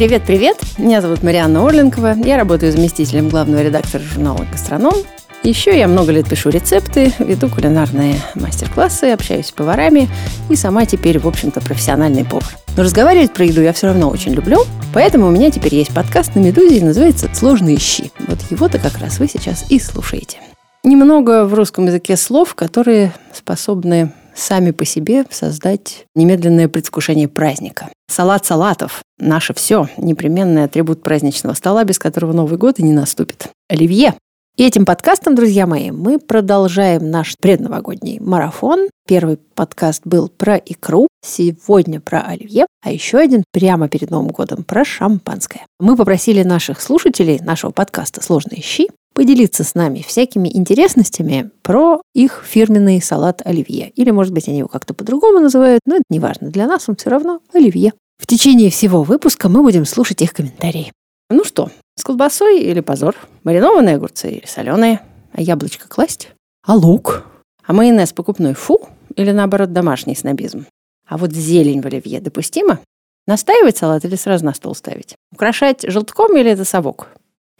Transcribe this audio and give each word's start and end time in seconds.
Привет-привет! 0.00 0.56
Меня 0.78 1.02
зовут 1.02 1.22
Марианна 1.22 1.62
Орленкова. 1.62 2.14
Я 2.24 2.38
работаю 2.38 2.72
заместителем 2.72 3.28
главного 3.28 3.60
редактора 3.60 4.02
журнала 4.02 4.46
«Гастроном». 4.50 4.94
Еще 5.42 5.78
я 5.78 5.88
много 5.88 6.10
лет 6.10 6.26
пишу 6.26 6.48
рецепты, 6.48 7.12
веду 7.18 7.50
кулинарные 7.50 8.14
мастер-классы, 8.34 9.10
общаюсь 9.12 9.48
с 9.48 9.52
поварами 9.52 10.08
и 10.48 10.56
сама 10.56 10.86
теперь, 10.86 11.18
в 11.18 11.28
общем-то, 11.28 11.60
профессиональный 11.60 12.24
повар. 12.24 12.48
Но 12.78 12.82
разговаривать 12.82 13.34
про 13.34 13.44
еду 13.44 13.60
я 13.60 13.74
все 13.74 13.88
равно 13.88 14.08
очень 14.08 14.32
люблю, 14.32 14.62
поэтому 14.94 15.26
у 15.26 15.30
меня 15.30 15.50
теперь 15.50 15.74
есть 15.74 15.92
подкаст 15.92 16.34
на 16.34 16.38
«Медузе» 16.38 16.82
называется 16.82 17.28
«Сложные 17.34 17.78
щи». 17.78 18.10
Вот 18.26 18.38
его-то 18.48 18.78
как 18.78 18.96
раз 19.00 19.18
вы 19.18 19.28
сейчас 19.28 19.70
и 19.70 19.78
слушаете. 19.78 20.38
Немного 20.82 21.44
в 21.44 21.52
русском 21.52 21.84
языке 21.84 22.16
слов, 22.16 22.54
которые 22.54 23.12
способны 23.34 24.14
сами 24.34 24.70
по 24.70 24.84
себе 24.84 25.24
создать 25.30 26.06
немедленное 26.14 26.68
предвкушение 26.68 27.28
праздника. 27.28 27.88
Салат 28.10 28.46
салатов– 28.46 29.02
наше 29.18 29.54
все, 29.54 29.88
непременный 29.96 30.64
атрибут 30.64 31.02
праздничного 31.02 31.54
стола, 31.54 31.84
без 31.84 31.98
которого 31.98 32.32
Новый 32.32 32.58
год 32.58 32.78
и 32.78 32.82
не 32.82 32.92
наступит. 32.92 33.48
Оливье 33.68 34.14
и 34.60 34.64
этим 34.64 34.84
подкастом, 34.84 35.34
друзья 35.36 35.66
мои, 35.66 35.90
мы 35.90 36.18
продолжаем 36.18 37.10
наш 37.10 37.34
предновогодний 37.40 38.18
марафон. 38.20 38.88
Первый 39.08 39.38
подкаст 39.54 40.02
был 40.04 40.28
про 40.28 40.56
икру, 40.56 41.08
сегодня 41.24 41.98
про 41.98 42.20
оливье, 42.20 42.66
а 42.84 42.92
еще 42.92 43.16
один 43.16 43.42
прямо 43.52 43.88
перед 43.88 44.10
Новым 44.10 44.28
годом 44.28 44.62
про 44.64 44.84
шампанское. 44.84 45.64
Мы 45.78 45.96
попросили 45.96 46.42
наших 46.42 46.82
слушателей 46.82 47.38
нашего 47.38 47.70
подкаста 47.70 48.22
«Сложные 48.22 48.60
щи» 48.60 48.90
поделиться 49.14 49.64
с 49.64 49.74
нами 49.74 50.04
всякими 50.06 50.48
интересностями 50.48 51.50
про 51.62 52.00
их 52.14 52.44
фирменный 52.46 53.02
салат 53.02 53.42
оливье. 53.44 53.90
Или, 53.90 54.10
может 54.10 54.32
быть, 54.32 54.48
они 54.48 54.58
его 54.58 54.68
как-то 54.68 54.94
по-другому 54.94 55.40
называют, 55.40 55.80
но 55.86 55.96
это 55.96 56.04
не 56.10 56.20
важно. 56.20 56.50
Для 56.50 56.66
нас 56.66 56.88
он 56.88 56.96
все 56.96 57.10
равно 57.10 57.40
оливье. 57.52 57.92
В 58.18 58.26
течение 58.26 58.70
всего 58.70 59.02
выпуска 59.02 59.48
мы 59.48 59.62
будем 59.62 59.84
слушать 59.84 60.22
их 60.22 60.32
комментарии. 60.32 60.92
Ну 61.30 61.44
что, 61.44 61.70
с 61.96 62.04
колбасой 62.04 62.60
или 62.60 62.80
позор? 62.80 63.16
Маринованные 63.44 63.96
огурцы 63.96 64.30
или 64.30 64.46
соленые? 64.46 65.00
А 65.32 65.40
яблочко 65.40 65.88
класть? 65.88 66.30
А 66.66 66.74
лук? 66.74 67.24
А 67.66 67.72
майонез 67.72 68.12
покупной 68.12 68.54
фу? 68.54 68.88
Или 69.16 69.32
наоборот 69.32 69.72
домашний 69.72 70.16
снобизм? 70.16 70.66
А 71.06 71.16
вот 71.16 71.32
зелень 71.32 71.82
в 71.82 71.86
оливье 71.86 72.20
допустимо? 72.20 72.80
Настаивать 73.26 73.76
салат 73.76 74.04
или 74.04 74.16
сразу 74.16 74.44
на 74.44 74.54
стол 74.54 74.74
ставить? 74.74 75.14
Украшать 75.32 75.82
желтком 75.82 76.36
или 76.36 76.50
это 76.50 76.64
совок? 76.64 77.08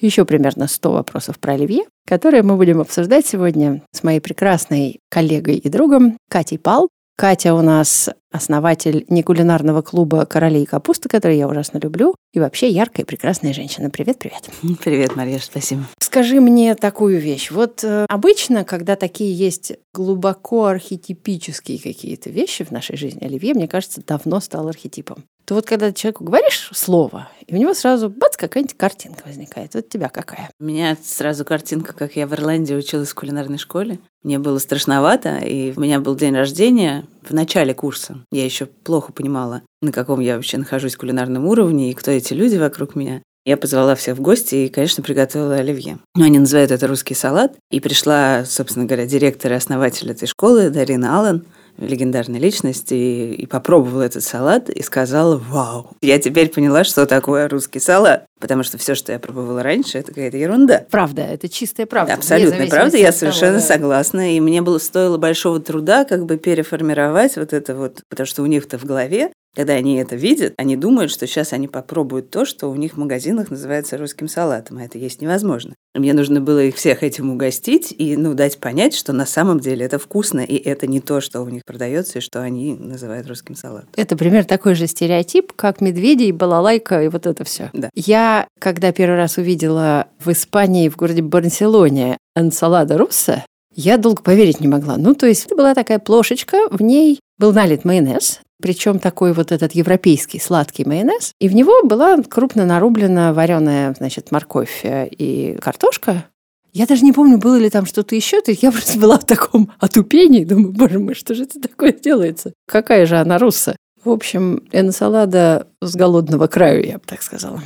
Еще 0.01 0.25
примерно 0.25 0.67
100 0.67 0.93
вопросов 0.93 1.39
про 1.39 1.55
оливье, 1.55 1.85
которые 2.07 2.43
мы 2.43 2.57
будем 2.57 2.81
обсуждать 2.81 3.27
сегодня 3.27 3.83
с 3.93 4.03
моей 4.03 4.21
прекрасной 4.21 5.01
коллегой 5.09 5.57
и 5.57 5.69
другом 5.69 6.17
Катей 6.29 6.59
Пал. 6.59 6.89
Катя 7.17 7.53
у 7.53 7.61
нас 7.61 8.09
основатель 8.33 9.05
некулинарного 9.11 9.83
клуба 9.83 10.25
«Короли 10.25 10.63
и 10.63 10.65
капуста», 10.65 11.11
который 11.11 11.37
я 11.37 11.49
ужасно 11.49 11.77
люблю, 11.77 12.15
и 12.33 12.41
вообще 12.41 12.71
яркая 12.71 13.05
и 13.05 13.07
прекрасная 13.07 13.53
женщина. 13.53 13.91
Привет-привет. 13.91 14.49
Привет, 14.83 15.17
Мария, 15.17 15.39
спасибо. 15.39 15.83
Скажи 15.99 16.41
мне 16.41 16.75
такую 16.75 17.21
вещь. 17.21 17.51
Вот 17.51 17.85
э, 17.85 18.07
обычно, 18.09 18.65
когда 18.65 18.97
такие 18.97 19.35
есть 19.35 19.75
глубоко 19.93 20.65
архетипические 20.65 21.79
какие-то 21.79 22.31
вещи 22.31 22.65
в 22.65 22.71
нашей 22.71 22.97
жизни, 22.97 23.23
оливье, 23.23 23.53
мне 23.53 23.69
кажется, 23.69 24.01
давно 24.07 24.41
стал 24.41 24.69
архетипом 24.69 25.25
то 25.51 25.57
вот 25.57 25.67
когда 25.67 25.93
человеку 25.93 26.23
говоришь 26.23 26.71
слово, 26.73 27.29
и 27.45 27.53
у 27.57 27.59
него 27.59 27.75
сразу 27.75 28.09
бац, 28.09 28.37
какая-нибудь 28.37 28.77
картинка 28.77 29.25
возникает. 29.27 29.75
Вот 29.75 29.89
тебя 29.89 30.09
какая? 30.09 30.49
У 30.61 30.65
меня 30.65 30.97
сразу 31.03 31.45
картинка, 31.45 31.93
как 31.93 32.15
я 32.15 32.29
в 32.29 32.35
Ирландии 32.35 32.73
училась 32.73 33.09
в 33.09 33.17
кулинарной 33.17 33.59
школе. 33.59 33.99
Мне 34.23 34.39
было 34.39 34.59
страшновато, 34.59 35.39
и 35.39 35.77
у 35.77 35.81
меня 35.81 35.99
был 35.99 36.15
день 36.15 36.37
рождения 36.37 37.05
в 37.29 37.35
начале 37.35 37.75
курса. 37.75 38.25
Я 38.31 38.45
еще 38.45 38.67
плохо 38.67 39.11
понимала, 39.11 39.63
на 39.83 39.91
каком 39.91 40.21
я 40.21 40.37
вообще 40.37 40.57
нахожусь 40.57 40.95
кулинарном 40.95 41.45
уровне, 41.45 41.91
и 41.91 41.95
кто 41.95 42.13
эти 42.13 42.33
люди 42.33 42.55
вокруг 42.55 42.95
меня. 42.95 43.21
Я 43.45 43.57
позвала 43.57 43.97
всех 43.97 44.19
в 44.19 44.21
гости 44.21 44.55
и, 44.55 44.69
конечно, 44.69 45.03
приготовила 45.03 45.57
оливье. 45.57 45.99
Ну, 46.15 46.27
они 46.27 46.39
называют 46.39 46.71
это 46.71 46.87
русский 46.87 47.15
салат. 47.15 47.57
И 47.73 47.81
пришла, 47.81 48.45
собственно 48.45 48.85
говоря, 48.85 49.05
директор 49.07 49.51
и 49.51 49.57
основатель 49.57 50.13
этой 50.13 50.29
школы 50.29 50.71
Дарина 50.71 51.19
Аллен– 51.19 51.45
легендарной 51.81 52.39
личности, 52.39 52.95
и, 52.95 53.35
и 53.35 53.47
попробовала 53.47 54.03
этот 54.03 54.23
салат 54.23 54.71
и 54.71 54.83
сказала 54.83 55.37
«Вау!». 55.37 55.91
Я 56.01 56.19
теперь 56.19 56.49
поняла, 56.49 56.85
что 56.85 57.07
такое 57.07 57.49
русский 57.49 57.81
салат, 57.81 58.27
потому 58.39 58.63
что 58.63 58.79
все, 58.79 58.95
что 58.95 59.13
я 59.13 59.19
пробовала 59.19 59.63
раньше, 59.63 59.99
это 59.99 60.09
какая-то 60.09 60.37
ерунда. 60.37 60.85
Правда, 60.91 61.23
это 61.23 61.49
чистая 61.49 61.87
правда. 61.87 62.15
Абсолютно 62.15 62.67
правда, 62.67 62.97
я 62.97 63.13
совершенно 63.13 63.59
того, 63.59 63.69
да. 63.69 63.75
согласна. 63.75 64.37
И 64.37 64.41
мне 64.41 64.63
было 64.63 64.79
стоило 64.79 65.19
большого 65.19 65.61
труда 65.61 66.05
как 66.05 66.27
бы 66.27 66.37
переформировать 66.37 67.37
вот 67.37 67.53
это 67.53 67.75
вот, 67.75 68.03
потому 68.09 68.27
что 68.27 68.43
у 68.43 68.47
них-то 68.47 68.79
в 68.79 68.85
голове 68.85 69.33
когда 69.55 69.75
они 69.75 69.97
это 69.97 70.17
видят, 70.17 70.55
они 70.57 70.77
думают, 70.77 71.11
что 71.11 71.27
сейчас 71.27 71.53
они 71.53 71.69
попробуют 71.69 72.31
то, 72.31 72.45
что 72.45 72.69
у 72.69 72.75
них 72.77 72.95
в 72.95 72.97
магазинах 72.99 73.51
называется 73.51 73.99
русским 73.99 74.29
салатом, 74.29 74.79
а 74.79 74.85
это 74.85 74.99
есть 74.99 75.21
невозможно. 75.21 75.75
Мне 75.95 76.13
нужно 76.13 76.41
было 76.41 76.63
их 76.63 76.77
всех 76.77 77.03
этим 77.03 77.31
угостить 77.31 77.93
и 77.97 78.17
ну, 78.17 78.35
дать 78.35 78.59
понять, 78.59 78.95
что 78.95 79.13
на 79.13 79.27
самом 79.27 79.59
деле 79.59 79.85
это 79.85 79.99
вкусно, 79.99 80.41
и 80.41 80.57
это 80.57 80.87
не 80.87 81.01
то, 81.01 81.21
что 81.21 81.43
у 81.43 81.49
них 81.49 81.65
продается, 81.65 82.19
и 82.19 82.23
что 82.23 82.41
они 82.41 82.75
называют 82.75 83.27
русским 83.27 83.57
салатом. 83.57 83.89
Это 83.97 84.17
пример 84.17 84.45
такой 84.45 84.75
же 84.75 84.87
стереотип, 84.87 85.53
как 85.55 85.81
медведи 85.81 86.25
и 86.25 86.33
балалайка, 86.33 87.03
и 87.03 87.09
вот 87.09 87.27
это 87.27 87.43
все. 87.43 87.71
Да. 87.73 87.91
Я, 87.95 88.47
когда 88.61 88.93
первый 88.93 89.17
раз 89.17 89.37
увидела 89.37 90.07
в 90.21 90.31
Испании, 90.31 90.89
в 90.89 90.97
городе 90.97 91.23
Барселоне, 91.23 92.19
ансалада 92.37 92.97
русса, 92.97 93.45
я 93.75 93.99
долго 93.99 94.23
поверить 94.23 94.61
не 94.61 94.69
могла. 94.69 94.97
Ну, 94.97 95.15
то 95.15 95.27
есть 95.27 95.47
это 95.47 95.57
была 95.57 95.75
такая 95.75 95.99
плошечка, 95.99 96.69
в 96.71 96.83
ней 96.83 97.21
был 97.41 97.53
налит 97.55 97.85
майонез, 97.87 98.41
причем 98.63 98.99
такой 98.99 99.33
вот 99.33 99.51
этот 99.51 99.73
европейский 99.73 100.39
сладкий 100.39 100.85
майонез. 100.85 101.33
И 101.41 101.49
в 101.49 101.55
него 101.55 101.83
была 101.83 102.23
крупно 102.23 102.67
нарублена 102.67 103.33
вареная, 103.33 103.95
значит, 103.97 104.31
морковь 104.31 104.81
э, 104.85 105.09
и 105.09 105.57
картошка. 105.57 106.27
Я 106.73 106.87
даже 106.87 107.03
не 107.03 107.13
помню, 107.13 107.39
было 107.39 107.57
ли 107.57 107.71
там 107.71 107.87
что-то 107.87 108.15
еще. 108.15 108.43
То 108.43 108.51
есть 108.51 108.63
я 108.63 108.71
просто 108.73 108.99
была 108.99 109.19
в 109.19 109.25
таком 109.25 109.73
отупении. 109.81 110.45
Думаю, 110.45 110.73
боже 110.73 110.99
мой, 110.99 111.15
что 111.15 111.35
же 111.35 111.45
это 111.45 111.59
такое 111.59 111.93
делается? 111.93 112.53
Какая 112.69 113.07
же 113.07 113.17
она 113.17 113.39
русса? 113.39 113.75
В 114.05 114.11
общем, 114.11 114.63
энсалада 114.73 115.67
с 115.81 115.97
голодного 115.97 116.47
краю, 116.47 116.87
я 116.87 116.99
бы 116.99 117.05
так 117.07 117.23
сказала. 117.23 117.61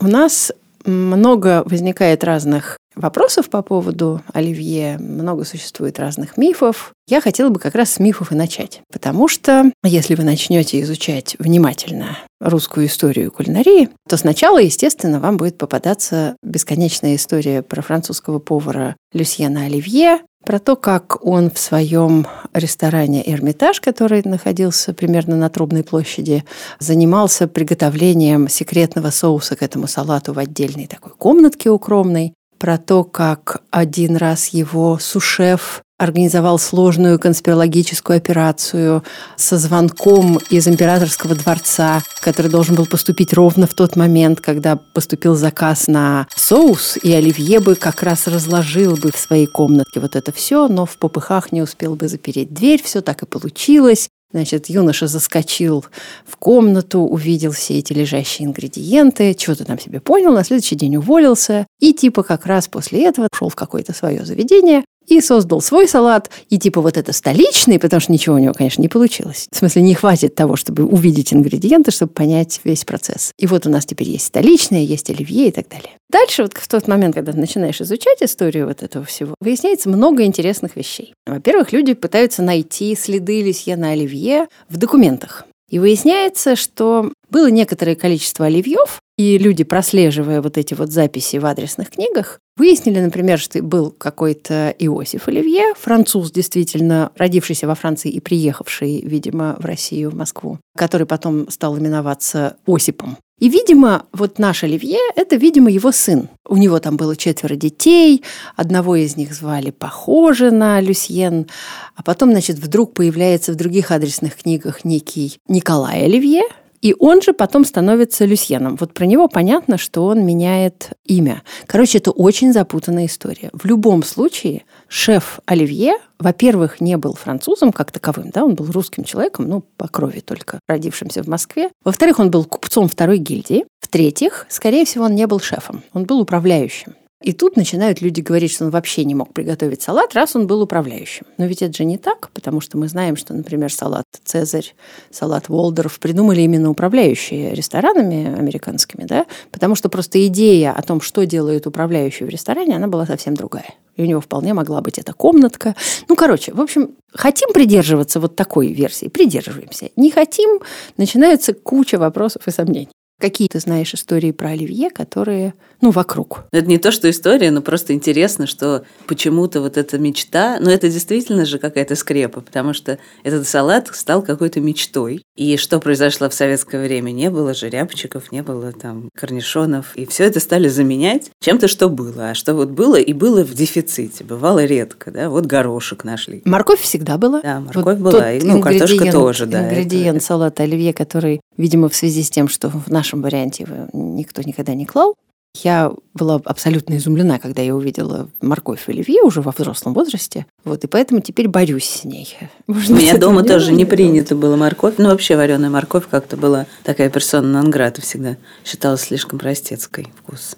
У 0.00 0.06
нас 0.06 0.52
много 0.84 1.62
возникает 1.66 2.24
разных 2.24 2.78
вопросов 2.98 3.48
по 3.48 3.62
поводу 3.62 4.20
оливье, 4.32 4.98
много 4.98 5.44
существует 5.44 5.98
разных 5.98 6.36
мифов. 6.36 6.92
Я 7.08 7.20
хотела 7.20 7.48
бы 7.48 7.58
как 7.58 7.74
раз 7.74 7.92
с 7.92 7.98
мифов 7.98 8.32
и 8.32 8.34
начать. 8.34 8.82
Потому 8.92 9.28
что 9.28 9.72
если 9.82 10.14
вы 10.14 10.24
начнете 10.24 10.80
изучать 10.82 11.36
внимательно 11.38 12.18
русскую 12.40 12.86
историю 12.86 13.32
кулинарии, 13.32 13.88
то 14.08 14.16
сначала, 14.16 14.58
естественно, 14.58 15.20
вам 15.20 15.36
будет 15.36 15.58
попадаться 15.58 16.36
бесконечная 16.42 17.16
история 17.16 17.62
про 17.62 17.82
французского 17.82 18.38
повара 18.38 18.96
Люсьена 19.12 19.64
Оливье, 19.64 20.20
про 20.44 20.58
то, 20.58 20.76
как 20.76 21.24
он 21.26 21.50
в 21.50 21.58
своем 21.58 22.26
ресторане 22.54 23.22
«Эрмитаж», 23.30 23.80
который 23.80 24.22
находился 24.24 24.94
примерно 24.94 25.36
на 25.36 25.50
Трубной 25.50 25.84
площади, 25.84 26.44
занимался 26.78 27.48
приготовлением 27.48 28.48
секретного 28.48 29.10
соуса 29.10 29.56
к 29.56 29.62
этому 29.62 29.86
салату 29.86 30.32
в 30.32 30.38
отдельной 30.38 30.86
такой 30.86 31.12
комнатке 31.12 31.70
укромной, 31.70 32.32
про 32.58 32.78
то, 32.78 33.04
как 33.04 33.62
один 33.70 34.16
раз 34.16 34.48
его 34.48 34.98
сушеф 34.98 35.82
организовал 35.98 36.60
сложную 36.60 37.18
конспирологическую 37.18 38.16
операцию 38.16 39.02
со 39.36 39.58
звонком 39.58 40.38
из 40.48 40.68
императорского 40.68 41.34
дворца, 41.34 42.02
который 42.20 42.50
должен 42.50 42.76
был 42.76 42.86
поступить 42.86 43.34
ровно 43.34 43.66
в 43.66 43.74
тот 43.74 43.96
момент, 43.96 44.40
когда 44.40 44.76
поступил 44.76 45.34
заказ 45.34 45.88
на 45.88 46.28
соус, 46.34 46.98
и 47.02 47.12
Оливье 47.12 47.58
бы 47.58 47.74
как 47.74 48.04
раз 48.04 48.28
разложил 48.28 48.96
бы 48.96 49.10
в 49.10 49.18
своей 49.18 49.46
комнатке 49.46 49.98
вот 49.98 50.14
это 50.14 50.30
все, 50.30 50.68
но 50.68 50.86
в 50.86 50.98
попыхах 50.98 51.50
не 51.50 51.62
успел 51.62 51.96
бы 51.96 52.06
запереть 52.06 52.54
дверь, 52.54 52.80
все 52.82 53.00
так 53.00 53.22
и 53.22 53.26
получилось. 53.26 54.08
Значит, 54.30 54.68
юноша 54.68 55.06
заскочил 55.06 55.86
в 56.26 56.36
комнату, 56.36 57.00
увидел 57.00 57.52
все 57.52 57.78
эти 57.78 57.94
лежащие 57.94 58.46
ингредиенты, 58.46 59.34
что-то 59.38 59.64
там 59.64 59.78
себе 59.78 60.00
понял, 60.00 60.32
на 60.32 60.44
следующий 60.44 60.76
день 60.76 60.96
уволился. 60.96 61.66
И 61.80 61.94
типа 61.94 62.22
как 62.22 62.44
раз 62.44 62.68
после 62.68 63.04
этого 63.04 63.28
шел 63.34 63.48
в 63.48 63.56
какое-то 63.56 63.94
свое 63.94 64.26
заведение, 64.26 64.84
и 65.08 65.20
создал 65.20 65.60
свой 65.60 65.88
салат, 65.88 66.30
и 66.50 66.58
типа 66.58 66.80
вот 66.80 66.96
это 66.96 67.12
столичный, 67.12 67.78
потому 67.78 68.00
что 68.00 68.12
ничего 68.12 68.36
у 68.36 68.38
него, 68.38 68.54
конечно, 68.54 68.82
не 68.82 68.88
получилось. 68.88 69.48
В 69.50 69.56
смысле, 69.56 69.82
не 69.82 69.94
хватит 69.94 70.34
того, 70.34 70.56
чтобы 70.56 70.84
увидеть 70.84 71.32
ингредиенты, 71.32 71.90
чтобы 71.90 72.12
понять 72.12 72.60
весь 72.64 72.84
процесс. 72.84 73.32
И 73.38 73.46
вот 73.46 73.66
у 73.66 73.70
нас 73.70 73.86
теперь 73.86 74.08
есть 74.08 74.26
столичное, 74.26 74.80
есть 74.80 75.10
оливье 75.10 75.48
и 75.48 75.52
так 75.52 75.68
далее. 75.68 75.90
Дальше, 76.10 76.42
вот 76.42 76.54
в 76.54 76.68
тот 76.68 76.88
момент, 76.88 77.14
когда 77.14 77.32
ты 77.32 77.38
начинаешь 77.38 77.80
изучать 77.80 78.22
историю 78.22 78.66
вот 78.66 78.82
этого 78.82 79.04
всего, 79.04 79.34
выясняется 79.40 79.88
много 79.88 80.24
интересных 80.24 80.76
вещей. 80.76 81.14
Во-первых, 81.26 81.72
люди 81.72 81.94
пытаются 81.94 82.42
найти 82.42 82.94
следы 82.94 83.42
Лисье 83.42 83.76
на 83.76 83.90
оливье 83.90 84.48
в 84.68 84.76
документах. 84.76 85.44
И 85.68 85.78
выясняется, 85.78 86.56
что 86.56 87.12
было 87.30 87.50
некоторое 87.50 87.94
количество 87.94 88.46
оливьев, 88.46 89.00
и 89.16 89.36
люди, 89.36 89.64
прослеживая 89.64 90.40
вот 90.40 90.56
эти 90.56 90.74
вот 90.74 90.90
записи 90.90 91.36
в 91.36 91.46
адресных 91.46 91.90
книгах, 91.90 92.38
выяснили, 92.56 93.00
например, 93.00 93.38
что 93.38 93.62
был 93.62 93.90
какой-то 93.90 94.74
Иосиф 94.78 95.28
Оливье, 95.28 95.74
француз, 95.76 96.30
действительно 96.30 97.10
родившийся 97.16 97.66
во 97.66 97.74
Франции 97.74 98.10
и 98.10 98.20
приехавший, 98.20 99.02
видимо, 99.02 99.56
в 99.58 99.64
Россию, 99.64 100.10
в 100.10 100.14
Москву, 100.14 100.58
который 100.76 101.06
потом 101.06 101.50
стал 101.50 101.76
именоваться 101.78 102.56
Осипом. 102.66 103.16
И, 103.40 103.48
видимо, 103.48 104.06
вот 104.12 104.38
наш 104.38 104.64
Оливье– 104.64 104.98
это, 105.16 105.36
видимо, 105.36 105.70
его 105.70 105.92
сын. 105.92 106.28
У 106.46 106.56
него 106.56 106.80
там 106.80 106.96
было 106.96 107.16
четверо 107.16 107.54
детей, 107.54 108.24
одного 108.56 108.96
из 108.96 109.16
них 109.16 109.32
звали 109.32 109.70
похоже 109.70 110.50
на 110.50 110.80
Люсьен, 110.80 111.46
а 111.94 112.02
потом, 112.02 112.30
значит, 112.30 112.58
вдруг 112.58 112.94
появляется 112.94 113.52
в 113.52 113.56
других 113.56 113.92
адресных 113.92 114.36
книгах 114.36 114.84
некий 114.84 115.38
Николай 115.46 116.04
Оливье, 116.04 116.42
и 116.80 116.94
он 116.98 117.22
же 117.22 117.32
потом 117.32 117.64
становится 117.64 118.24
Люсьеном. 118.24 118.76
Вот 118.76 118.94
про 118.94 119.06
него 119.06 119.28
понятно, 119.28 119.78
что 119.78 120.06
он 120.06 120.24
меняет 120.24 120.90
имя. 121.04 121.42
Короче, 121.66 121.98
это 121.98 122.10
очень 122.10 122.52
запутанная 122.52 123.06
история. 123.06 123.50
В 123.52 123.64
любом 123.64 124.02
случае, 124.02 124.64
шеф 124.88 125.40
Оливье, 125.46 125.94
во-первых, 126.18 126.80
не 126.80 126.96
был 126.96 127.14
французом 127.14 127.72
как 127.72 127.92
таковым, 127.92 128.30
да, 128.30 128.44
он 128.44 128.54
был 128.54 128.66
русским 128.70 129.04
человеком, 129.04 129.48
ну, 129.48 129.64
по 129.76 129.88
крови 129.88 130.20
только, 130.20 130.60
родившимся 130.68 131.22
в 131.22 131.28
Москве. 131.28 131.70
Во-вторых, 131.84 132.18
он 132.18 132.30
был 132.30 132.44
купцом 132.44 132.88
второй 132.88 133.18
гильдии. 133.18 133.64
В-третьих, 133.80 134.46
скорее 134.48 134.84
всего, 134.84 135.04
он 135.04 135.14
не 135.14 135.26
был 135.26 135.40
шефом, 135.40 135.82
он 135.92 136.04
был 136.04 136.20
управляющим. 136.20 136.94
И 137.20 137.32
тут 137.32 137.56
начинают 137.56 138.00
люди 138.00 138.20
говорить, 138.20 138.52
что 138.52 138.64
он 138.64 138.70
вообще 138.70 139.04
не 139.04 139.14
мог 139.16 139.32
приготовить 139.32 139.82
салат, 139.82 140.14
раз 140.14 140.36
он 140.36 140.46
был 140.46 140.62
управляющим. 140.62 141.26
Но 141.36 141.46
ведь 141.46 141.62
это 141.62 141.76
же 141.76 141.84
не 141.84 141.98
так, 141.98 142.30
потому 142.32 142.60
что 142.60 142.78
мы 142.78 142.86
знаем, 142.86 143.16
что, 143.16 143.34
например, 143.34 143.72
салат 143.72 144.04
«Цезарь», 144.24 144.74
салат 145.10 145.48
«Волдорф» 145.48 145.98
придумали 145.98 146.42
именно 146.42 146.70
управляющие 146.70 147.54
ресторанами 147.54 148.38
американскими, 148.38 149.04
да? 149.04 149.26
потому 149.50 149.74
что 149.74 149.88
просто 149.88 150.24
идея 150.28 150.72
о 150.72 150.82
том, 150.82 151.00
что 151.00 151.26
делает 151.26 151.66
управляющий 151.66 152.24
в 152.24 152.28
ресторане, 152.28 152.76
она 152.76 152.86
была 152.86 153.04
совсем 153.04 153.34
другая. 153.34 153.74
И 153.96 154.02
у 154.02 154.04
него 154.04 154.20
вполне 154.20 154.54
могла 154.54 154.80
быть 154.80 154.96
эта 154.98 155.12
комнатка. 155.12 155.74
Ну, 156.08 156.14
короче, 156.14 156.52
в 156.54 156.60
общем, 156.60 156.90
хотим 157.12 157.52
придерживаться 157.52 158.20
вот 158.20 158.36
такой 158.36 158.68
версии, 158.68 159.08
придерживаемся. 159.08 159.90
Не 159.96 160.12
хотим, 160.12 160.60
начинается 160.96 161.52
куча 161.52 161.98
вопросов 161.98 162.46
и 162.46 162.52
сомнений. 162.52 162.90
Какие 163.20 163.48
ты 163.48 163.58
знаешь 163.58 163.92
истории 163.94 164.30
про 164.30 164.50
Оливье, 164.50 164.90
которые, 164.90 165.54
ну, 165.80 165.90
вокруг? 165.90 166.44
Это 166.52 166.66
не 166.66 166.78
то, 166.78 166.92
что 166.92 167.10
история, 167.10 167.50
но 167.50 167.60
просто 167.60 167.92
интересно, 167.92 168.46
что 168.46 168.84
почему-то 169.06 169.60
вот 169.60 169.76
эта 169.76 169.98
мечта, 169.98 170.58
ну, 170.60 170.70
это 170.70 170.88
действительно 170.88 171.44
же 171.44 171.58
какая-то 171.58 171.96
скрепа, 171.96 172.40
потому 172.40 172.72
что 172.72 172.98
этот 173.24 173.48
салат 173.48 173.88
стал 173.92 174.22
какой-то 174.22 174.60
мечтой. 174.60 175.22
И 175.36 175.56
что 175.56 175.80
произошло 175.80 176.28
в 176.28 176.34
советское 176.34 176.82
время? 176.82 177.10
Не 177.10 177.30
было 177.30 177.54
же 177.54 177.68
рябчиков, 177.68 178.30
не 178.32 178.42
было 178.42 178.72
там 178.72 179.08
корнишонов, 179.14 179.94
и 179.96 180.06
все 180.06 180.24
это 180.24 180.40
стали 180.40 180.68
заменять 180.68 181.30
чем-то, 181.40 181.68
что 181.68 181.88
было. 181.88 182.30
А 182.30 182.34
что 182.34 182.54
вот 182.54 182.70
было, 182.70 182.96
и 182.96 183.12
было 183.12 183.44
в 183.44 183.54
дефиците, 183.54 184.24
бывало 184.24 184.64
редко, 184.64 185.10
да, 185.10 185.30
вот 185.30 185.46
горошек 185.46 186.04
нашли. 186.04 186.42
Морковь 186.44 186.80
всегда 186.80 187.18
была. 187.18 187.40
Да, 187.40 187.60
морковь 187.60 187.98
вот 187.98 188.12
была, 188.12 188.32
и, 188.32 188.42
ну, 188.42 188.60
картошка 188.60 189.10
тоже, 189.10 189.46
да. 189.46 189.64
Ингредиент 189.64 190.18
это... 190.18 190.26
салата 190.26 190.62
оливье, 190.62 190.92
который, 190.92 191.40
видимо, 191.56 191.88
в 191.88 191.96
связи 191.96 192.22
с 192.22 192.30
тем, 192.30 192.48
что 192.48 192.68
в 192.68 192.88
наш 192.88 193.08
нашем 193.08 193.22
варианте 193.22 193.64
его 193.64 193.88
никто 193.92 194.42
никогда 194.42 194.74
не 194.74 194.84
клал. 194.84 195.14
Я 195.54 195.92
была 196.14 196.40
абсолютно 196.44 196.96
изумлена, 196.96 197.38
когда 197.38 197.62
я 197.62 197.74
увидела 197.74 198.28
морковь 198.40 198.80
в 198.80 198.88
оливье 198.88 199.22
уже 199.22 199.40
во 199.40 199.52
взрослом 199.52 199.94
возрасте. 199.94 200.46
Вот, 200.64 200.84
и 200.84 200.86
поэтому 200.86 201.20
теперь 201.20 201.48
борюсь 201.48 201.88
с 201.88 202.04
ней. 202.04 202.36
Может, 202.66 202.90
У 202.90 202.94
меня 202.94 203.18
дома 203.18 203.42
тоже 203.42 203.72
не 203.72 203.84
принято 203.84 204.36
было 204.36 204.56
морковь. 204.56 204.94
Ну, 204.98 205.08
вообще 205.08 205.36
вареная 205.36 205.70
морковь 205.70 206.04
как-то 206.08 206.36
была 206.36 206.66
такая 206.84 207.10
персона 207.10 207.48
нон-грата 207.48 208.00
всегда. 208.02 208.36
Считалась 208.64 209.02
слишком 209.02 209.38
простецкой 209.38 210.06
вкус. 210.16 210.56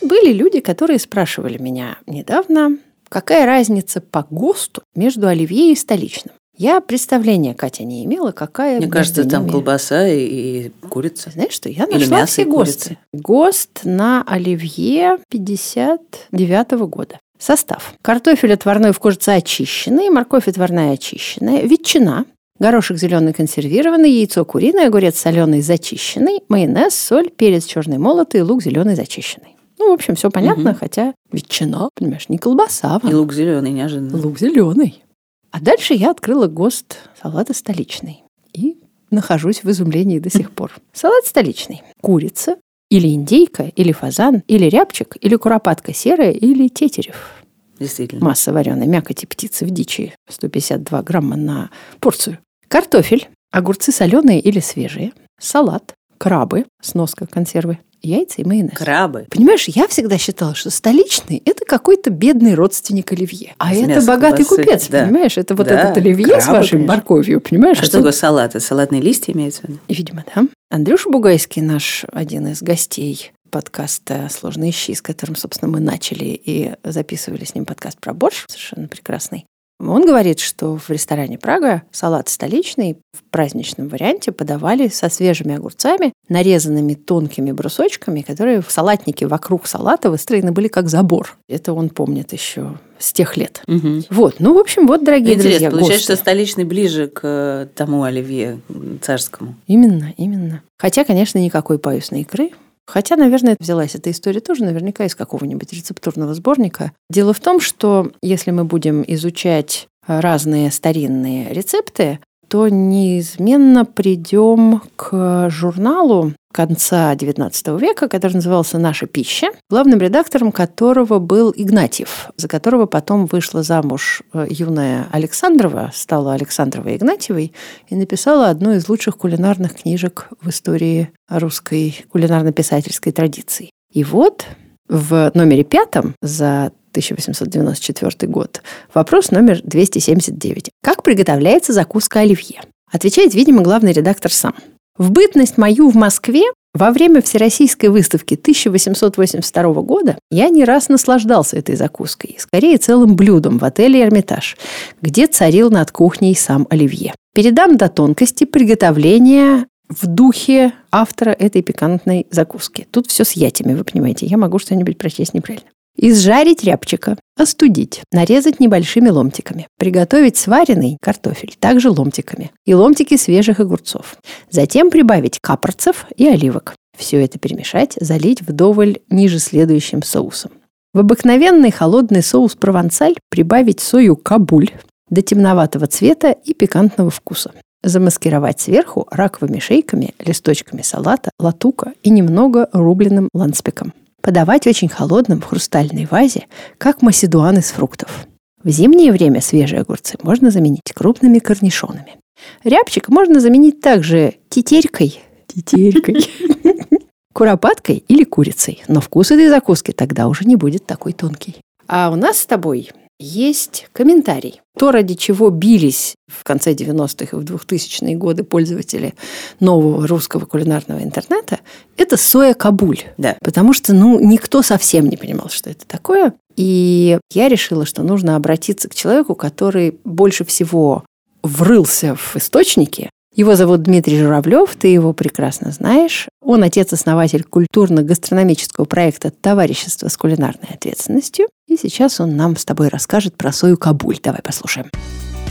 Были 0.00 0.32
люди, 0.32 0.60
которые 0.60 0.98
спрашивали 0.98 1.58
меня 1.58 1.98
недавно, 2.06 2.78
какая 3.08 3.44
разница 3.46 4.00
по 4.00 4.26
ГОСТу 4.30 4.82
между 4.94 5.26
оливье 5.26 5.72
и 5.72 5.76
столичным. 5.76 6.34
Я 6.58 6.80
представления, 6.80 7.54
Катя, 7.54 7.84
не 7.84 8.04
имела, 8.04 8.32
какая... 8.32 8.78
Мне 8.78 8.88
кажется, 8.88 9.24
там 9.24 9.48
колбаса 9.48 10.08
и, 10.08 10.18
и 10.18 10.72
курица. 10.88 11.30
Знаешь 11.30 11.52
что, 11.52 11.68
я 11.68 11.86
нашла 11.86 11.96
Или 11.96 12.06
мясо 12.06 12.32
все 12.32 12.44
ГОСТы. 12.44 12.98
ГОСТ 13.12 13.84
на 13.84 14.24
оливье 14.26 15.18
59 15.30 16.72
-го 16.72 16.86
года. 16.88 17.20
Состав. 17.38 17.94
Картофель 18.02 18.52
отварной 18.52 18.90
в 18.90 18.98
кожице 18.98 19.28
очищенный, 19.28 20.10
морковь 20.10 20.48
отварная 20.48 20.94
очищенная, 20.94 21.62
ветчина, 21.62 22.24
горошек 22.58 22.96
зеленый 22.96 23.32
консервированный, 23.32 24.10
яйцо 24.10 24.44
куриное, 24.44 24.88
огурец 24.88 25.16
соленый 25.16 25.60
зачищенный, 25.60 26.40
майонез, 26.48 26.96
соль, 26.96 27.30
перец 27.30 27.66
черный 27.66 27.98
молотый, 27.98 28.42
лук 28.42 28.64
зеленый 28.64 28.96
зачищенный. 28.96 29.54
Ну, 29.78 29.90
в 29.90 29.94
общем, 29.94 30.16
все 30.16 30.28
понятно, 30.28 30.70
угу. 30.70 30.78
хотя 30.80 31.14
ветчина, 31.30 31.88
понимаешь, 31.94 32.28
не 32.28 32.38
колбаса. 32.38 33.00
И 33.08 33.14
лук 33.14 33.32
зеленый 33.32 33.70
неожиданно. 33.70 34.18
Лук 34.18 34.40
зеленый. 34.40 35.04
А 35.50 35.60
дальше 35.60 35.94
я 35.94 36.10
открыла 36.10 36.46
ГОСТ 36.46 36.98
салата 37.20 37.54
столичный. 37.54 38.24
И 38.52 38.78
нахожусь 39.10 39.64
в 39.64 39.70
изумлении 39.70 40.18
до 40.18 40.30
сих 40.30 40.50
пор. 40.50 40.74
Салат 40.92 41.24
столичный. 41.24 41.82
Курица, 42.00 42.56
или 42.90 43.08
индейка, 43.08 43.64
или 43.76 43.92
фазан, 43.92 44.42
или 44.46 44.66
рябчик, 44.66 45.16
или 45.20 45.36
куропатка 45.36 45.92
серая, 45.92 46.32
или 46.32 46.68
тетерев. 46.68 47.34
Действительно. 47.78 48.24
Масса 48.24 48.52
вареной 48.52 48.86
мякоти 48.86 49.26
птицы 49.26 49.64
в 49.64 49.70
дичи. 49.70 50.14
152 50.28 51.02
грамма 51.02 51.36
на 51.36 51.70
порцию. 52.00 52.38
Картофель, 52.68 53.28
огурцы 53.50 53.92
соленые 53.92 54.40
или 54.40 54.60
свежие, 54.60 55.12
салат, 55.38 55.94
крабы, 56.18 56.66
сноска 56.82 57.26
консервы, 57.26 57.78
яйца 58.02 58.40
и 58.40 58.44
майонез. 58.44 58.72
Крабы. 58.76 59.26
Понимаешь, 59.30 59.64
я 59.68 59.88
всегда 59.88 60.18
считала, 60.18 60.54
что 60.54 60.70
столичный– 60.70 61.42
это 61.44 61.64
какой-то 61.64 62.10
бедный 62.10 62.54
родственник 62.54 63.12
оливье. 63.12 63.54
А 63.58 63.74
С 63.74 63.78
это 63.78 64.06
богатый 64.06 64.44
колбасы. 64.44 64.64
купец, 64.64 64.88
да. 64.88 65.04
понимаешь? 65.04 65.36
Это 65.36 65.54
вот 65.54 65.66
да. 65.68 65.80
этот 65.80 65.96
оливье 65.98 66.26
Крабы, 66.26 66.42
с 66.42 66.46
вашей 66.48 66.70
конечно. 66.72 66.94
морковью, 66.94 67.40
понимаешь? 67.40 67.78
А, 67.78 67.82
а 67.82 67.84
что 67.84 67.98
такое 67.98 68.12
салат? 68.12 68.60
Салатные 68.62 69.00
листья 69.00 69.32
имеется 69.32 69.62
в 69.62 69.64
виду? 69.68 69.78
Видимо, 69.88 70.24
да. 70.34 70.44
Андрюша 70.70 71.10
Бугайский, 71.10 71.62
наш 71.62 72.04
один 72.12 72.48
из 72.48 72.62
гостей 72.62 73.32
подкаста 73.50 74.28
«Сложные 74.30 74.72
щи», 74.72 74.94
с 74.94 75.02
которым, 75.02 75.36
собственно, 75.36 75.70
мы 75.70 75.80
начали 75.80 76.24
и 76.24 76.72
записывали 76.84 77.44
с 77.44 77.54
ним 77.54 77.64
подкаст 77.64 77.98
про 77.98 78.12
борщ, 78.12 78.44
совершенно 78.48 78.88
прекрасный. 78.88 79.46
Он 79.80 80.04
говорит, 80.04 80.40
что 80.40 80.76
в 80.76 80.90
ресторане 80.90 81.38
Прага 81.38 81.82
салат 81.92 82.28
столичный 82.28 82.98
в 83.12 83.22
праздничном 83.30 83.88
варианте 83.88 84.32
подавали 84.32 84.88
со 84.88 85.08
свежими 85.08 85.54
огурцами, 85.54 86.12
нарезанными 86.28 86.94
тонкими 86.94 87.52
брусочками, 87.52 88.22
которые 88.22 88.60
в 88.60 88.70
салатнике 88.70 89.26
вокруг 89.26 89.66
салата 89.66 90.10
выстроены 90.10 90.50
были 90.50 90.68
как 90.68 90.88
забор. 90.88 91.36
Это 91.48 91.72
он 91.72 91.90
помнит 91.90 92.32
еще 92.32 92.78
с 92.98 93.12
тех 93.12 93.36
лет. 93.36 93.62
Угу. 93.68 94.04
Вот, 94.10 94.36
ну, 94.40 94.54
в 94.54 94.58
общем, 94.58 94.88
вот, 94.88 95.04
дорогие 95.04 95.34
Интересно, 95.34 95.50
друзья, 95.50 95.70
получается, 95.70 95.94
гости. 95.94 96.12
что 96.12 96.16
столичный 96.16 96.64
ближе 96.64 97.06
к 97.06 97.20
э, 97.22 97.66
тому 97.74 98.02
оливье 98.02 98.60
царскому. 99.00 99.54
Именно, 99.68 100.12
именно. 100.16 100.62
Хотя, 100.76 101.04
конечно, 101.04 101.38
никакой 101.38 101.78
паюсной 101.78 102.22
икры, 102.22 102.50
Хотя, 102.88 103.16
наверное, 103.16 103.54
взялась 103.60 103.94
эта 103.94 104.10
история 104.10 104.40
тоже 104.40 104.64
наверняка 104.64 105.04
из 105.04 105.14
какого-нибудь 105.14 105.74
рецептурного 105.74 106.32
сборника. 106.32 106.92
Дело 107.10 107.34
в 107.34 107.40
том, 107.40 107.60
что 107.60 108.12
если 108.22 108.50
мы 108.50 108.64
будем 108.64 109.04
изучать 109.06 109.88
разные 110.06 110.70
старинные 110.70 111.52
рецепты, 111.52 112.18
то 112.48 112.68
неизменно 112.68 113.84
придем 113.84 114.82
к 114.96 115.48
журналу 115.50 116.32
конца 116.52 117.14
XIX 117.14 117.78
века, 117.78 118.08
который 118.08 118.34
назывался 118.34 118.78
«Наша 118.78 119.06
пища», 119.06 119.48
главным 119.70 120.00
редактором 120.00 120.50
которого 120.50 121.18
был 121.18 121.52
Игнатьев, 121.54 122.30
за 122.36 122.48
которого 122.48 122.86
потом 122.86 123.26
вышла 123.26 123.62
замуж 123.62 124.22
э, 124.32 124.46
юная 124.48 125.06
Александрова, 125.12 125.90
стала 125.94 126.32
Александровой 126.34 126.96
Игнатьевой 126.96 127.52
и 127.88 127.94
написала 127.94 128.48
одну 128.48 128.72
из 128.72 128.88
лучших 128.88 129.18
кулинарных 129.18 129.82
книжек 129.82 130.28
в 130.40 130.48
истории 130.48 131.10
русской 131.28 132.04
кулинарно-писательской 132.10 133.12
традиции. 133.12 133.70
И 133.92 134.02
вот 134.04 134.46
в 134.88 135.30
номере 135.34 135.64
пятом 135.64 136.14
за 136.22 136.72
1894 136.90 138.30
год. 138.30 138.62
Вопрос 138.94 139.30
номер 139.30 139.60
279. 139.62 140.70
Как 140.82 141.02
приготовляется 141.02 141.72
закуска 141.72 142.20
оливье? 142.20 142.60
Отвечает, 142.90 143.34
видимо, 143.34 143.62
главный 143.62 143.92
редактор 143.92 144.32
сам. 144.32 144.54
В 144.96 145.10
бытность 145.10 145.58
мою 145.58 145.90
в 145.90 145.94
Москве 145.94 146.42
во 146.74 146.90
время 146.90 147.22
Всероссийской 147.22 147.88
выставки 147.88 148.34
1882 148.34 149.82
года 149.82 150.18
я 150.30 150.48
не 150.48 150.64
раз 150.64 150.88
наслаждался 150.88 151.56
этой 151.56 151.76
закуской, 151.76 152.36
скорее 152.38 152.78
целым 152.78 153.16
блюдом 153.16 153.58
в 153.58 153.64
отеле 153.64 154.02
«Эрмитаж», 154.02 154.56
где 155.00 155.26
царил 155.26 155.70
над 155.70 155.90
кухней 155.90 156.34
сам 156.34 156.66
Оливье. 156.70 157.14
Передам 157.34 157.76
до 157.76 157.88
тонкости 157.88 158.44
приготовления 158.44 159.66
в 159.88 160.06
духе 160.06 160.72
автора 160.90 161.30
этой 161.30 161.62
пикантной 161.62 162.26
закуски. 162.30 162.86
Тут 162.90 163.08
все 163.08 163.24
с 163.24 163.32
ятями, 163.32 163.74
вы 163.74 163.84
понимаете. 163.84 164.26
Я 164.26 164.36
могу 164.36 164.58
что-нибудь 164.58 164.98
прочесть 164.98 165.34
неправильно. 165.34 165.68
Изжарить 166.00 166.62
рябчика, 166.62 167.16
остудить, 167.36 168.02
нарезать 168.12 168.60
небольшими 168.60 169.08
ломтиками. 169.08 169.66
Приготовить 169.78 170.36
сваренный 170.36 170.96
картофель, 171.02 171.56
также 171.58 171.90
ломтиками. 171.90 172.52
И 172.64 172.72
ломтики 172.72 173.16
свежих 173.16 173.58
огурцов. 173.58 174.16
Затем 174.48 174.90
прибавить 174.90 175.40
капорцев 175.40 176.06
и 176.16 176.28
оливок. 176.28 176.76
Все 176.96 177.20
это 177.24 177.40
перемешать, 177.40 177.94
залить 178.00 178.42
вдоволь 178.42 178.98
ниже 179.10 179.40
следующим 179.40 180.04
соусом. 180.04 180.52
В 180.94 181.00
обыкновенный 181.00 181.72
холодный 181.72 182.22
соус 182.22 182.54
провансаль 182.54 183.16
прибавить 183.28 183.80
сою 183.80 184.14
кабуль 184.16 184.70
до 185.10 185.20
темноватого 185.20 185.88
цвета 185.88 186.30
и 186.30 186.54
пикантного 186.54 187.10
вкуса. 187.10 187.50
Замаскировать 187.82 188.60
сверху 188.60 189.08
раковыми 189.10 189.58
шейками, 189.58 190.14
листочками 190.20 190.82
салата, 190.82 191.32
латука 191.40 191.92
и 192.04 192.10
немного 192.10 192.68
рубленым 192.72 193.28
ланспеком. 193.34 193.92
Подавать 194.28 194.66
очень 194.66 194.90
холодным 194.90 195.40
в 195.40 195.44
хрустальной 195.44 196.04
вазе, 196.04 196.48
как 196.76 197.00
маседуан 197.00 197.56
из 197.56 197.70
фруктов. 197.70 198.26
В 198.62 198.68
зимнее 198.68 199.10
время 199.10 199.40
свежие 199.40 199.80
огурцы 199.80 200.18
можно 200.22 200.50
заменить 200.50 200.92
крупными 200.94 201.38
корнишонами. 201.38 202.18
Рябчик 202.62 203.08
можно 203.08 203.40
заменить 203.40 203.80
также 203.80 204.34
тетерькой, 204.50 205.18
тетерькой, 205.46 206.26
куропаткой 207.32 208.04
или 208.06 208.24
курицей. 208.24 208.82
Но 208.86 209.00
вкус 209.00 209.30
этой 209.30 209.48
закуски 209.48 209.92
тогда 209.92 210.28
уже 210.28 210.44
не 210.44 210.56
будет 210.56 210.84
такой 210.84 211.14
тонкий. 211.14 211.62
А 211.86 212.10
у 212.10 212.16
нас 212.16 212.40
с 212.40 212.46
тобой 212.46 212.90
есть 213.18 213.88
комментарий. 213.92 214.60
То, 214.76 214.92
ради 214.92 215.14
чего 215.14 215.50
бились 215.50 216.14
в 216.28 216.44
конце 216.44 216.72
90-х 216.72 217.36
и 217.36 217.40
в 217.40 217.44
2000-е 217.44 218.16
годы 218.16 218.44
пользователи 218.44 219.14
нового 219.58 220.06
русского 220.06 220.46
кулинарного 220.46 221.02
интернета, 221.02 221.58
это 221.96 222.16
соя 222.16 222.54
кабуль. 222.54 223.00
Да. 223.16 223.36
Потому 223.40 223.72
что, 223.72 223.92
ну, 223.92 224.20
никто 224.20 224.62
совсем 224.62 225.08
не 225.08 225.16
понимал, 225.16 225.48
что 225.48 225.70
это 225.70 225.86
такое. 225.86 226.34
И 226.56 227.18
я 227.32 227.48
решила, 227.48 227.86
что 227.86 228.02
нужно 228.02 228.36
обратиться 228.36 228.88
к 228.88 228.94
человеку, 228.94 229.34
который 229.34 229.98
больше 230.04 230.44
всего 230.44 231.04
врылся 231.42 232.14
в 232.14 232.36
источники 232.36 233.10
его 233.38 233.54
зовут 233.54 233.82
Дмитрий 233.82 234.18
Журавлев, 234.18 234.74
ты 234.74 234.88
его 234.88 235.12
прекрасно 235.12 235.70
знаешь. 235.70 236.26
Он 236.42 236.64
отец-основатель 236.64 237.44
культурно-гастрономического 237.44 238.84
проекта 238.84 239.30
«Товарищество 239.30 240.08
с 240.08 240.16
кулинарной 240.16 240.74
ответственностью». 240.74 241.46
И 241.68 241.76
сейчас 241.76 242.18
он 242.18 242.36
нам 242.36 242.56
с 242.56 242.64
тобой 242.64 242.88
расскажет 242.88 243.36
про 243.36 243.52
сою 243.52 243.76
кабуль. 243.76 244.18
Давай 244.20 244.42
послушаем. 244.42 244.90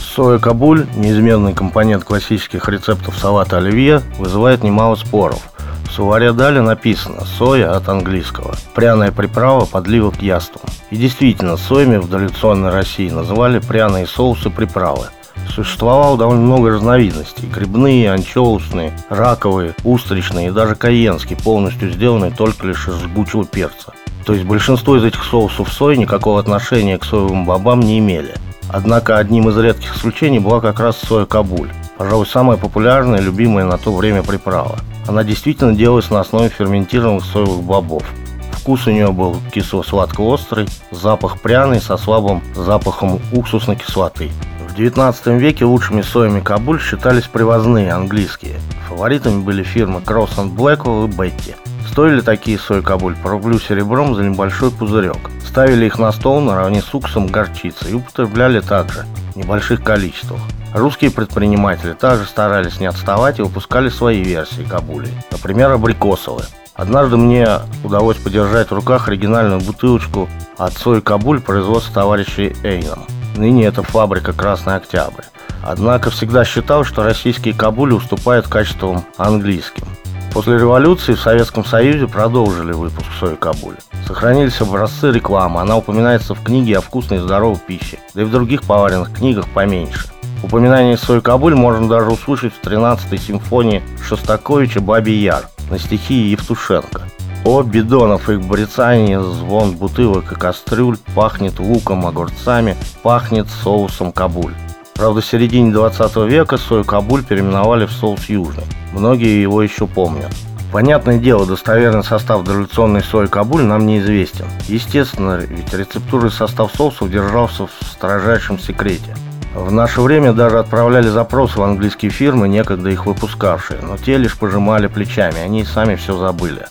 Соя 0.01 0.37
кабуль, 0.37 0.85
неизменный 0.97 1.53
компонент 1.53 2.03
классических 2.03 2.67
рецептов 2.67 3.17
салата 3.17 3.57
оливье, 3.57 4.01
вызывает 4.19 4.63
немало 4.63 4.95
споров. 4.95 5.49
В 5.89 5.93
словаре 5.93 6.33
Дали 6.33 6.59
написано 6.59 7.23
«соя» 7.23 7.73
от 7.73 7.87
английского. 7.87 8.57
Пряная 8.75 9.13
приправа 9.13 9.65
подлива 9.65 10.11
к 10.11 10.21
яствам. 10.21 10.63
И 10.91 10.97
действительно, 10.97 11.55
соями 11.55 11.95
в 11.95 12.09
дореволюционной 12.09 12.71
России 12.71 13.09
называли 13.09 13.59
пряные 13.59 14.07
соусы 14.07 14.49
приправы– 14.49 15.05
Существовало 15.53 16.17
довольно 16.17 16.43
много 16.43 16.69
разновидностей. 16.69 17.47
Грибные, 17.47 18.11
анчоусные, 18.11 18.93
раковые, 19.09 19.73
устричные 19.83 20.47
и 20.47 20.51
даже 20.51 20.75
каенские, 20.75 21.37
полностью 21.37 21.89
сделанные 21.91 22.31
только 22.31 22.67
лишь 22.67 22.87
из 22.87 22.95
жгучего 22.95 23.45
перца. 23.45 23.93
То 24.25 24.33
есть 24.33 24.45
большинство 24.45 24.97
из 24.97 25.03
этих 25.03 25.23
соусов 25.23 25.71
сои 25.71 25.95
никакого 25.95 26.39
отношения 26.39 26.97
к 26.97 27.05
соевым 27.05 27.45
бобам 27.45 27.79
не 27.79 27.97
имели. 27.97 28.35
Однако 28.69 29.17
одним 29.17 29.49
из 29.49 29.57
редких 29.57 29.95
исключений 29.95 30.39
была 30.39 30.59
как 30.59 30.79
раз 30.79 30.97
соя 30.97 31.25
кабуль. 31.25 31.71
Пожалуй, 31.97 32.27
самая 32.27 32.57
популярная 32.57 33.19
и 33.19 33.23
любимая 33.23 33.65
на 33.65 33.77
то 33.77 33.95
время 33.95 34.23
приправа. 34.23 34.79
Она 35.07 35.23
действительно 35.23 35.73
делалась 35.73 36.09
на 36.09 36.19
основе 36.19 36.49
ферментированных 36.49 37.23
соевых 37.23 37.63
бобов. 37.63 38.03
Вкус 38.51 38.85
у 38.85 38.91
нее 38.91 39.13
был 39.13 39.37
кисло-сладко-острый, 39.53 40.67
запах 40.91 41.39
пряный 41.39 41.79
со 41.79 41.95
слабым 41.95 42.43
запахом 42.53 43.21
уксусной 43.31 43.77
кислоты. 43.77 44.29
XIX 44.77 45.39
веке 45.39 45.65
лучшими 45.65 46.03
соями 46.03 46.39
Кабуль 46.39 46.79
считались 46.79 47.23
привозные, 47.23 47.91
английские. 47.91 48.59
Фаворитами 48.87 49.41
были 49.41 49.63
фирмы 49.63 50.01
Cross 50.01 50.35
Blackwell 50.55 51.07
и 51.07 51.11
Betty. 51.11 51.55
Стоили 51.89 52.21
такие 52.21 52.59
сои 52.59 52.81
Кабуль 52.81 53.15
по 53.15 53.31
рублю 53.31 53.57
серебром 53.57 54.13
за 54.13 54.21
небольшой 54.21 54.69
пузырек. 54.69 55.17
Ставили 55.43 55.85
их 55.87 55.97
на 55.97 56.11
стол 56.11 56.41
наравне 56.41 56.81
с 56.83 56.93
уксусом 56.93 57.25
горчицы 57.25 57.89
и 57.89 57.93
употребляли 57.95 58.59
также 58.59 59.05
в 59.33 59.37
небольших 59.37 59.83
количествах. 59.83 60.39
Русские 60.75 61.09
предприниматели 61.09 61.93
также 61.93 62.25
старались 62.25 62.79
не 62.79 62.85
отставать 62.85 63.39
и 63.39 63.41
выпускали 63.41 63.89
свои 63.89 64.21
версии 64.21 64.61
кабулей, 64.61 65.11
например, 65.31 65.71
абрикосовые. 65.71 66.45
Однажды 66.75 67.17
мне 67.17 67.47
удалось 67.83 68.17
подержать 68.17 68.69
в 68.69 68.75
руках 68.75 69.07
оригинальную 69.07 69.59
бутылочку 69.59 70.29
от 70.59 70.73
сои 70.73 70.99
Кабуль 70.99 71.41
производства 71.41 71.95
товарищей 71.95 72.55
Эйном. 72.63 73.07
Ныне 73.37 73.65
это 73.65 73.83
фабрика 73.83 74.33
«Красный 74.33 74.75
Октябрь». 74.75 75.23
Однако 75.63 76.09
всегда 76.09 76.43
считал, 76.43 76.83
что 76.83 77.03
российские 77.03 77.53
кабули 77.53 77.93
уступают 77.93 78.47
качествам 78.47 79.05
английским. 79.17 79.85
После 80.33 80.57
революции 80.57 81.13
в 81.13 81.21
Советском 81.21 81.63
Союзе 81.63 82.07
продолжили 82.07 82.73
выпуск 82.73 83.07
сои 83.19 83.35
кабуль. 83.35 83.75
Сохранились 84.07 84.59
образцы 84.61 85.11
рекламы, 85.11 85.61
она 85.61 85.77
упоминается 85.77 86.33
в 86.33 86.43
книге 86.43 86.77
о 86.77 86.81
вкусной 86.81 87.19
и 87.19 87.21
здоровой 87.21 87.57
пище, 87.57 87.99
да 88.13 88.21
и 88.21 88.25
в 88.25 88.31
других 88.31 88.63
поваренных 88.63 89.13
книгах 89.13 89.47
поменьше. 89.49 90.07
Упоминание 90.43 90.97
сои 90.97 91.19
кабуль 91.19 91.55
можно 91.55 91.87
даже 91.87 92.09
услышать 92.09 92.53
в 92.53 92.65
13-й 92.65 93.17
симфонии 93.17 93.83
Шостаковича 94.07 94.81
«Бабий 94.81 95.17
Яр» 95.19 95.49
на 95.69 95.77
стихи 95.77 96.15
Евтушенко– 96.15 97.03
о, 97.47 97.63
бидонов 97.63 98.29
их 98.29 98.41
брецание, 98.41 99.23
звон 99.23 99.77
бутылок 99.77 100.33
и 100.33 100.35
кастрюль, 100.35 100.97
пахнет 101.15 101.59
луком, 101.59 102.05
огурцами, 102.05 102.75
пахнет 103.03 103.47
соусом 103.63 104.11
кабуль. 104.11 104.53
Правда, 104.95 105.21
в 105.21 105.25
середине 105.25 105.71
20 105.71 106.17
века 106.27 106.57
сою 106.57 106.83
кабуль 106.83 107.23
переименовали 107.23 107.85
в 107.85 107.93
соус 107.93 108.27
южный. 108.27 108.65
Многие 108.91 109.41
его 109.41 109.61
еще 109.61 109.87
помнят. 109.87 110.31
Понятное 110.73 111.19
дело, 111.19 111.45
достоверный 111.45 112.03
состав 112.03 112.43
дореволюционной 112.43 113.01
сои 113.01 113.27
кабуль 113.27 113.63
нам 113.63 113.85
неизвестен. 113.85 114.47
Естественно, 114.67 115.37
ведь 115.37 115.73
рецептура 115.73 116.27
и 116.27 116.31
состав 116.31 116.73
соусов 116.75 117.09
держался 117.09 117.67
в 117.67 117.71
строжайшем 117.81 118.59
секрете. 118.59 119.15
В 119.55 119.71
наше 119.71 120.01
время 120.01 120.33
даже 120.33 120.59
отправляли 120.59 121.07
запросы 121.07 121.59
в 121.59 121.63
английские 121.63 122.11
фирмы, 122.11 122.49
некогда 122.49 122.89
их 122.89 123.05
выпускавшие, 123.05 123.79
но 123.81 123.95
те 123.97 124.17
лишь 124.17 124.37
пожимали 124.37 124.87
плечами, 124.87 125.39
они 125.39 125.63
сами 125.63 125.95
все 125.95 126.17
забыли. 126.17 126.65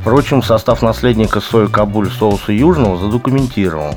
Впрочем, 0.00 0.42
состав 0.42 0.82
наследника 0.82 1.40
сои 1.40 1.66
кабуль 1.66 2.10
соуса 2.10 2.52
южного 2.52 2.96
задокументирован. 2.98 3.94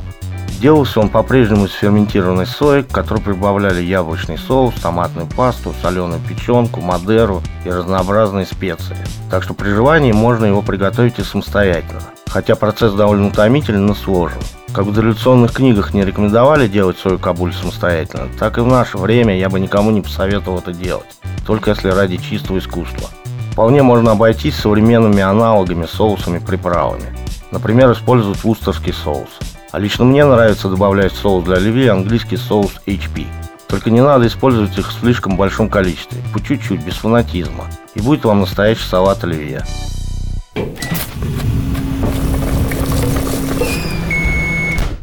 Делался 0.62 1.00
он 1.00 1.10
по-прежнему 1.10 1.66
из 1.66 1.72
ферментированной 1.72 2.46
сои, 2.46 2.84
к 2.84 2.90
которой 2.90 3.20
прибавляли 3.20 3.82
яблочный 3.82 4.38
соус, 4.38 4.76
томатную 4.76 5.28
пасту, 5.28 5.74
соленую 5.82 6.20
печенку, 6.20 6.82
мадеру 6.82 7.42
и 7.66 7.70
разнообразные 7.70 8.46
специи. 8.46 8.96
Так 9.32 9.42
что 9.42 9.56
при 9.56 9.70
желании 9.70 10.12
можно 10.12 10.46
его 10.46 10.62
приготовить 10.62 11.18
и 11.18 11.24
самостоятельно. 11.24 12.02
Хотя 12.28 12.56
процесс 12.56 12.94
довольно 12.94 13.28
утомительный, 13.28 13.80
но 13.80 13.96
сложен. 13.96 14.38
Как 14.72 14.86
в 14.86 14.94
дореволюционных 14.94 15.52
книгах 15.52 15.94
не 15.94 16.06
рекомендовали 16.06 16.68
делать 16.68 16.98
сою 16.98 17.18
кабуль 17.18 17.54
самостоятельно, 17.54 18.30
так 18.40 18.58
и 18.58 18.62
в 18.62 18.68
наше 18.68 18.98
время 18.98 19.38
я 19.38 19.50
бы 19.50 19.60
никому 19.60 19.90
не 19.90 20.02
посоветовал 20.02 20.60
это 20.60 20.74
делать, 20.74 21.08
только 21.46 21.72
если 21.72 21.90
ради 21.90 22.18
чистого 22.18 22.60
искусства. 22.60 23.10
Вполне 23.52 23.84
можно 23.84 24.12
обойтись 24.12 24.56
современными 24.56 25.22
аналогами, 25.22 25.86
соусами, 25.86 26.40
приправами. 26.40 27.16
Например, 27.52 27.92
использовать 27.92 28.44
вустерский 28.44 28.94
соус. 28.94 29.30
А 29.72 29.80
лично 29.80 30.06
мне 30.06 30.26
нравится 30.26 30.70
добавлять 30.70 31.12
соус 31.12 31.44
для 31.44 31.58
оливье 31.58 31.92
английский 31.92 32.38
соус 32.38 32.82
HP. 32.88 33.28
Только 33.68 33.90
не 33.90 34.02
надо 34.02 34.28
использовать 34.28 34.78
их 34.78 34.90
в 34.90 35.00
слишком 35.00 35.36
большом 35.36 35.70
количестве, 35.70 36.22
по 36.34 36.42
чуть-чуть, 36.42 36.84
без 36.84 36.96
фанатизма. 36.96 37.66
И 37.94 38.02
будет 38.02 38.24
вам 38.24 38.42
настоящий 38.42 38.88
салат 38.88 39.24
оливье. 39.24 39.64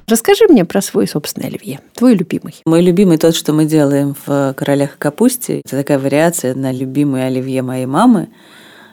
Расскажи 0.09 0.47
мне 0.49 0.65
про 0.65 0.81
свой 0.81 1.07
собственный 1.07 1.49
оливье, 1.49 1.81
твой 1.95 2.15
любимый. 2.15 2.55
Мой 2.65 2.81
любимый 2.81 3.19
тот, 3.19 3.37
что 3.37 3.53
мы 3.53 3.67
делаем 3.67 4.17
в 4.27 4.55
«Королях 4.57 4.97
капусте». 4.97 5.61
Это 5.61 5.77
такая 5.77 5.99
вариация 5.99 6.55
на 6.55 6.73
любимый 6.73 7.27
оливье 7.27 7.61
моей 7.61 7.85
мамы, 7.85 8.31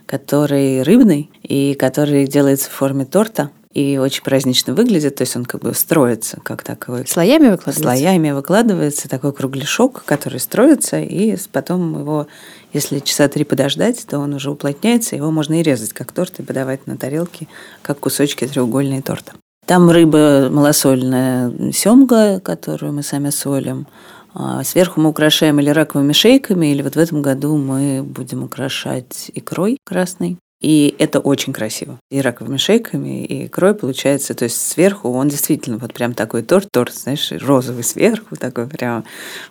который 0.05 0.83
рыбный 0.83 1.31
и 1.41 1.73
который 1.75 2.27
делается 2.27 2.69
в 2.69 2.73
форме 2.73 3.05
торта 3.05 3.49
и 3.73 3.97
очень 3.97 4.23
празднично 4.23 4.73
выглядит, 4.73 5.15
то 5.15 5.21
есть 5.23 5.35
он 5.37 5.45
как 5.45 5.61
бы 5.61 5.73
строится, 5.73 6.39
как 6.43 6.63
такой... 6.63 7.07
Слоями 7.07 7.49
выкладывается? 7.49 7.81
Слоями 7.81 8.31
выкладывается 8.31 9.09
такой 9.09 9.31
кругляшок, 9.33 10.03
который 10.05 10.39
строится, 10.39 10.99
и 10.99 11.37
потом 11.51 11.99
его, 11.99 12.27
если 12.71 12.99
часа 12.99 13.27
три 13.27 13.43
подождать, 13.43 14.05
то 14.07 14.19
он 14.19 14.33
уже 14.33 14.49
уплотняется, 14.49 15.17
его 15.17 15.29
можно 15.29 15.59
и 15.59 15.63
резать 15.63 15.91
как 15.91 16.13
торт, 16.13 16.39
и 16.39 16.43
подавать 16.43 16.87
на 16.87 16.97
тарелке, 16.97 17.47
как 17.81 17.99
кусочки 17.99 18.47
треугольные 18.47 19.01
торта. 19.01 19.33
Там 19.65 19.89
рыба 19.89 20.49
малосольная 20.51 21.71
семга, 21.71 22.39
которую 22.39 22.93
мы 22.93 23.01
сами 23.01 23.31
солим. 23.31 23.87
А 24.35 24.63
сверху 24.63 25.01
мы 25.01 25.09
украшаем 25.09 25.59
или 25.59 25.69
раковыми 25.69 26.11
шейками, 26.11 26.67
или 26.67 26.83
вот 26.83 26.95
в 26.95 26.99
этом 26.99 27.21
году 27.21 27.57
мы 27.57 28.03
будем 28.03 28.43
украшать 28.43 29.31
икрой 29.33 29.77
красной. 29.83 30.37
И 30.61 30.95
это 30.99 31.19
очень 31.19 31.51
красиво. 31.51 31.99
И 32.11 32.21
раковыми 32.21 32.57
шейками, 32.57 33.25
и 33.25 33.47
икрой 33.47 33.73
получается. 33.73 34.35
То 34.35 34.43
есть 34.43 34.61
сверху 34.61 35.09
он 35.09 35.29
действительно 35.29 35.77
вот 35.77 35.93
прям 35.93 36.13
такой 36.13 36.43
торт, 36.43 36.67
торт, 36.71 36.93
знаешь, 36.93 37.31
розовый 37.31 37.83
сверху, 37.83 38.35
такой 38.35 38.67
прям 38.67 39.03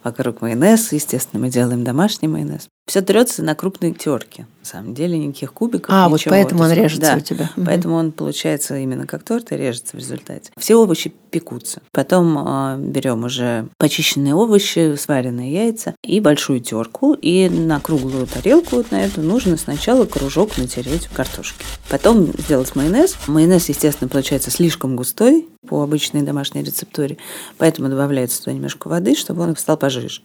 вокруг 0.04 0.42
майонез. 0.42 0.92
Естественно, 0.92 1.42
мы 1.42 1.50
делаем 1.50 1.82
домашний 1.82 2.28
майонез. 2.28 2.68
Все 2.86 3.00
трется 3.00 3.42
на 3.42 3.54
крупной 3.54 3.92
терке. 3.92 4.46
На 4.60 4.66
самом 4.66 4.94
деле 4.94 5.18
никаких 5.18 5.52
кубиков. 5.52 5.88
А, 5.88 6.04
ничего. 6.04 6.10
вот 6.10 6.24
поэтому 6.26 6.64
он 6.64 6.72
режется 6.72 7.12
да, 7.12 7.16
у 7.16 7.20
тебя. 7.20 7.50
Поэтому 7.56 7.96
он 7.96 8.12
получается 8.12 8.76
именно 8.76 9.06
как 9.06 9.22
торт 9.22 9.52
и 9.52 9.56
режется 9.56 9.96
в 9.96 10.00
результате. 10.00 10.52
Все 10.58 10.74
овощи 10.74 11.12
пекутся. 11.30 11.80
Потом 11.92 12.38
э, 12.38 12.76
берем 12.78 13.24
уже 13.24 13.68
почищенные 13.78 14.34
овощи, 14.34 14.96
сваренные 14.96 15.52
яйца 15.52 15.94
и 16.02 16.20
большую 16.20 16.60
терку. 16.60 17.14
И 17.14 17.48
на 17.48 17.80
круглую 17.80 18.26
тарелку 18.26 18.76
вот 18.76 18.90
на 18.90 19.04
эту 19.04 19.22
нужно 19.22 19.56
сначала 19.56 20.04
кружок 20.04 20.56
натереть 20.58 21.08
картошки. 21.08 21.64
Потом 21.88 22.26
сделать 22.38 22.74
майонез. 22.76 23.16
Майонез, 23.26 23.68
естественно, 23.70 24.08
получается 24.08 24.50
слишком 24.50 24.96
густой 24.96 25.48
по 25.68 25.82
обычной 25.82 26.22
домашней 26.22 26.62
рецептуре. 26.62 27.18
Поэтому 27.58 27.88
добавляется 27.88 28.40
туда 28.40 28.52
немножко 28.52 28.88
воды, 28.88 29.14
чтобы 29.14 29.42
он 29.42 29.56
стал 29.56 29.76
пожиже. 29.76 30.22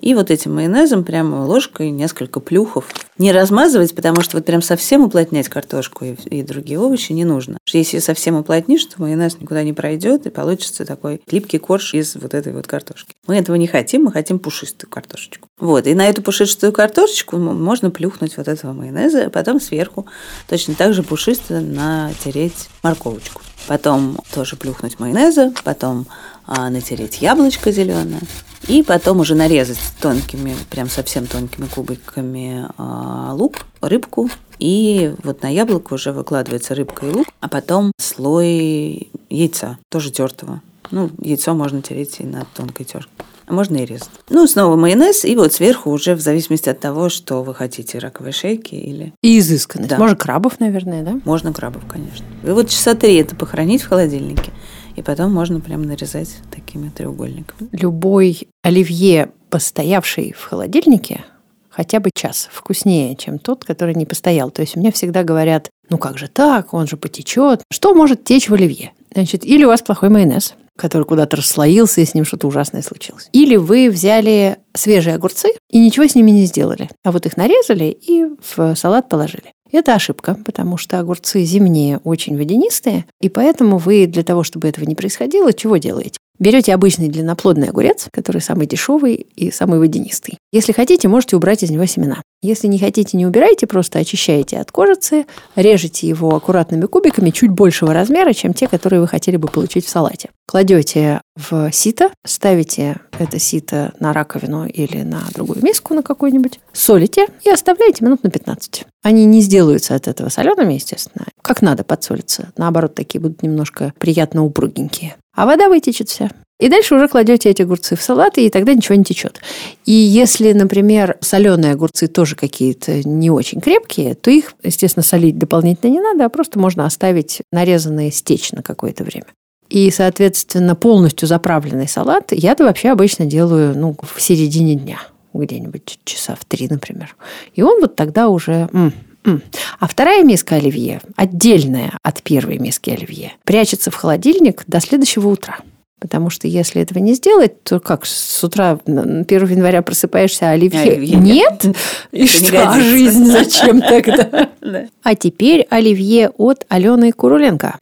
И 0.00 0.14
вот 0.14 0.30
этим 0.30 0.54
майонезом 0.54 1.04
прямо 1.04 1.44
ложкой 1.44 1.90
несколько 1.90 2.40
плюхов. 2.40 2.86
Не 3.18 3.32
размазывать, 3.32 3.94
потому 3.94 4.22
что 4.22 4.36
вот 4.36 4.46
прям 4.46 4.62
совсем 4.62 5.02
уплотнять 5.02 5.48
картошку 5.48 6.04
и, 6.04 6.14
и 6.26 6.42
другие 6.42 6.78
овощи 6.78 7.12
не 7.12 7.24
нужно. 7.24 7.58
Если 7.72 7.98
совсем 7.98 8.36
уплотнишь, 8.36 8.84
то 8.84 9.00
майонез 9.02 9.38
никуда 9.40 9.62
не 9.62 9.72
пройдет, 9.72 10.26
и 10.26 10.30
получится 10.30 10.84
такой 10.84 11.20
липкий 11.30 11.58
корж 11.58 11.94
из 11.94 12.16
вот 12.16 12.34
этой 12.34 12.52
вот 12.52 12.66
картошки. 12.66 13.12
Мы 13.26 13.36
этого 13.36 13.56
не 13.56 13.66
хотим, 13.66 14.04
мы 14.04 14.12
хотим 14.12 14.38
пушистую 14.38 14.88
картошечку. 14.88 15.48
Вот, 15.58 15.86
и 15.86 15.94
на 15.94 16.08
эту 16.08 16.22
пушистую 16.22 16.72
картошечку 16.72 17.36
можно 17.36 17.90
плюхнуть 17.90 18.36
вот 18.36 18.48
этого 18.48 18.72
майонеза, 18.72 19.26
а 19.26 19.30
потом 19.30 19.60
сверху 19.60 20.06
точно 20.48 20.74
так 20.74 20.94
же 20.94 21.02
пушисто 21.02 21.60
натереть 21.60 22.68
морковочку. 22.82 23.42
Потом 23.66 24.18
тоже 24.32 24.56
плюхнуть 24.56 24.77
майонеза, 24.98 25.52
потом 25.64 26.06
а, 26.46 26.70
натереть 26.70 27.20
яблочко 27.20 27.70
зеленое, 27.70 28.20
и 28.66 28.82
потом 28.82 29.20
уже 29.20 29.34
нарезать 29.34 29.78
тонкими, 30.00 30.54
прям 30.70 30.88
совсем 30.88 31.26
тонкими 31.26 31.66
кубиками 31.66 32.66
а, 32.76 33.32
лук, 33.34 33.66
рыбку. 33.80 34.30
И 34.58 35.14
вот 35.22 35.42
на 35.42 35.48
яблоко 35.52 35.94
уже 35.94 36.12
выкладывается 36.12 36.74
рыбка 36.74 37.06
и 37.06 37.10
лук, 37.10 37.26
а 37.40 37.48
потом 37.48 37.92
слой 37.98 39.10
яйца, 39.30 39.78
тоже 39.88 40.10
тертого. 40.10 40.62
Ну, 40.90 41.10
яйцо 41.20 41.54
можно 41.54 41.82
тереть 41.82 42.20
и 42.20 42.24
на 42.24 42.44
тонкой 42.54 42.84
терке. 42.84 43.10
А 43.48 43.52
можно 43.54 43.76
и 43.76 43.86
резать. 43.86 44.10
Ну, 44.28 44.46
снова 44.46 44.76
майонез, 44.76 45.24
и 45.24 45.34
вот 45.34 45.54
сверху 45.54 45.90
уже 45.90 46.14
в 46.14 46.20
зависимости 46.20 46.68
от 46.68 46.80
того, 46.80 47.08
что 47.08 47.42
вы 47.42 47.54
хотите, 47.54 47.98
раковые 47.98 48.32
шейки 48.32 48.74
или... 48.74 49.14
И 49.22 49.38
изысканность. 49.38 49.90
Да. 49.90 49.98
Может, 49.98 50.20
крабов, 50.20 50.60
наверное, 50.60 51.02
да? 51.02 51.18
Можно 51.24 51.54
крабов, 51.54 51.84
конечно. 51.88 52.26
И 52.44 52.50
вот 52.50 52.68
часа 52.68 52.94
три 52.94 53.16
это 53.16 53.34
похоронить 53.34 53.82
в 53.82 53.88
холодильнике. 53.88 54.52
И 54.96 55.02
потом 55.02 55.32
можно 55.32 55.60
прям 55.60 55.82
нарезать 55.82 56.36
такими 56.54 56.90
треугольниками. 56.90 57.70
Любой 57.72 58.48
оливье, 58.62 59.30
постоявший 59.48 60.34
в 60.36 60.44
холодильнике, 60.44 61.24
хотя 61.70 62.00
бы 62.00 62.10
час 62.12 62.48
вкуснее, 62.52 63.16
чем 63.16 63.38
тот, 63.38 63.64
который 63.64 63.94
не 63.94 64.04
постоял. 64.04 64.50
То 64.50 64.60
есть 64.60 64.76
у 64.76 64.80
меня 64.80 64.92
всегда 64.92 65.22
говорят, 65.22 65.70
ну 65.88 65.96
как 65.96 66.18
же 66.18 66.28
так, 66.28 66.74
он 66.74 66.86
же 66.86 66.96
потечет. 66.98 67.62
Что 67.70 67.94
может 67.94 68.24
течь 68.24 68.50
в 68.50 68.54
оливье? 68.54 68.92
Значит, 69.14 69.44
или 69.44 69.64
у 69.64 69.68
вас 69.68 69.80
плохой 69.80 70.10
майонез, 70.10 70.54
который 70.78 71.04
куда-то 71.04 71.36
расслоился, 71.36 72.00
и 72.00 72.04
с 72.06 72.14
ним 72.14 72.24
что-то 72.24 72.46
ужасное 72.46 72.82
случилось. 72.82 73.28
Или 73.32 73.56
вы 73.56 73.90
взяли 73.90 74.58
свежие 74.74 75.16
огурцы 75.16 75.50
и 75.70 75.78
ничего 75.78 76.06
с 76.06 76.14
ними 76.14 76.30
не 76.30 76.46
сделали, 76.46 76.88
а 77.04 77.12
вот 77.12 77.26
их 77.26 77.36
нарезали 77.36 77.86
и 77.86 78.26
в 78.40 78.74
салат 78.76 79.08
положили. 79.08 79.52
Это 79.70 79.94
ошибка, 79.94 80.38
потому 80.46 80.76
что 80.78 80.98
огурцы 80.98 81.42
зимние 81.44 81.98
очень 81.98 82.38
водянистые, 82.38 83.04
и 83.20 83.28
поэтому 83.28 83.76
вы 83.76 84.06
для 84.06 84.22
того, 84.22 84.42
чтобы 84.42 84.68
этого 84.68 84.84
не 84.86 84.94
происходило, 84.94 85.52
чего 85.52 85.76
делаете? 85.76 86.18
Берете 86.38 86.72
обычный 86.72 87.08
длинноплодный 87.08 87.68
огурец, 87.68 88.06
который 88.12 88.40
самый 88.40 88.66
дешевый 88.66 89.26
и 89.34 89.50
самый 89.50 89.80
водянистый. 89.80 90.38
Если 90.52 90.72
хотите, 90.72 91.08
можете 91.08 91.36
убрать 91.36 91.62
из 91.62 91.70
него 91.70 91.84
семена. 91.86 92.22
Если 92.40 92.68
не 92.68 92.78
хотите, 92.78 93.16
не 93.16 93.26
убирайте, 93.26 93.66
просто 93.66 93.98
очищаете 93.98 94.58
от 94.58 94.70
кожицы, 94.70 95.26
режете 95.56 96.06
его 96.06 96.34
аккуратными 96.36 96.86
кубиками 96.86 97.30
чуть 97.30 97.50
большего 97.50 97.92
размера, 97.92 98.32
чем 98.32 98.54
те, 98.54 98.68
которые 98.68 99.00
вы 99.00 99.08
хотели 99.08 99.36
бы 99.36 99.48
получить 99.48 99.84
в 99.84 99.88
салате. 99.88 100.30
Кладете 100.46 101.20
в 101.36 101.70
сито, 101.72 102.10
ставите 102.24 103.00
это 103.18 103.40
сито 103.40 103.92
на 103.98 104.12
раковину 104.12 104.66
или 104.66 105.02
на 105.02 105.24
другую 105.34 105.62
миску 105.62 105.94
на 105.94 106.02
какую-нибудь, 106.02 106.60
солите 106.72 107.26
и 107.44 107.50
оставляете 107.50 108.04
минут 108.04 108.22
на 108.22 108.30
15. 108.30 108.86
Они 109.02 109.24
не 109.26 109.40
сделаются 109.40 109.96
от 109.96 110.06
этого 110.06 110.28
солеными, 110.28 110.74
естественно. 110.74 111.26
Как 111.42 111.62
надо 111.62 111.82
подсолиться. 111.82 112.52
Наоборот, 112.56 112.94
такие 112.94 113.20
будут 113.20 113.42
немножко 113.42 113.92
приятно 113.98 114.44
упругенькие. 114.44 115.16
А 115.38 115.46
вода 115.46 115.68
вытечет 115.68 116.08
вся. 116.08 116.30
И 116.58 116.68
дальше 116.68 116.96
уже 116.96 117.06
кладете 117.06 117.48
эти 117.48 117.62
огурцы 117.62 117.94
в 117.94 118.02
салат, 118.02 118.38
и 118.38 118.50
тогда 118.50 118.74
ничего 118.74 118.96
не 118.96 119.04
течет. 119.04 119.40
И 119.84 119.92
если, 119.92 120.52
например, 120.52 121.16
соленые 121.20 121.74
огурцы 121.74 122.08
тоже 122.08 122.34
какие-то 122.34 123.08
не 123.08 123.30
очень 123.30 123.60
крепкие, 123.60 124.16
то 124.16 124.32
их, 124.32 124.54
естественно, 124.64 125.04
солить 125.04 125.38
дополнительно 125.38 125.92
не 125.92 126.00
надо, 126.00 126.24
а 126.24 126.28
просто 126.28 126.58
можно 126.58 126.86
оставить 126.86 127.42
нарезанные 127.52 128.10
стечь 128.10 128.50
на 128.50 128.64
какое-то 128.64 129.04
время. 129.04 129.26
И, 129.68 129.88
соответственно, 129.92 130.74
полностью 130.74 131.28
заправленный 131.28 131.86
салат 131.86 132.32
я-то 132.32 132.64
вообще 132.64 132.88
обычно 132.88 133.24
делаю 133.24 133.78
ну, 133.78 133.94
в 134.02 134.20
середине 134.20 134.74
дня, 134.74 134.98
где-нибудь 135.34 136.00
часа 136.02 136.34
в 136.34 136.44
три, 136.46 136.66
например. 136.68 137.14
И 137.54 137.62
он 137.62 137.80
вот 137.80 137.94
тогда 137.94 138.28
уже 138.28 138.68
м, 138.72 138.92
а 139.24 139.86
вторая 139.86 140.24
миска 140.24 140.56
оливье, 140.56 141.00
отдельная 141.16 141.92
от 142.02 142.22
первой 142.22 142.58
миски 142.58 142.90
оливье, 142.90 143.32
прячется 143.44 143.90
в 143.90 143.94
холодильник 143.94 144.64
до 144.66 144.80
следующего 144.80 145.28
утра. 145.28 145.58
Потому 146.00 146.30
что 146.30 146.46
если 146.46 146.80
этого 146.80 147.00
не 147.00 147.14
сделать, 147.14 147.64
то 147.64 147.80
как 147.80 148.06
с 148.06 148.44
утра 148.44 148.78
1 148.86 149.26
января 149.26 149.82
просыпаешься, 149.82 150.50
а 150.50 150.52
оливье, 150.52 150.80
оливье 150.80 151.16
нет? 151.16 151.64
И 152.12 152.26
что, 152.26 152.70
а 152.70 152.80
жизнь 152.80 153.24
зачем 153.24 153.80
тогда? 153.80 154.50
А 155.02 155.14
теперь 155.14 155.66
оливье 155.70 156.30
от 156.36 156.66
Алены 156.68 157.12
Куруленко. 157.12 157.78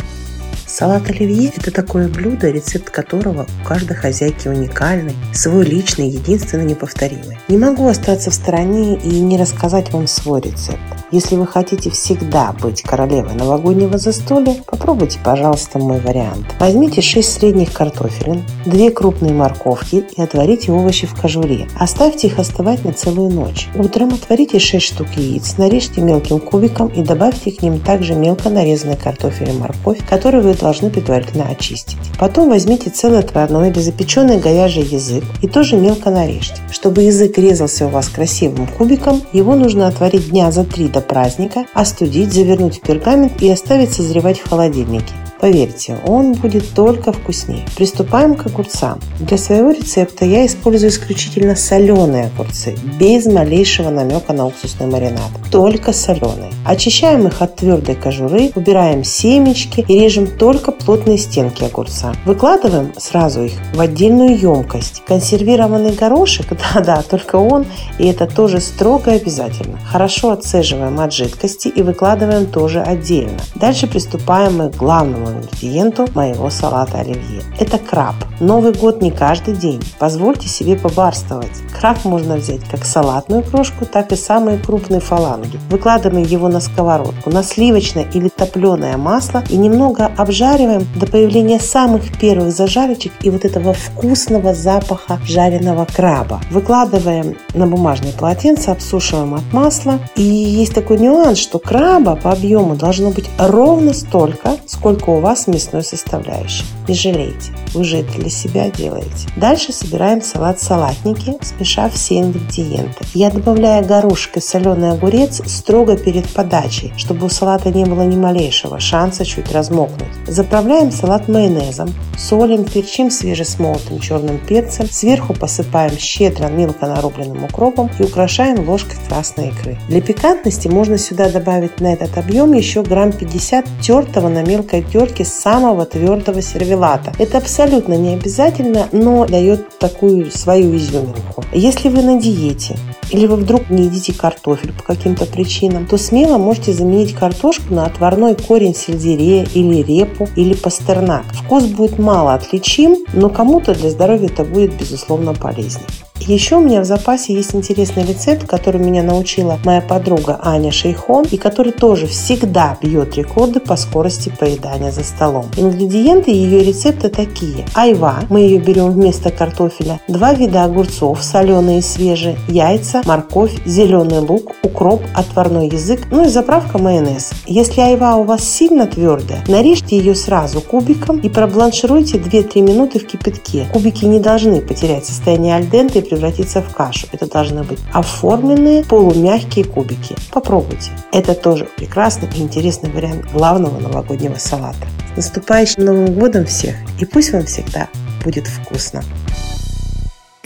Салат 0.79 1.09
оливье– 1.09 1.51
это 1.57 1.71
такое 1.71 2.07
блюдо, 2.07 2.51
рецепт 2.51 2.91
которого 2.91 3.47
у 3.63 3.67
каждой 3.67 3.97
хозяйки 3.97 4.47
уникальный, 4.49 5.15
свой 5.33 5.65
личный, 5.65 6.11
единственно 6.11 6.65
неповторимый. 6.65 7.39
Не 7.49 7.57
могу 7.57 7.89
остаться 7.89 8.31
в 8.31 8.35
стороне 8.35 8.99
и 8.99 9.21
не 9.21 9.39
рассказать 9.39 9.91
вам 9.95 10.07
свой 10.07 10.43
рецепт. 10.43 10.79
Если 11.13 11.37
вы 11.37 11.47
хотите 11.47 11.89
всегда 11.89 12.53
быть 12.61 12.83
королевой 12.83 13.33
новогоднего 13.33 13.97
застолья, 13.97 14.57
попробуйте, 14.67 15.19
пожалуйста, 15.25 15.79
мой 15.79 15.99
вариант. 16.01 16.45
Возьмите 16.61 17.01
6 17.01 17.33
средних 17.33 17.73
картофелин, 17.73 18.45
2 18.67 18.91
крупные 18.91 19.33
морковки 19.33 20.05
и 20.15 20.21
отварите 20.21 20.73
овощи 20.73 21.07
в 21.07 21.15
кожуре. 21.19 21.69
Оставьте 21.79 22.27
их 22.27 22.39
остывать 22.39 22.85
на 22.85 22.93
целую 22.93 23.31
ночь. 23.31 23.69
Утром 23.77 24.13
отварите 24.13 24.59
6 24.59 24.85
штук 24.85 25.07
яиц, 25.17 25.57
нарежьте 25.57 26.03
мелким 26.03 26.39
кубиком 26.39 26.89
и 26.89 27.03
добавьте 27.03 27.51
к 27.51 27.63
ним 27.63 27.79
также 27.81 28.15
мелко 28.15 28.51
нарезанный 28.51 28.97
картофель 28.97 29.51
и 29.51 29.53
морковь, 29.53 30.07
который 30.07 30.43
вы 30.43 30.53
должны 30.67 30.91
предварительно 30.91 31.45
очистить. 31.45 31.97
Потом 32.19 32.49
возьмите 32.49 32.91
целый 32.91 33.21
отварной 33.21 33.71
или 33.71 33.79
запеченный 33.79 34.39
говяжий 34.39 34.83
язык 34.83 35.23
и 35.41 35.47
тоже 35.47 35.77
мелко 35.77 36.11
нарежьте. 36.11 36.57
Чтобы 36.73 37.03
язык 37.03 37.39
резался 37.39 37.87
у 37.87 37.91
вас 37.91 38.09
красивым 38.09 38.67
кубиком, 38.67 39.23
его 39.33 39.55
нужно 39.55 39.87
отварить 39.87 40.31
дня 40.31 40.51
за 40.51 40.65
3 40.65 40.89
до 40.89 41.01
праздника, 41.01 41.67
остудить, 41.73 42.33
завернуть 42.33 42.79
в 42.79 42.81
пергамент 42.81 43.41
и 43.41 43.49
оставить 43.49 43.93
созревать 43.93 44.41
в 44.41 44.49
холодильнике. 44.49 45.13
Поверьте, 45.41 45.99
он 46.07 46.33
будет 46.33 46.71
только 46.75 47.13
вкуснее. 47.13 47.65
Приступаем 47.77 48.35
к 48.35 48.47
огурцам. 48.47 48.99
Для 49.21 49.37
своего 49.37 49.71
рецепта 49.71 50.25
я 50.25 50.47
использую 50.47 50.91
исключительно 50.91 51.55
соленые 51.57 52.27
огурцы, 52.27 52.75
без 52.99 53.27
малейшего 53.27 53.91
намека 53.91 54.33
на 54.33 54.47
уксусный 54.47 54.87
маринад. 54.87 55.31
Только 55.51 55.93
соленые. 55.93 56.53
Очищаем 56.65 57.27
их 57.27 57.43
от 57.43 57.57
твердой 57.57 57.95
кожуры, 57.95 58.51
убираем 58.55 59.05
семечки 59.05 59.85
и 59.87 59.99
режем 59.99 60.27
только 60.27 60.73
плотные 60.73 61.19
стенки 61.19 61.65
огурца. 61.65 62.15
Выкладываем 62.25 62.93
сразу 62.97 63.43
их 63.45 63.53
в 63.75 63.81
отдельную 63.81 64.39
емкость. 64.39 65.03
Консервированный 65.07 65.93
горошек, 65.93 66.47
да-да, 66.75 67.03
только 67.03 67.37
он, 67.37 67.67
и 67.99 68.07
это 68.07 68.27
тоже 68.27 68.61
строго 68.61 69.13
обязательно. 69.13 69.79
Хорошо 69.85 70.31
отцеживаем 70.31 70.99
от 70.99 71.13
жидкости 71.13 71.69
и 71.69 71.83
выкладываем 71.83 72.47
тоже 72.47 72.81
отдельно. 72.81 73.39
Дальше 73.55 73.87
приступаем 73.87 74.57
мы 74.57 74.71
к 74.71 74.77
главному 74.77 75.26
главному 75.27 75.41
ингредиенту 75.43 76.07
моего 76.15 76.51
салата 76.51 76.99
оливье. 76.99 77.43
Это 77.59 77.79
краб. 77.79 78.15
Новый 78.41 78.73
год 78.73 79.03
не 79.03 79.11
каждый 79.11 79.55
день. 79.55 79.83
Позвольте 79.99 80.49
себе 80.49 80.77
побарствовать. 80.77 81.51
Краб 81.79 82.05
можно 82.05 82.37
взять 82.37 82.63
как 82.71 82.85
салатную 82.85 83.43
крошку, 83.43 83.87
так 83.87 84.13
и 84.13 84.17
самые 84.17 84.59
крупные 84.59 85.01
фаланги. 85.01 85.59
Выкладываем 85.71 86.25
его 86.25 86.49
на 86.49 86.61
сковородку, 86.61 87.31
на 87.31 87.43
сливочное 87.43 88.07
или 88.13 88.29
топленое 88.29 88.97
масло 88.97 89.43
и 89.51 89.57
немного 89.57 90.11
обжариваем 90.17 90.87
до 90.97 91.07
появления 91.07 91.61
самых 91.61 92.19
первых 92.19 92.53
зажарочек 92.53 93.13
и 93.23 93.31
вот 93.31 93.45
этого 93.45 93.73
вкусного 93.73 94.55
запаха 94.55 95.19
жареного 95.25 95.87
краба. 95.87 96.41
Выкладываем 96.51 97.37
на 97.55 97.67
бумажное 97.67 98.13
полотенце, 98.13 98.71
обсушиваем 98.71 99.35
от 99.35 99.53
масла. 99.53 99.99
И 100.15 100.23
есть 100.23 100.75
такой 100.75 100.99
нюанс, 100.99 101.39
что 101.39 101.59
краба 101.59 102.17
по 102.17 102.33
объему 102.33 102.77
должно 102.77 103.11
быть 103.11 103.29
ровно 103.39 103.93
столько, 103.95 104.57
сколько 104.67 105.11
у 105.17 105.21
вас 105.21 105.47
мясной 105.47 105.83
составляющей. 105.83 106.65
Не 106.89 106.95
жалейте, 106.95 107.53
вы 107.75 107.85
же 107.85 107.99
это 107.99 108.13
для 108.19 108.31
себя 108.31 108.71
делаете. 108.71 109.29
Дальше 109.37 109.73
собираем 109.73 110.23
салат-салатники, 110.23 111.35
смешав 111.43 111.95
все 111.95 112.21
ингредиенты. 112.21 113.05
Я 113.15 113.31
добавляю 113.31 113.85
горошек 113.85 114.37
и 114.37 114.41
соленый 114.41 114.93
огурец 114.93 115.43
строго 115.47 115.97
перед 115.97 116.29
подачей, 116.29 116.93
чтобы 116.97 117.27
у 117.27 117.29
салата 117.29 117.71
не 117.71 117.85
было 117.85 118.03
ни 118.03 118.17
малейшего 118.17 118.79
шанса 118.79 119.25
чуть 119.25 119.53
размокнуть. 119.53 120.09
Заправляем 120.27 120.93
салат 120.93 121.29
майонезом, 121.29 121.93
солим, 122.17 122.65
перчим 122.65 123.11
свежесмолотым 123.11 123.99
черным 123.99 124.39
перцем, 124.39 124.87
сверху 124.89 125.35
посыпаем 125.35 125.97
щедро 125.99 126.49
мелко 126.49 126.87
нарубленным 126.87 127.45
укропом 127.45 127.91
и 127.99 128.03
украшаем 128.03 128.69
ложкой 128.69 128.99
красной 129.09 129.49
икры. 129.49 129.79
Для 129.89 130.01
пикантности 130.01 130.69
можно 130.69 130.99
сюда 130.99 131.31
добавить 131.31 131.81
на 131.81 131.93
этот 131.93 132.17
объем 132.19 132.53
еще 132.53 132.83
грамм 132.83 133.13
50 133.13 133.65
тертого 133.83 134.29
на 134.29 134.43
мелкой 134.43 134.83
терке 134.83 135.06
самого 135.25 135.87
твердого 135.87 136.43
сервелата. 136.43 137.13
Это 137.19 137.39
абсолютно 137.39 137.95
не 137.95 138.15
обязательно, 138.15 138.89
но 138.93 139.27
дает 139.27 139.79
такую 139.79 140.31
свою 140.31 140.77
изюминку. 140.77 141.45
Если 141.53 141.89
вы 141.89 142.03
на 142.03 142.21
диете 142.21 142.77
или 143.11 143.27
вы 143.27 143.37
вдруг 143.37 143.71
не 143.71 143.85
едите 143.85 144.13
картофель 144.13 144.73
по 144.73 144.83
каким-то 144.83 145.27
причинам, 145.27 145.87
то 145.87 145.97
смело 145.97 146.39
можете 146.39 146.73
заменить 146.73 147.15
картошку 147.15 147.75
на 147.75 147.87
отварной 147.87 148.35
корень 148.35 148.75
сельдерея 148.75 149.47
или 149.55 149.83
репу 149.83 150.29
или 150.37 150.55
пастернак. 150.55 151.25
Вкус 151.33 151.65
будет 151.65 151.99
мало 151.99 152.35
отличим, 152.35 152.97
но 153.13 153.29
кому-то 153.29 153.75
для 153.75 153.91
здоровья 153.91 154.27
это 154.27 154.45
будет 154.45 154.77
безусловно 154.77 155.35
полезнее. 155.35 155.87
Еще 156.21 156.57
у 156.57 156.61
меня 156.61 156.81
в 156.81 156.85
запасе 156.85 157.35
есть 157.35 157.55
интересный 157.55 158.05
рецепт, 158.05 158.47
который 158.47 158.81
меня 158.81 159.03
научила 159.03 159.61
моя 159.65 159.81
подруга 159.81 160.41
Аня 160.43 160.73
Шейхон, 160.73 161.27
и 161.31 161.37
который 161.37 161.73
тоже 161.73 162.07
всегда 162.07 162.77
бьет 162.83 163.17
рекорды 163.17 163.61
по 163.61 163.77
скорости 163.77 164.33
поедания 164.37 164.91
за 164.91 165.05
столом. 165.05 165.47
Ингредиенты 165.57 166.31
ее 166.33 166.65
рецепта 166.65 167.11
такие. 167.11 167.65
Айва, 167.75 168.21
мы 168.29 168.41
ее 168.41 168.59
берем 168.59 168.91
вместо 168.91 169.31
картофеля, 169.31 170.01
два 170.09 170.35
вида 170.35 170.65
огурцов, 170.65 171.23
соленые 171.23 171.79
и 171.79 171.83
свежие, 171.83 172.39
яйца, 172.49 173.03
морковь, 173.05 173.55
зеленый 173.65 174.19
лук, 174.19 174.53
укроп, 174.63 175.03
отварной 175.15 175.69
язык, 175.69 176.09
ну 176.11 176.25
и 176.25 176.29
заправка 176.29 176.79
майонез. 176.79 177.33
Если 177.47 177.81
айва 177.81 178.17
у 178.17 178.25
вас 178.25 178.43
сильно 178.43 178.87
твердая, 178.87 179.45
нарежьте 179.47 179.97
ее 179.97 180.15
сразу 180.15 180.61
кубиком 180.61 181.19
и 181.19 181.29
пробланшируйте 181.29 182.19
2-3 182.19 182.63
минуты 182.63 182.99
в 182.99 183.07
кипятке. 183.07 183.67
Кубики 183.73 184.05
не 184.05 184.19
должны 184.19 184.61
потерять 184.61 185.07
состояние 185.07 185.55
альденте 185.55 186.03
превратиться 186.09 186.63
в 186.63 186.75
кашу. 186.75 187.07
Это 187.13 187.27
должны 187.27 187.63
быть 187.63 187.79
оформленные 187.93 188.85
полумягкие 188.85 189.65
кубики. 189.65 190.17
Попробуйте. 190.33 190.91
Это 191.13 191.35
тоже 191.35 191.67
прекрасный 191.77 192.29
и 192.35 192.41
интересный 192.41 192.91
вариант 192.91 193.31
главного 193.33 193.79
новогоднего 193.79 194.37
салата. 194.37 194.87
С 195.15 195.17
наступающим 195.17 195.85
Новым 195.85 196.15
годом 196.15 196.45
всех! 196.45 196.77
И 197.01 197.05
пусть 197.05 197.33
вам 197.33 197.45
всегда 197.45 197.89
будет 198.25 198.47
вкусно! 198.47 199.03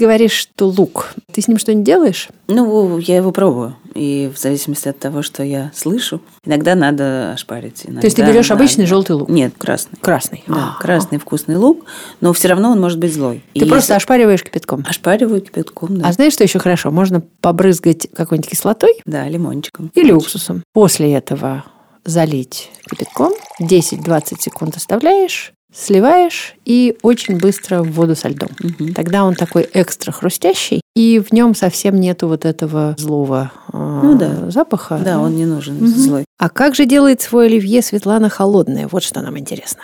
Говоришь, 0.01 0.33
что 0.33 0.67
лук. 0.67 1.15
Ты 1.33 1.43
с 1.43 1.47
ним 1.49 1.59
что-нибудь 1.59 1.85
делаешь? 1.85 2.29
Ну, 2.49 2.99
я 2.99 3.17
его 3.17 3.33
пробую. 3.33 3.77
И 3.95 4.31
в 4.35 4.39
зависимости 4.39 4.89
от 4.89 4.99
того, 4.99 5.21
что 5.23 5.43
я 5.43 5.71
слышу, 5.75 6.23
иногда 6.45 6.75
надо 6.75 7.33
ошпарить. 7.33 7.83
Иногда 7.85 8.01
То 8.01 8.07
есть 8.07 8.17
ты 8.17 8.23
берешь 8.23 8.49
надо... 8.49 8.63
обычный 8.63 8.87
желтый 8.87 9.17
лук? 9.17 9.29
Нет, 9.29 9.53
красный. 9.59 9.99
Красный. 10.01 10.43
Да, 10.47 10.55
А-а-а. 10.55 10.83
красный 10.83 11.19
вкусный 11.19 11.57
лук, 11.57 11.85
но 12.21 12.33
все 12.33 12.49
равно 12.49 12.71
он 12.71 12.81
может 12.81 12.99
быть 12.99 13.13
злой. 13.13 13.45
Ты 13.53 13.61
И 13.61 13.65
просто 13.69 13.93
если- 13.93 14.03
ошпариваешь 14.03 14.43
кипятком. 14.43 14.85
ошпариваю 14.89 15.43
кипятком, 15.43 15.99
да. 15.99 16.09
А 16.09 16.13
знаешь, 16.13 16.33
что 16.33 16.45
еще 16.45 16.59
хорошо? 16.61 16.91
Можно 16.91 17.23
побрызгать 17.43 18.09
какой-нибудь 18.15 18.51
кислотой 18.51 19.03
Да, 19.05 19.29
лимончиком. 19.29 19.91
или 19.95 20.13
уксусом. 20.13 20.63
После 20.73 21.13
этого 21.13 21.65
залить 22.07 22.71
кипятком, 22.89 23.33
10-20 23.61 24.41
секунд 24.41 24.77
оставляешь, 24.77 25.53
сливаешь 25.72 26.54
и 26.64 26.96
очень 27.02 27.38
быстро 27.38 27.83
в 27.83 27.92
воду 27.92 28.14
со 28.16 28.28
льдом. 28.28 28.48
Мгм. 28.61 28.94
Тогда 28.94 29.24
он 29.24 29.35
такой 29.35 29.68
экстра 29.72 30.12
хрустящий, 30.12 30.80
и 30.96 31.18
в 31.20 31.33
нем 31.33 31.54
совсем 31.54 31.96
нету 32.00 32.28
вот 32.28 32.44
этого 32.44 32.94
злого 32.98 33.52
э, 33.72 34.00
Ну 34.02 34.18
да. 34.18 34.50
запаха. 34.50 34.98
Да, 35.04 35.20
он 35.20 35.37
не 35.37 35.46
нужен 35.46 35.76
Мгм. 35.76 35.87
злой. 35.87 36.24
А 36.38 36.48
как 36.48 36.74
же 36.74 36.87
делает 36.87 37.20
свой 37.20 37.46
оливье 37.46 37.83
Светлана 37.83 38.28
Холодная? 38.28 38.88
Вот 38.90 39.02
что 39.02 39.20
нам 39.20 39.38
интересно. 39.38 39.83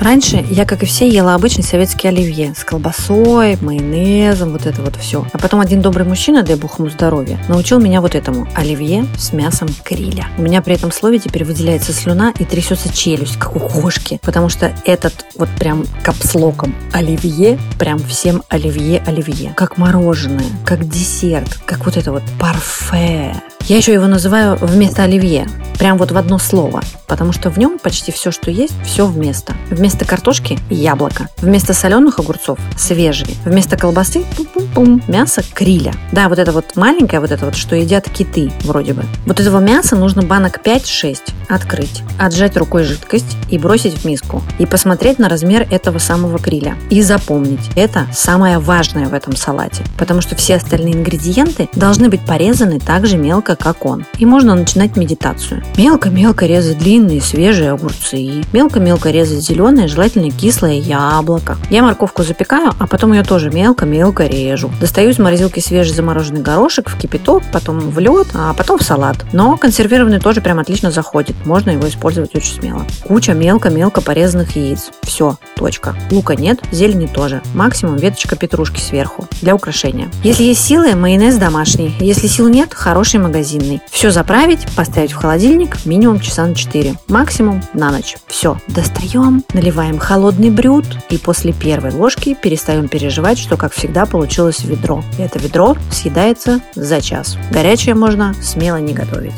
Раньше 0.00 0.44
я, 0.48 0.64
как 0.64 0.82
и 0.82 0.86
все, 0.86 1.08
ела 1.08 1.34
обычный 1.34 1.64
советский 1.64 2.08
оливье 2.08 2.54
с 2.56 2.62
колбасой, 2.62 3.58
майонезом, 3.60 4.52
вот 4.52 4.64
это 4.66 4.80
вот 4.82 4.96
все. 4.96 5.26
А 5.32 5.38
потом 5.38 5.60
один 5.60 5.82
добрый 5.82 6.06
мужчина, 6.06 6.42
дай 6.42 6.56
бог 6.56 6.78
ему 6.78 6.88
здоровья, 6.88 7.38
научил 7.48 7.80
меня 7.80 8.00
вот 8.00 8.14
этому– 8.14 8.46
оливье 8.54 9.06
с 9.16 9.32
мясом 9.32 9.68
криля. 9.82 10.28
У 10.38 10.42
меня 10.42 10.62
при 10.62 10.74
этом 10.74 10.92
слове 10.92 11.18
теперь 11.18 11.44
выделяется 11.44 11.92
слюна 11.92 12.32
и 12.38 12.44
трясется 12.44 12.92
челюсть, 12.92 13.38
как 13.38 13.56
у 13.56 13.58
кошки, 13.58 14.20
потому 14.22 14.48
что 14.48 14.72
этот 14.84 15.26
вот 15.36 15.48
прям 15.58 15.84
капслоком 16.02 16.74
оливье, 16.92 17.58
прям 17.78 17.98
всем 17.98 18.42
оливье-оливье. 18.48 19.52
Как 19.56 19.78
мороженое, 19.78 20.46
как 20.64 20.88
десерт, 20.88 21.58
как 21.66 21.84
вот 21.84 21.96
это 21.96 22.12
вот 22.12 22.22
парфе. 22.38 23.34
Я 23.66 23.76
еще 23.76 23.92
его 23.92 24.06
называю 24.06 24.56
вместо 24.56 25.02
оливье, 25.02 25.46
прям 25.78 25.98
вот 25.98 26.10
в 26.10 26.16
одно 26.16 26.38
слово, 26.38 26.82
потому 27.06 27.32
что 27.32 27.50
в 27.50 27.58
нем 27.58 27.78
почти 27.78 28.12
все, 28.12 28.30
что 28.30 28.50
есть, 28.50 28.74
все 28.84 29.06
вместо. 29.06 29.54
Вместо 29.70 30.04
картошки– 30.04 30.58
яблоко, 30.70 31.28
вместо 31.38 31.74
соленых 31.74 32.18
огурцов– 32.18 32.58
свежие, 32.76 33.28
вместо 33.44 33.76
колбасы– 33.76 34.24
пум-пум-пум, 34.36 35.02
мясо 35.06 35.42
криля. 35.54 35.92
Да, 36.12 36.28
вот 36.28 36.38
это 36.38 36.52
вот 36.52 36.76
маленькое, 36.76 37.20
вот 37.20 37.30
это 37.30 37.44
вот, 37.44 37.56
что 37.56 37.76
едят 37.76 38.08
киты 38.08 38.50
вроде 38.62 38.94
бы. 38.94 39.04
Вот 39.26 39.38
этого 39.38 39.58
мяса 39.58 39.96
нужно 39.96 40.22
банок 40.22 40.60
5-6 40.64 41.18
открыть, 41.48 42.02
отжать 42.18 42.56
рукой 42.56 42.84
жидкость 42.84 43.36
и 43.50 43.58
бросить 43.58 43.98
в 43.98 44.04
миску. 44.04 44.42
И 44.58 44.66
посмотреть 44.66 45.18
на 45.18 45.28
размер 45.28 45.66
этого 45.70 45.98
самого 45.98 46.38
криля. 46.38 46.76
И 46.90 47.02
запомнить, 47.02 47.70
это 47.76 48.06
самое 48.12 48.58
важное 48.58 49.06
в 49.06 49.14
этом 49.14 49.36
салате, 49.36 49.82
потому 49.98 50.20
что 50.20 50.36
все 50.36 50.56
остальные 50.56 50.94
ингредиенты 50.94 51.68
должны 51.74 52.08
быть 52.08 52.24
порезаны 52.24 52.80
так 52.80 53.06
же 53.06 53.16
мелко, 53.48 53.56
как 53.56 53.86
он. 53.86 54.04
И 54.18 54.26
можно 54.26 54.54
начинать 54.54 54.96
медитацию. 54.96 55.62
Мелко-мелко 55.76 56.46
резать 56.46 56.78
длинные 56.78 57.20
свежие 57.20 57.72
огурцы, 57.72 58.44
мелко-мелко 58.52 59.10
резать 59.10 59.42
зеленое, 59.42 59.88
желательно 59.88 60.30
кислое 60.30 60.74
яблоко. 60.74 61.56
Я 61.70 61.82
морковку 61.82 62.22
запекаю, 62.22 62.72
а 62.78 62.86
потом 62.86 63.12
ее 63.12 63.22
тоже 63.22 63.50
мелко-мелко 63.50 64.26
режу. 64.26 64.70
Достаю 64.80 65.10
из 65.10 65.18
морозилки 65.18 65.60
свежий 65.60 65.94
замороженный 65.94 66.42
горошек 66.42 66.90
в 66.90 66.98
кипяток, 66.98 67.42
потом 67.52 67.78
в 67.78 67.98
лед, 67.98 68.28
а 68.34 68.52
потом 68.54 68.78
в 68.78 68.82
салат. 68.82 69.16
Но 69.32 69.56
консервированный 69.56 70.20
тоже 70.20 70.40
прям 70.40 70.58
отлично 70.58 70.90
заходит. 70.90 71.36
Можно 71.46 71.70
его 71.70 71.88
использовать 71.88 72.34
очень 72.34 72.60
смело. 72.60 72.84
Куча 73.06 73.32
мелко-мелко 73.32 74.00
порезанных 74.00 74.56
яиц. 74.56 74.90
Все, 75.02 75.36
точка. 75.56 75.94
Лука 76.10 76.34
нет, 76.34 76.60
зелени 76.72 77.06
тоже. 77.06 77.40
Максимум 77.54 77.96
веточка 77.96 78.36
петрушки 78.36 78.80
сверху 78.80 79.26
для 79.40 79.54
украшения. 79.54 80.10
Если 80.22 80.44
есть 80.44 80.64
силы, 80.64 80.94
майонез 80.94 81.36
домашний. 81.36 81.94
Если 82.00 82.26
сил 82.26 82.48
нет, 82.48 82.74
хороший 82.74 83.20
магазинный. 83.38 83.80
Все 83.88 84.10
заправить, 84.10 84.66
поставить 84.74 85.12
в 85.12 85.16
холодильник 85.16 85.84
минимум 85.86 86.20
часа 86.20 86.46
на 86.46 86.54
4. 86.54 86.96
Максимум 87.06 87.62
на 87.72 87.90
ночь. 87.92 88.16
Все, 88.26 88.58
достаем, 88.66 89.44
наливаем 89.54 89.98
холодный 89.98 90.50
брют 90.50 90.86
и 91.08 91.18
после 91.18 91.52
первой 91.52 91.92
ложки 91.92 92.34
перестаем 92.34 92.88
переживать, 92.88 93.38
что 93.38 93.56
как 93.56 93.72
всегда 93.72 94.06
получилось 94.06 94.64
ведро. 94.64 95.04
Это 95.18 95.38
ведро 95.38 95.76
съедается 95.92 96.60
за 96.74 97.00
час. 97.00 97.38
Горячее 97.52 97.94
можно 97.94 98.34
смело 98.42 98.78
не 98.78 98.92
готовить. 98.92 99.34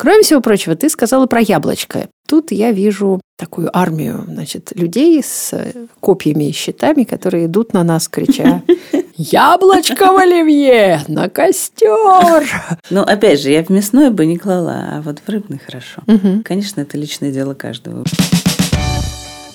Кроме 0.00 0.22
всего 0.22 0.40
прочего, 0.40 0.74
ты 0.76 0.88
сказала 0.88 1.26
про 1.26 1.40
яблочко. 1.40 2.08
Тут 2.26 2.52
я 2.52 2.72
вижу 2.72 3.20
такую 3.36 3.68
армию, 3.76 4.24
значит, 4.26 4.72
людей 4.74 5.22
с 5.22 5.52
копьями 6.00 6.44
и 6.44 6.52
щитами, 6.52 7.04
которые 7.04 7.44
идут 7.44 7.74
на 7.74 7.84
нас, 7.84 8.08
крича 8.08 8.62
«Яблочко 9.16 10.06
в 10.06 10.16
оливье! 10.16 11.02
На 11.06 11.28
костер!» 11.28 12.48
Ну, 12.88 13.02
опять 13.02 13.42
же, 13.42 13.50
я 13.50 13.62
в 13.62 13.68
мясное 13.68 14.10
бы 14.10 14.24
не 14.24 14.38
клала, 14.38 14.88
а 14.90 15.02
вот 15.02 15.18
в 15.18 15.28
рыбный 15.28 15.58
хорошо. 15.58 16.00
Конечно, 16.46 16.80
это 16.80 16.96
личное 16.96 17.30
дело 17.30 17.52
каждого. 17.52 18.04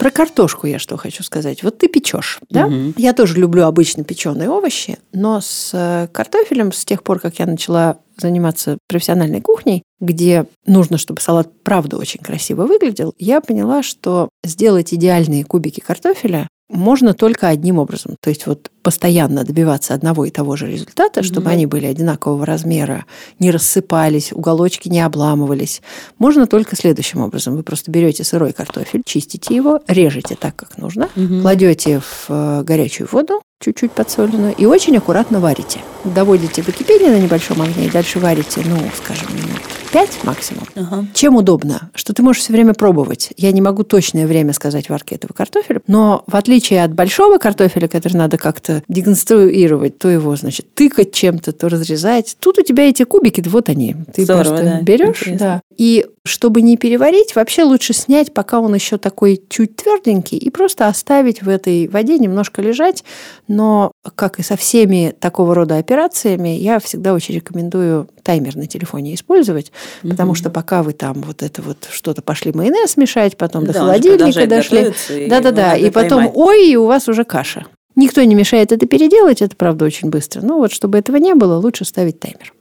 Про 0.05 0.11
картошку 0.11 0.67
я 0.67 0.77
что 0.77 0.97
хочу 0.97 1.23
сказать. 1.23 1.63
Вот 1.63 1.79
ты 1.79 1.87
печешь, 1.87 2.37
да? 2.51 2.67
Мгм. 2.67 2.93
Я 2.95 3.11
тоже 3.13 3.39
люблю 3.39 3.63
обычно 3.63 4.03
печеные 4.03 4.51
овощи, 4.51 4.99
но 5.13 5.41
с 5.41 5.71
э, 5.73 6.07
картофелем 6.13 6.71
с 6.73 6.85
тех 6.85 7.01
пор, 7.01 7.19
как 7.19 7.39
я 7.39 7.47
начала 7.47 7.97
заниматься 8.15 8.77
профессиональной 8.87 9.41
кухней, 9.41 9.81
где 9.99 10.45
нужно, 10.67 10.99
чтобы 10.99 11.21
салат 11.21 11.49
правда 11.63 11.97
очень 11.97 12.19
красиво 12.19 12.67
выглядел, 12.67 13.15
я 13.17 13.41
поняла, 13.41 13.81
что 13.81 14.29
сделать 14.43 14.93
идеальные 14.93 15.43
кубики 15.43 15.79
картофеля 15.79 16.47
можно 16.69 17.13
только 17.13 17.47
одним 17.47 17.78
образом. 17.80 18.15
То 18.19 18.30
есть 18.30 18.47
вот 18.47 18.71
постоянно 18.82 19.43
добиваться 19.43 19.93
одного 19.93 20.25
и 20.25 20.30
того 20.32 20.56
же 20.56 20.67
результата, 20.67 21.21
чтобы 21.23 21.41
Мгм. 21.47 21.54
они 21.54 21.65
были 21.65 21.86
одинакового 21.86 22.45
размера, 22.45 23.06
не 23.39 23.51
рассыпались, 23.51 24.32
уголочки 24.34 24.89
не 24.89 25.01
обламывались. 25.01 25.82
Можно 26.17 26.47
только 26.47 26.75
следующим 26.75 27.21
образом. 27.21 27.56
Вы 27.56 27.63
просто 27.63 27.91
берете 27.91 28.23
сырой 28.23 28.54
картофель, 28.54 29.01
чистите 29.06 29.56
его, 29.56 29.80
режете 29.88 30.36
так, 30.36 30.56
как 30.56 30.78
нужно, 30.78 31.10
Мгм. 31.15 31.41
кладете 31.41 31.99
в 31.99 32.25
э, 32.30 32.63
горячую 32.63 33.08
воду, 33.12 33.41
чуть-чуть 33.63 33.91
подсоленную, 33.91 34.54
и 34.56 34.65
очень 34.65 34.97
аккуратно 34.97 35.39
варите. 35.39 35.80
Доводите 36.04 36.62
до 36.63 36.71
кипения 36.71 37.10
на 37.10 37.19
небольшом 37.19 37.62
огне, 37.62 37.86
и 37.86 37.89
дальше 37.89 38.19
варите, 38.19 38.62
ну, 38.65 38.78
скажем, 39.04 39.28
минут 39.36 39.62
5 39.95 40.25
максимум. 40.25 40.63
Ага. 40.75 41.05
Чем 41.13 41.38
удобно? 41.38 41.89
Что 41.93 42.13
ты 42.13 42.21
можешь 42.21 42.41
все 42.41 42.51
время 42.51 42.73
пробовать. 42.73 43.29
Я 43.38 43.53
не 43.53 43.62
могу 43.62 43.84
точное 43.84 44.27
время 44.27 44.51
сказать 44.51 44.89
варки 44.89 45.13
этого 45.13 45.31
картофеля, 45.31 45.79
но 45.88 46.25
в 46.27 46.36
отличие 46.36 46.84
от 46.84 46.93
большого 46.93 47.38
картофеля, 47.38 47.88
который 47.88 48.17
надо 48.17 48.38
как-то 48.38 48.84
деконструировать, 48.89 49.97
то 49.97 50.10
его, 50.10 50.36
значит, 50.36 50.73
тыкать 50.73 51.13
чем-то, 51.13 51.53
то 51.53 51.69
разрезать. 51.69 52.36
Тут 52.41 52.60
у 52.60 52.62
тебя 52.62 52.89
эти 52.89 53.03
кубики, 53.03 53.41
вот 53.47 53.69
они. 53.69 53.95
Ты 54.13 54.25
Здорово, 54.25 54.43
просто 54.43 54.63
да, 54.65 54.81
берешь, 54.81 55.21
интересно. 55.21 55.38
да. 55.39 55.62
И 55.77 56.05
чтобы 56.25 56.62
не 56.62 56.75
переварить, 56.75 57.36
вообще 57.36 57.63
лучше 57.63 57.93
снять, 57.93 58.34
пока 58.34 58.60
он 58.60 58.73
еще 58.75 58.97
такой 58.97 59.41
чуть 59.47 59.77
тверденький, 59.77 60.38
и 60.38 60.49
просто 60.49 60.88
оставить 60.88 61.41
в 61.41 61.47
этой 61.47 61.88
воде 61.88 62.17
немножко 62.17 62.62
лежать. 62.62 63.05
Но, 63.47 63.91
как 64.15 64.39
и 64.39 64.43
со 64.43 64.55
всеми 64.55 65.15
такого 65.19 65.55
рода 65.55 65.77
операциями, 65.77 66.49
я 66.49 66.79
всегда 66.79 67.13
очень 67.13 67.35
рекомендую 67.35 68.07
таймер 68.23 68.55
на 68.55 68.67
телефоне 68.67 69.15
использовать, 69.15 69.71
потому 70.03 70.31
Мгм. 70.31 70.35
что 70.35 70.49
пока 70.49 70.83
вы 70.83 70.93
там 70.93 71.21
вот 71.23 71.41
это 71.41 71.61
вот 71.61 71.87
что-то 71.91 72.21
пошли 72.21 72.51
майонез 72.53 72.97
мешать, 72.97 73.37
потом 73.37 73.65
до 73.65 73.73
Да, 73.73 73.79
же 73.79 73.79
холодильника 73.85 74.47
дошли. 74.47 74.77
готовиться, 74.79 75.13
и 75.17 75.29
Да-да-да, 75.29 75.73
его 75.73 75.87
и 75.87 75.91
потом, 75.91 76.17
поймать. 76.19 76.31
ой, 76.35 76.69
и 76.69 76.75
у 76.75 76.85
вас 76.85 77.07
уже 77.07 77.23
каша. 77.23 77.65
Никто 77.95 78.21
не 78.23 78.35
мешает 78.35 78.71
это 78.73 78.85
переделать, 78.87 79.41
это, 79.41 79.55
правда, 79.55 79.85
очень 79.85 80.09
быстро. 80.09 80.41
Но 80.41 80.57
вот, 80.57 80.71
чтобы 80.73 80.97
этого 80.97 81.15
не 81.15 81.33
было, 81.33 81.55
лучше 81.57 81.85
ставить 81.85 82.19
таймер. 82.19 82.53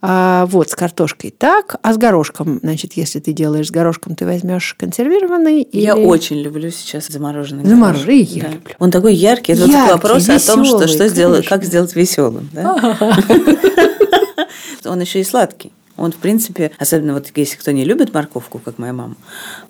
А, 0.00 0.46
вот, 0.46 0.70
с 0.70 0.76
картошкой 0.76 1.34
так. 1.36 1.76
А 1.82 1.92
с 1.92 1.98
горошком, 1.98 2.60
значит, 2.62 2.92
если 2.94 3.18
ты 3.18 3.32
делаешь 3.32 3.68
с 3.68 3.70
горошком, 3.70 4.14
ты 4.14 4.24
возьмешь 4.26 4.74
консервированный 4.78 5.62
или... 5.62 5.82
Я 5.82 5.96
очень 5.96 6.40
люблю 6.40 6.70
сейчас 6.70 7.08
замороженный 7.08 7.64
Замороженный, 7.64 8.22
я 8.22 8.42
Да. 8.44 8.48
люблю. 8.50 8.74
Он 8.78 8.90
такой 8.90 9.14
яркий. 9.14 9.52
Это 9.52 9.62
Яркий, 9.66 9.92
вопрос 9.92 10.28
о 10.28 10.38
том, 10.38 10.64
что, 10.64 10.86
что 10.86 11.08
сделать, 11.08 11.46
как 11.46 11.64
сделать 11.64 11.96
веселым. 11.96 12.48
Да? 12.52 12.96
Он 14.84 15.00
еще 15.00 15.20
и 15.20 15.24
сладкий. 15.24 15.72
Он, 15.98 16.12
в 16.12 16.16
принципе, 16.16 16.70
особенно 16.78 17.14
вот 17.14 17.30
если 17.34 17.56
кто 17.56 17.70
не 17.72 17.84
любит 17.84 18.14
морковку, 18.14 18.58
как 18.58 18.78
моя 18.78 18.92
мама, 18.92 19.16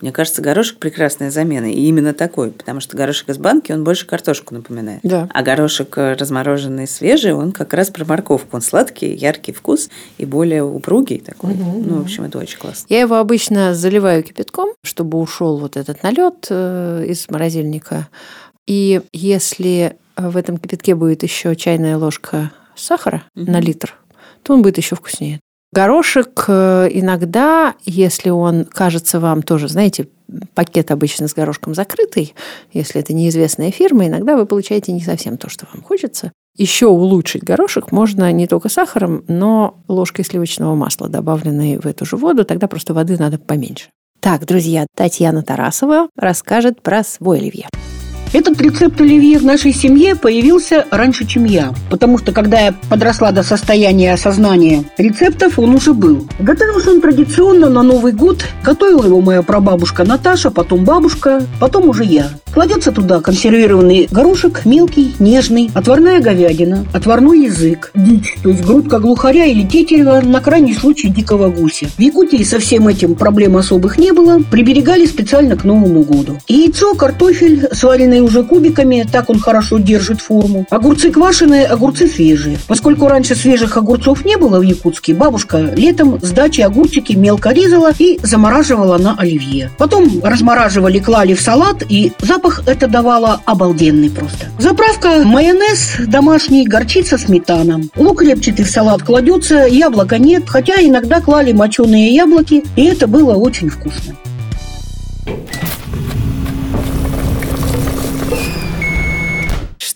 мне 0.00 0.12
кажется, 0.12 0.42
горошек 0.42 0.78
прекрасная 0.78 1.30
замена. 1.30 1.66
И 1.72 1.80
именно 1.86 2.12
такой, 2.14 2.50
потому 2.50 2.80
что 2.80 2.96
горошек 2.96 3.28
из 3.30 3.38
банки, 3.38 3.72
он 3.72 3.82
больше 3.82 4.06
картошку 4.06 4.54
напоминает. 4.54 5.00
Да. 5.02 5.28
А 5.32 5.42
горошек 5.42 5.96
э, 5.98 6.14
размороженный 6.14 6.86
свежий, 6.86 7.32
он 7.32 7.52
как 7.52 7.72
раз 7.74 7.90
про 7.90 8.04
морковку. 8.04 8.56
Он 8.56 8.60
сладкий, 8.62 9.14
яркий 9.14 9.52
вкус 9.52 9.88
и 10.18 10.24
более 10.24 10.62
упругий 10.62 11.18
такой. 11.18 11.54
Ну, 11.54 11.98
в 11.98 12.02
общем, 12.02 12.24
это 12.24 12.38
очень 12.38 12.58
классно. 12.58 12.86
Я 12.88 13.00
его 13.00 13.16
обычно 13.16 13.74
заливаю 13.74 14.22
кипятком, 14.22 14.70
чтобы 14.84 15.18
ушел 15.18 15.58
вот 15.58 15.76
этот 15.76 16.02
налет 16.02 16.46
э, 16.50 17.04
из 17.08 17.28
морозильника. 17.30 18.08
И 18.66 19.00
если 19.12 19.96
в 20.16 20.36
этом 20.36 20.58
кипятке 20.58 20.94
будет 20.94 21.22
еще 21.22 21.56
чайная 21.56 21.96
ложка 21.96 22.52
сахара 22.76 23.22
Мгм. 23.34 23.52
на 23.52 23.60
литр, 23.60 23.94
то 24.42 24.52
он 24.54 24.62
будет 24.62 24.76
еще 24.76 24.94
вкуснее. 24.94 25.40
Горошек 25.72 26.44
э, 26.48 26.88
иногда, 26.92 27.74
если 27.84 28.30
он 28.30 28.64
кажется 28.64 29.20
вам 29.20 29.42
тоже, 29.42 29.68
знаете, 29.68 30.08
пакет 30.54 30.90
обычно 30.90 31.28
с 31.28 31.34
горошком 31.34 31.74
закрытый, 31.74 32.34
если 32.72 33.00
это 33.00 33.12
неизвестная 33.12 33.70
фирма, 33.70 34.06
иногда 34.06 34.36
вы 34.36 34.46
получаете 34.46 34.92
не 34.92 35.00
совсем 35.00 35.36
то, 35.36 35.48
что 35.48 35.66
вам 35.72 35.82
хочется. 35.82 36.32
Еще 36.56 36.86
улучшить 36.86 37.44
горошек 37.44 37.92
можно 37.92 38.32
не 38.32 38.46
только 38.46 38.68
сахаром, 38.68 39.24
но 39.28 39.78
ложкой 39.88 40.24
сливочного 40.24 40.74
масла, 40.74 41.08
добавленной 41.08 41.78
в 41.78 41.86
эту 41.86 42.04
же 42.04 42.16
воду, 42.16 42.44
тогда 42.44 42.66
просто 42.66 42.94
воды 42.94 43.16
надо 43.18 43.38
поменьше. 43.38 43.90
Так, 44.20 44.46
друзья, 44.46 44.86
Татьяна 44.96 45.42
Тарасова 45.42 46.08
расскажет 46.16 46.82
про 46.82 47.04
свой 47.04 47.38
оливье. 47.38 47.68
Этот 48.32 48.60
рецепт 48.60 49.00
оливье 49.00 49.38
в 49.38 49.44
нашей 49.44 49.72
семье 49.72 50.14
появился 50.14 50.84
раньше, 50.90 51.26
чем 51.26 51.44
я. 51.44 51.72
Потому 51.90 52.18
что, 52.18 52.32
когда 52.32 52.60
я 52.60 52.74
подросла 52.90 53.32
до 53.32 53.42
состояния 53.42 54.12
осознания 54.12 54.84
рецептов, 54.98 55.58
он 55.58 55.74
уже 55.74 55.94
был. 55.94 56.26
Готовился 56.38 56.90
он 56.90 57.00
традиционно 57.00 57.68
на 57.68 57.82
Новый 57.82 58.12
год. 58.12 58.44
Готовила 58.62 59.06
его 59.06 59.20
моя 59.20 59.42
прабабушка 59.42 60.04
Наташа, 60.04 60.50
потом 60.50 60.84
бабушка, 60.84 61.42
потом 61.58 61.88
уже 61.88 62.04
я. 62.04 62.30
Кладется 62.52 62.92
туда 62.92 63.20
консервированный 63.20 64.08
горошек, 64.10 64.64
мелкий, 64.64 65.14
нежный, 65.18 65.70
отварная 65.74 66.20
говядина, 66.20 66.84
отварной 66.92 67.44
язык, 67.44 67.92
дичь, 67.94 68.36
то 68.42 68.48
есть 68.48 68.64
грудка 68.64 68.98
глухаря 68.98 69.44
или 69.44 69.62
тетерева, 69.62 70.20
на 70.22 70.40
крайний 70.40 70.74
случай 70.74 71.08
дикого 71.08 71.50
гуся. 71.50 71.86
В 71.96 72.00
Якутии 72.00 72.42
со 72.42 72.58
всем 72.58 72.88
этим 72.88 73.14
проблем 73.14 73.56
особых 73.56 73.98
не 73.98 74.12
было, 74.12 74.40
приберегали 74.50 75.06
специально 75.06 75.56
к 75.56 75.64
Новому 75.64 76.02
году. 76.02 76.38
Яйцо, 76.48 76.94
картофель, 76.94 77.68
сваренный 78.18 78.20
уже 78.20 78.42
кубиками, 78.42 79.06
так 79.10 79.30
он 79.30 79.38
хорошо 79.38 79.78
держит 79.78 80.20
форму. 80.20 80.66
Огурцы 80.70 81.10
квашеные, 81.10 81.66
огурцы 81.66 82.08
свежие. 82.08 82.58
Поскольку 82.66 83.08
раньше 83.08 83.34
свежих 83.34 83.76
огурцов 83.76 84.24
не 84.24 84.36
было 84.36 84.58
в 84.58 84.62
Якутске, 84.62 85.14
бабушка 85.14 85.58
летом 85.58 86.18
с 86.20 86.30
дачи 86.30 86.60
огурчики 86.60 87.14
мелко 87.14 87.50
резала 87.52 87.92
и 87.98 88.18
замораживала 88.22 88.98
на 88.98 89.14
оливье. 89.18 89.70
Потом 89.78 90.20
размораживали, 90.22 90.98
клали 90.98 91.34
в 91.34 91.40
салат, 91.40 91.82
и 91.88 92.12
запах 92.20 92.62
это 92.66 92.86
давало 92.86 93.40
обалденный 93.44 94.10
просто. 94.10 94.46
Заправка 94.58 95.22
майонез 95.24 95.96
домашний, 96.06 96.66
горчица, 96.66 97.18
сметана. 97.18 97.80
Лук 97.96 98.22
репчатый 98.22 98.64
в 98.64 98.70
салат 98.70 99.02
кладется, 99.02 99.66
яблока 99.66 100.18
нет, 100.18 100.44
хотя 100.46 100.74
иногда 100.80 101.20
клали 101.20 101.52
моченые 101.52 102.14
яблоки, 102.14 102.64
и 102.76 102.84
это 102.84 103.06
было 103.06 103.34
очень 103.34 103.68
вкусно. 103.68 104.14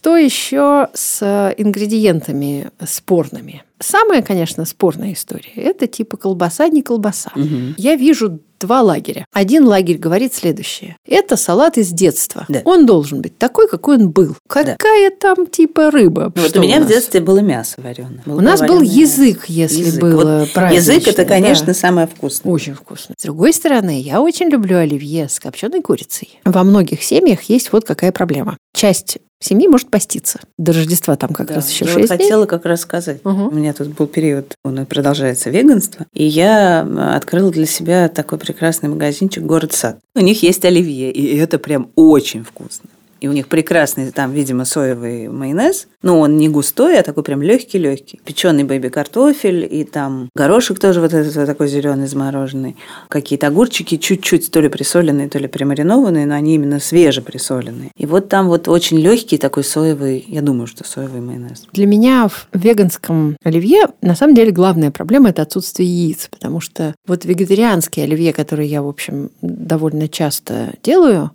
Что 0.02 0.16
еще 0.16 0.88
с 0.94 1.18
э, 1.22 1.54
ингредиентами 1.58 2.70
спорными? 2.84 3.62
Самая, 3.78 4.20
конечно, 4.22 4.64
спорная 4.64 5.12
история– 5.12 5.52
это 5.54 5.86
типа 5.86 6.16
колбаса, 6.16 6.66
не 6.66 6.82
колбаса. 6.82 7.30
Мгм. 7.36 7.76
Я 7.78 7.94
вижу 7.94 8.40
два 8.58 8.80
лагеря. 8.82 9.26
Один 9.32 9.64
лагерь 9.64 9.98
говорит 9.98 10.34
следующее. 10.34 10.96
Это 11.06 11.36
салат 11.36 11.78
из 11.78 11.90
детства. 11.90 12.46
Да. 12.48 12.62
Он 12.64 12.84
должен 12.84 13.22
быть 13.22 13.38
такой, 13.38 13.68
какой 13.68 13.96
он 13.98 14.10
был. 14.10 14.36
Какая 14.48 15.10
там 15.10 15.46
типа 15.46 15.92
рыба? 15.92 16.32
Ну, 16.34 16.42
Вот 16.42 16.56
у 16.56 16.60
меня 16.62 16.78
нас? 16.80 16.86
в 16.86 16.88
детстве 16.88 17.20
было 17.20 17.38
мясо 17.38 17.80
вареное. 17.80 18.22
У 18.26 18.40
нас 18.40 18.60
был 18.60 18.82
язык, 18.82 19.44
если 19.46 19.84
Язык. 19.84 20.00
было 20.00 20.40
Вот 20.40 20.52
праздничное, 20.52 20.94
Язык 20.96 21.08
это, 21.08 21.22
да. 21.24 21.28
конечно, 21.28 21.74
самое 21.74 22.08
вкусное. 22.08 22.52
Очень 22.52 22.74
вкусно. 22.74 23.14
С 23.18 23.22
другой 23.22 23.52
стороны, 23.52 24.00
я 24.00 24.20
очень 24.20 24.48
люблю 24.48 24.78
оливье 24.78 25.28
с 25.28 25.38
копченой 25.38 25.80
курицей. 25.82 26.40
Во 26.44 26.62
многих 26.64 27.02
семьях 27.04 27.42
есть 27.44 27.72
вот 27.72 27.84
какая 27.84 28.10
проблема. 28.12 28.56
Часть 28.74 29.18
семьи 29.42 29.68
может 29.68 29.88
поститься. 29.90 30.40
До 30.58 30.72
Рождества 30.72 31.16
там 31.16 31.30
как 31.30 31.48
Да, 31.48 31.56
раз 31.56 31.70
еще 31.70 31.84
я 31.84 31.90
6 31.92 31.96
вот 32.08 32.16
дней. 32.16 32.26
хотела 32.26 32.46
как 32.46 32.64
раз 32.64 32.80
сказать. 32.80 33.24
Мгм. 33.24 33.48
У 33.48 33.50
меня 33.50 33.72
тут 33.72 33.88
был 33.88 34.06
период, 34.06 34.54
он 34.64 34.80
и 34.80 34.84
продолжается 34.84 35.50
веганство, 35.50 36.06
и 36.14 36.24
я 36.24 36.80
открыла 37.16 37.50
для 37.50 37.66
себя 37.66 38.08
такой 38.08 38.38
прекрасный 38.38 38.88
магазинчик 38.88 39.42
«Город 39.44 39.72
Сад». 39.72 39.98
У 40.14 40.20
них 40.20 40.42
есть 40.42 40.64
оливье, 40.64 41.10
и 41.12 41.36
это 41.36 41.58
прям 41.58 41.90
очень 41.96 42.44
вкусно. 42.44 42.88
И 43.22 43.28
у 43.28 43.32
них 43.32 43.46
прекрасный 43.46 44.10
там, 44.10 44.32
видимо, 44.32 44.64
соевый 44.64 45.28
майонез. 45.28 45.86
Но 46.02 46.18
он 46.18 46.36
не 46.36 46.48
густой, 46.48 46.98
а 46.98 47.04
такой 47.04 47.22
прям 47.22 47.40
легкий-легкий. 47.40 48.20
Печеный 48.24 48.64
бэби-картофель, 48.64 49.64
и 49.70 49.84
там 49.84 50.28
горошек 50.34 50.80
тоже 50.80 51.00
вот 51.00 51.14
этот 51.14 51.32
вот 51.36 51.46
такой 51.46 51.68
зеленый 51.68 52.08
замороженный. 52.08 52.76
Какие-то 53.08 53.46
огурчики 53.46 53.96
чуть-чуть 53.96 54.50
то 54.50 54.60
ли 54.60 54.68
присоленные, 54.68 55.28
то 55.28 55.38
ли 55.38 55.46
примаринованные, 55.46 56.26
но 56.26 56.34
они 56.34 56.56
именно 56.56 56.80
свежеприсоленные. 56.80 57.92
И 57.96 58.06
вот 58.06 58.28
там 58.28 58.48
вот 58.48 58.66
очень 58.66 58.98
легкий 58.98 59.38
такой 59.38 59.62
соевый, 59.62 60.24
я 60.26 60.42
думаю, 60.42 60.66
что 60.66 60.82
соевый 60.82 61.20
майонез. 61.20 61.68
Для 61.72 61.86
меня 61.86 62.26
в 62.26 62.48
веганском 62.52 63.36
оливье 63.44 63.86
на 64.00 64.16
самом 64.16 64.34
деле 64.34 64.50
главная 64.50 64.90
проблема– 64.90 65.28
это 65.30 65.42
отсутствие 65.42 65.88
яиц, 65.88 66.26
потому 66.28 66.58
что 66.58 66.96
вот 67.06 67.24
вегетарианский 67.24 68.02
оливье, 68.02 68.32
который 68.32 68.66
я, 68.66 68.82
в 68.82 68.88
общем, 68.88 69.30
довольно 69.40 70.08
часто 70.08 70.74
делаю, 70.82 71.30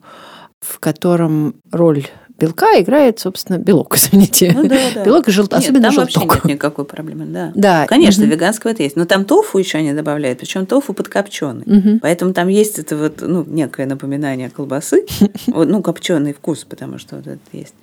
в 0.62 0.80
котором 0.80 1.56
роль 1.72 2.06
белка 2.40 2.80
играет, 2.80 3.20
собственно, 3.20 3.58
белок, 3.58 3.96
извините. 3.98 4.52
Ну, 4.56 4.68
да, 4.68 4.78
да. 4.94 5.04
Белок 5.04 5.28
и 5.28 5.32
Нет, 5.32 5.64
особенно 5.64 5.84
там 5.84 5.92
желток. 5.94 6.24
вообще 6.24 6.40
нет 6.48 6.56
никакой 6.56 6.86
проблемы, 6.86 7.26
да. 7.26 7.52
Да. 7.56 7.86
Конечно, 7.88 8.24
Мгм. 8.24 8.32
веганского 8.34 8.72
это 8.72 8.84
есть. 8.84 8.96
Но 8.96 9.06
там 9.06 9.26
тофу 9.26 9.58
еще 9.58 9.78
они 9.80 9.94
добавляют, 9.94 10.40
причем 10.40 10.66
тофу 10.66 10.94
подкопченый. 10.94 11.64
Мгм. 11.66 12.00
Поэтому 12.00 12.34
там 12.34 12.48
есть 12.48 12.80
это 12.80 12.96
вот, 12.96 13.22
ну, 13.22 13.44
некое 13.48 13.86
напоминание 13.86 14.50
колбасы, 14.50 15.06
ну, 15.48 15.82
копченый 15.82 16.34
вкус, 16.34 16.64
потому 16.64 16.98
что 17.00 17.16
вот 17.18 17.28
это 17.28 17.40
есть. 17.54 17.74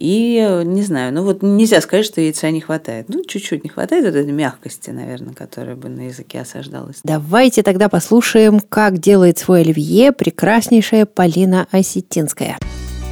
И, 0.00 0.42
э, 0.42 0.62
не 0.62 0.82
знаю, 0.82 1.12
ну 1.12 1.22
вот 1.22 1.42
нельзя 1.42 1.82
сказать, 1.82 2.06
что 2.06 2.22
яйца 2.22 2.50
не 2.50 2.62
хватает. 2.62 3.10
Ну, 3.10 3.22
чуть-чуть 3.22 3.64
не 3.64 3.68
хватает 3.68 4.06
вот 4.06 4.14
этой 4.14 4.32
мягкости, 4.32 4.88
наверное, 4.88 5.34
которая 5.34 5.76
бы 5.76 5.90
на 5.90 6.06
языке 6.06 6.40
осаждалась. 6.40 7.00
Давайте 7.04 7.62
тогда 7.62 7.90
послушаем, 7.90 8.60
как 8.60 8.96
делает 8.98 9.38
свой 9.38 9.60
оливье 9.60 10.12
прекраснейшая 10.12 11.04
Полина 11.04 11.68
Осетинская. 11.70 12.58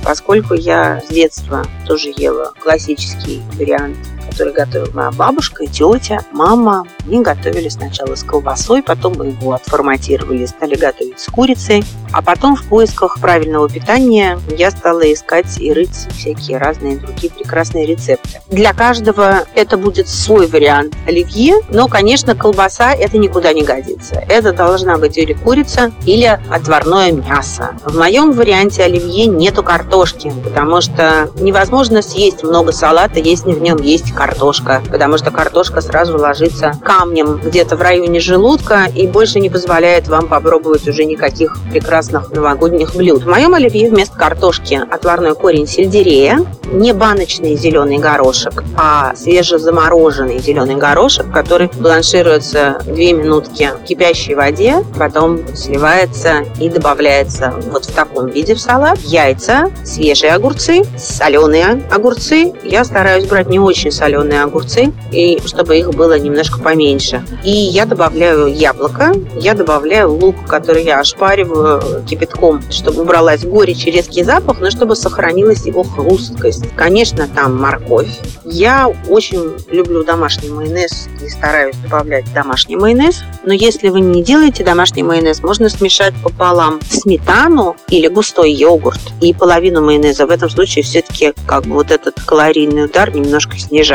Поскольку 0.02 0.54
я 0.54 1.02
с 1.06 1.12
детства 1.12 1.66
тоже 1.86 2.10
ела 2.16 2.54
классический 2.58 3.42
вариант, 3.58 3.98
который 4.30 4.52
готовила 4.52 4.90
моя 4.92 5.10
бабушка 5.10 5.66
тетя, 5.66 6.20
мама, 6.32 6.84
они 7.06 7.22
готовили 7.22 7.68
сначала 7.68 8.14
с 8.14 8.22
колбасой, 8.22 8.82
потом 8.82 9.14
его 9.22 9.52
отформатировали, 9.52 10.46
стали 10.46 10.74
готовить 10.74 11.20
с 11.20 11.26
курицей, 11.26 11.84
а 12.12 12.22
потом 12.22 12.56
в 12.56 12.64
поисках 12.64 13.18
правильного 13.20 13.68
питания 13.68 14.38
я 14.56 14.70
стала 14.70 15.12
искать 15.12 15.58
и 15.58 15.72
рыть 15.72 16.06
всякие 16.16 16.58
разные 16.58 16.98
другие 16.98 17.32
прекрасные 17.32 17.86
рецепты. 17.86 18.40
Для 18.48 18.72
каждого 18.72 19.44
это 19.54 19.76
будет 19.76 20.08
свой 20.08 20.46
вариант 20.46 20.94
оливье, 21.06 21.56
но, 21.70 21.88
конечно, 21.88 22.34
колбаса 22.34 22.92
это 22.92 23.18
никуда 23.18 23.52
не 23.52 23.62
годится. 23.62 24.22
Это 24.28 24.52
должна 24.52 24.98
быть 24.98 25.18
или 25.18 25.32
курица, 25.32 25.92
или 26.04 26.38
отварное 26.50 27.12
мясо. 27.12 27.70
В 27.84 27.96
моем 27.96 28.32
варианте 28.32 28.84
оливье 28.84 29.26
нету 29.26 29.62
картошки, 29.62 30.32
потому 30.44 30.80
что 30.80 31.30
невозможно 31.40 32.02
съесть 32.02 32.42
много 32.42 32.72
салата, 32.72 33.18
если 33.20 33.52
в 33.52 33.60
нем 33.60 33.78
есть 33.78 34.12
картошка, 34.18 34.82
потому 34.90 35.16
что 35.16 35.30
картошка 35.30 35.80
сразу 35.80 36.18
ложится 36.18 36.72
камнем 36.84 37.40
где-то 37.42 37.76
в 37.76 37.82
районе 37.82 38.18
желудка 38.18 38.86
и 38.92 39.06
больше 39.06 39.38
не 39.38 39.48
позволяет 39.48 40.08
вам 40.08 40.26
попробовать 40.26 40.88
уже 40.88 41.04
никаких 41.04 41.56
прекрасных 41.70 42.32
новогодних 42.32 42.96
блюд. 42.96 43.22
В 43.22 43.28
моем 43.28 43.54
оливье 43.54 43.88
вместо 43.88 44.18
картошки 44.18 44.80
отварной 44.90 45.36
корень 45.36 45.68
сельдерея, 45.68 46.44
не 46.64 46.92
баночный 46.92 47.54
зеленый 47.54 47.98
горошек, 47.98 48.64
а 48.76 49.14
свежезамороженный 49.14 50.40
зеленый 50.40 50.74
горошек, 50.74 51.30
который 51.32 51.70
бланшируется 51.78 52.80
2 52.86 52.94
минутки 52.94 53.70
в 53.80 53.86
кипящей 53.86 54.34
воде, 54.34 54.84
потом 54.98 55.38
сливается 55.54 56.44
и 56.60 56.68
добавляется 56.68 57.54
вот 57.70 57.84
в 57.84 57.94
таком 57.94 58.26
виде 58.26 58.56
в 58.56 58.60
салат. 58.60 58.98
Яйца, 58.98 59.70
свежие 59.84 60.32
огурцы, 60.32 60.82
соленые 60.98 61.84
огурцы. 61.92 62.52
Я 62.64 62.84
стараюсь 62.84 63.26
брать 63.26 63.48
не 63.48 63.60
очень 63.60 63.92
соленые 63.92 64.07
огурцы, 64.16 64.92
и 65.12 65.38
чтобы 65.44 65.78
их 65.78 65.90
было 65.90 66.18
немножко 66.18 66.60
поменьше. 66.60 67.24
И 67.44 67.50
я 67.50 67.86
добавляю 67.86 68.46
яблоко, 68.46 69.14
я 69.36 69.54
добавляю 69.54 70.12
лук, 70.12 70.36
который 70.46 70.84
я 70.84 71.00
ошпариваю 71.00 72.04
кипятком, 72.04 72.62
чтобы 72.70 73.02
убралась 73.02 73.44
горечь 73.44 73.86
и 73.86 73.90
резкий 73.90 74.24
запах, 74.24 74.60
но 74.60 74.70
чтобы 74.70 74.96
сохранилась 74.96 75.66
его 75.66 75.82
хрусткость. 75.82 76.64
Конечно, 76.76 77.28
там 77.34 77.60
морковь. 77.60 78.20
Я 78.44 78.88
очень 79.08 79.56
люблю 79.70 80.04
домашний 80.04 80.50
майонез 80.50 81.08
и 81.22 81.28
стараюсь 81.28 81.76
добавлять 81.76 82.32
домашний 82.32 82.76
майонез. 82.76 83.22
Но 83.44 83.52
если 83.52 83.88
вы 83.88 84.00
не 84.00 84.22
делаете 84.22 84.64
домашний 84.64 85.02
майонез, 85.02 85.42
можно 85.42 85.68
смешать 85.68 86.14
пополам 86.22 86.80
сметану 86.90 87.76
или 87.88 88.08
густой 88.08 88.52
йогурт 88.52 89.00
и 89.20 89.32
половину 89.32 89.82
майонеза. 89.82 90.26
В 90.26 90.30
этом 90.30 90.48
случае 90.50 90.84
все-таки 90.84 91.32
как 91.46 91.64
бы 91.64 91.74
вот 91.74 91.90
этот 91.90 92.20
калорийный 92.22 92.84
удар 92.84 93.14
немножко 93.14 93.58
снижается. 93.58 93.87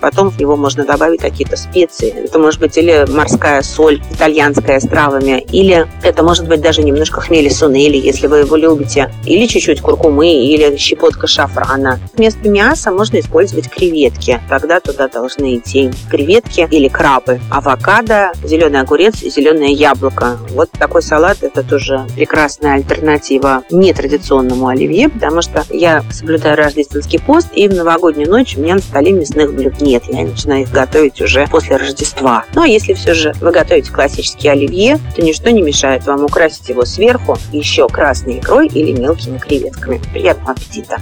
Потом 0.00 0.30
в 0.30 0.38
него 0.38 0.56
можно 0.56 0.84
добавить 0.84 1.20
какие-то 1.20 1.56
специи. 1.56 2.10
Это 2.24 2.38
может 2.38 2.60
быть 2.60 2.76
или 2.76 3.06
морская 3.10 3.62
соль 3.62 4.00
итальянская 4.12 4.80
с 4.80 4.86
травами, 4.86 5.44
или 5.52 5.86
это 6.02 6.22
может 6.22 6.48
быть 6.48 6.60
даже 6.60 6.82
немножко 6.82 7.20
хмели 7.20 7.48
сунели, 7.48 7.96
если 7.96 8.26
вы 8.26 8.38
его 8.38 8.56
любите, 8.56 9.12
или 9.24 9.46
чуть-чуть 9.46 9.80
куркумы, 9.80 10.32
или 10.32 10.76
щепотка 10.76 11.26
шафрана. 11.26 11.98
Вместо 12.16 12.48
мяса 12.48 12.90
можно 12.90 13.20
использовать 13.20 13.68
креветки. 13.68 14.40
Тогда 14.48 14.80
туда 14.80 15.08
должны 15.08 15.56
идти 15.56 15.90
креветки 16.10 16.66
или 16.70 16.88
крабы. 16.88 17.40
Авокадо, 17.50 18.32
зеленый 18.44 18.80
огурец 18.80 19.22
и 19.22 19.30
зеленое 19.30 19.72
яблоко. 19.72 20.38
Вот 20.50 20.70
такой 20.70 21.02
салат– 21.02 21.38
это 21.42 21.62
тоже 21.62 22.04
прекрасная 22.14 22.74
альтернатива 22.74 23.62
нетрадиционному 23.70 24.68
оливье, 24.68 25.08
потому 25.08 25.42
что 25.42 25.64
я 25.70 26.04
соблюдаю 26.10 26.56
рождественский 26.56 27.18
пост, 27.18 27.48
и 27.54 27.68
в 27.68 27.74
новогоднюю 27.74 28.28
ночь 28.28 28.56
у 28.56 28.60
меня 28.60 28.74
на 28.74 28.80
столе 28.80 29.12
мясных 29.34 29.54
блюд 29.54 29.80
нет. 29.80 30.04
Я 30.08 30.24
начинаю 30.24 30.62
их 30.62 30.70
готовить 30.70 31.20
уже 31.20 31.46
после 31.50 31.76
Рождества. 31.76 32.44
Ну 32.54 32.62
а 32.62 32.66
если 32.66 32.94
все 32.94 33.14
же 33.14 33.32
вы 33.40 33.50
готовите 33.50 33.90
классический 33.90 34.48
оливье, 34.48 34.98
то 35.16 35.22
ничто 35.22 35.50
не 35.50 35.62
мешает 35.62 36.06
вам 36.06 36.24
украсить 36.24 36.68
его 36.68 36.84
сверху 36.84 37.36
еще 37.52 37.88
красной 37.88 38.38
икрой 38.38 38.68
или 38.68 38.92
мелкими 38.92 39.38
креветками. 39.38 40.00
Приятного 40.12 40.52
аппетита! 40.52 41.00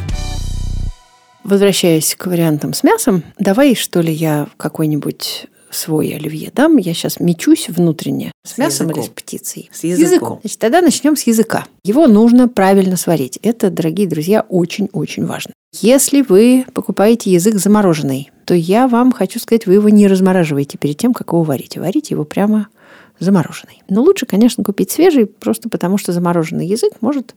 Возвращаясь 1.45 2.15
к 2.15 2.27
вариантам 2.27 2.75
с 2.75 2.83
мясом, 2.85 3.25
давай, 3.39 3.75
что 3.75 4.01
ли, 4.01 4.13
я 4.13 4.47
какой-нибудь 4.57 5.47
свой 5.71 6.15
оливье 6.15 6.51
дам. 6.55 6.77
Я 6.77 6.95
сейчас 6.95 7.19
мечусь 7.21 7.69
внутренне. 7.69 8.33
С, 8.45 8.55
С 8.55 8.59
мясом 8.59 8.87
языком. 8.89 9.03
или 9.05 9.09
с 9.09 9.13
птицей? 9.15 9.71
С 9.73 9.85
языком. 9.85 10.39
Значит, 10.43 10.59
тогда 10.59 10.81
начнем 10.81 11.17
с 11.17 11.23
языка. 11.23 11.65
Его 11.85 12.07
нужно 12.07 12.49
правильно 12.49 12.97
сварить. 12.97 13.39
Это, 13.43 13.71
дорогие 13.71 14.07
друзья, 14.09 14.45
очень-очень 14.49 15.27
важно. 15.27 15.53
Если 15.73 16.23
вы 16.23 16.67
покупаете 16.75 17.31
язык 17.31 17.55
замороженный, 17.55 18.31
то 18.45 18.55
я 18.55 18.89
вам 18.89 19.13
хочу 19.13 19.39
сказать, 19.39 19.67
вы 19.67 19.75
его 19.75 19.89
не 19.89 20.09
размораживаете 20.09 20.79
перед 20.79 20.97
тем, 20.97 21.15
как 21.15 21.29
его 21.29 21.45
варите. 21.45 21.81
Варите 21.81 22.15
его 22.15 22.25
прямо 22.25 22.67
замороженный. 23.21 23.83
Но 23.89 24.03
лучше, 24.03 24.27
конечно, 24.27 24.65
купить 24.65 24.91
свежий, 24.91 25.27
просто 25.27 25.69
потому 25.69 25.97
что 25.97 26.13
замороженный 26.13 26.67
язык 26.67 26.95
может 27.01 27.37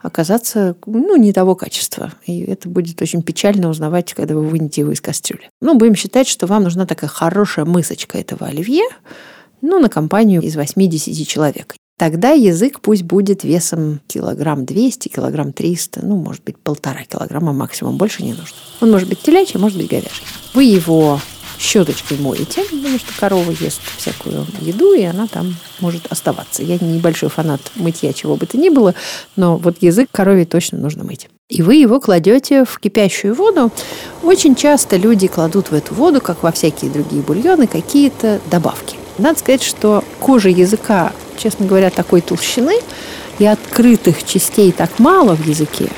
оказаться 0.00 0.76
ну, 0.86 1.16
не 1.16 1.34
того 1.34 1.56
качества. 1.56 2.12
И 2.24 2.40
это 2.44 2.70
будет 2.70 3.02
очень 3.02 3.22
печально 3.22 3.68
узнавать, 3.68 4.14
когда 4.14 4.34
вы 4.34 4.46
вынете 4.46 4.80
его 4.80 4.92
из 4.92 5.02
кастрюли. 5.02 5.50
Ну, 5.60 5.76
будем 5.76 5.94
считать, 5.94 6.26
что 6.26 6.46
вам 6.46 6.62
нужна 6.62 6.86
такая 6.86 7.10
хорошая 7.10 7.66
мысочка 7.66 8.16
этого 8.16 8.46
оливье, 8.46 8.84
ну, 9.60 9.78
на 9.78 9.90
компанию 9.90 10.40
из 10.40 10.56
80 10.56 11.28
человек. 11.28 11.74
Тогда 11.96 12.30
язык 12.30 12.80
пусть 12.80 13.04
будет 13.04 13.44
весом 13.44 14.00
килограмм 14.08 14.64
200, 14.64 15.08
килограмм 15.08 15.52
300, 15.52 16.04
ну, 16.04 16.16
может 16.16 16.42
быть, 16.42 16.58
полтора 16.58 17.04
килограмма 17.04 17.52
максимум, 17.52 17.96
больше 17.96 18.24
не 18.24 18.32
нужно. 18.32 18.56
Он 18.80 18.90
может 18.90 19.08
быть 19.08 19.22
телячий, 19.22 19.60
может 19.60 19.78
быть 19.78 19.88
говяжий. 19.88 20.24
Вы 20.54 20.64
его 20.64 21.20
щеточкой 21.58 22.18
моете, 22.18 22.64
потому 22.64 22.98
что 22.98 23.12
корова 23.18 23.50
ест 23.52 23.80
всякую 23.96 24.44
еду, 24.60 24.92
и 24.92 25.02
она 25.02 25.28
там 25.28 25.54
может 25.80 26.10
оставаться. 26.10 26.62
Я 26.62 26.78
небольшой 26.78 27.28
фанат 27.28 27.60
мытья 27.76 28.12
чего 28.12 28.36
бы 28.36 28.46
то 28.46 28.58
ни 28.58 28.70
было, 28.70 28.94
но 29.36 29.56
вот 29.56 29.76
язык 29.80 30.08
корове 30.10 30.44
точно 30.44 30.78
нужно 30.78 31.04
мыть. 31.04 31.28
И 31.48 31.62
вы 31.62 31.76
его 31.76 32.00
кладете 32.00 32.64
в 32.64 32.78
кипящую 32.80 33.34
воду. 33.34 33.70
Очень 34.22 34.56
часто 34.56 34.96
люди 34.96 35.28
кладут 35.28 35.70
в 35.70 35.74
эту 35.74 35.94
воду, 35.94 36.20
как 36.20 36.42
во 36.42 36.50
всякие 36.50 36.90
другие 36.90 37.22
бульоны, 37.22 37.66
какие-то 37.66 38.40
добавки. 38.50 38.96
Надо 39.18 39.38
сказать, 39.38 39.62
что 39.62 40.02
кожа 40.20 40.48
языка, 40.48 41.12
честно 41.36 41.66
говоря, 41.66 41.90
такой 41.90 42.20
толщины, 42.20 42.74
и 43.38 43.46
открытых 43.46 44.24
частей 44.24 44.72
так 44.72 44.98
мало 44.98 45.34
в 45.34 45.46
языке, 45.46 45.88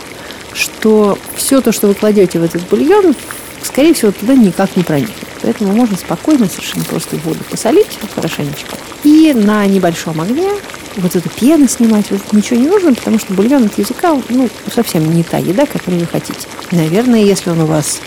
что 0.53 1.19
все 1.37 1.61
то, 1.61 1.73
что 1.73 1.87
вы 1.87 1.95
кладете 1.95 2.39
в 2.39 2.45
этот 2.45 2.63
бульон, 2.69 3.15
скорее 3.63 3.95
всего, 3.95 4.13
туда 4.13 4.35
никак 4.35 4.77
не 4.77 4.83
проникнет. 4.83 5.17
Поэтому 5.43 5.73
можно 5.73 5.97
спокойно, 5.97 6.47
совершенно 6.47 6.85
просто 6.85 7.17
воду 7.17 7.41
посолить 7.51 7.99
хорошенечко. 8.15 8.77
И 9.05 9.33
на 9.35 9.67
небольшом 9.67 10.21
огне 10.21 10.51
вот 10.97 11.15
эту 11.15 11.29
пену 11.29 11.69
снимать, 11.69 12.11
вот 12.11 12.21
ничего 12.33 12.59
не 12.59 12.69
нужно, 12.69 12.95
потому 12.95 13.19
что 13.19 13.35
бульон 13.35 13.65
от 13.67 13.79
языка, 13.79 14.19
ну, 14.31 14.49
совсем 14.75 15.15
не 15.15 15.23
та 15.23 15.37
еда, 15.39 15.67
которую 15.67 16.01
вы 16.01 16.07
хотите. 16.07 16.49
Наверное, 16.71 17.21
если 17.21 17.51
он 17.51 17.61
у 17.61 17.67
вас 17.67 18.01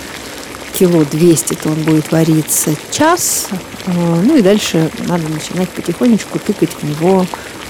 кило 0.77 1.05
200, 1.05 1.53
то 1.53 1.69
он 1.69 1.83
будет 1.83 2.11
вариться 2.11 2.71
час. 2.91 3.47
Э, 3.85 4.21
Ну 4.23 4.37
и 4.37 4.41
дальше 4.41 4.89
надо 5.07 5.27
начинать 5.27 5.69
потихонечку 5.69 6.39
тыкать 6.39 6.71
в 6.71 6.83
него 6.83 7.25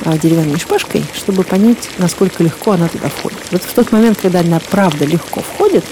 э, 0.06 0.17
деревянной 0.17 0.60
шпажкой, 0.60 1.06
чтобы 1.15 1.43
понять, 1.43 1.89
насколько 1.98 2.43
легко 2.43 2.72
она 2.72 2.88
туда 2.88 3.10
входит. 3.10 3.39
Вот 3.52 3.63
в 3.63 3.74
тот 3.74 3.91
момент, 3.91 4.19
когда 4.22 4.39
она 4.41 4.60
правда 4.69 5.06
легко 5.06 5.41
входит, 5.41 5.86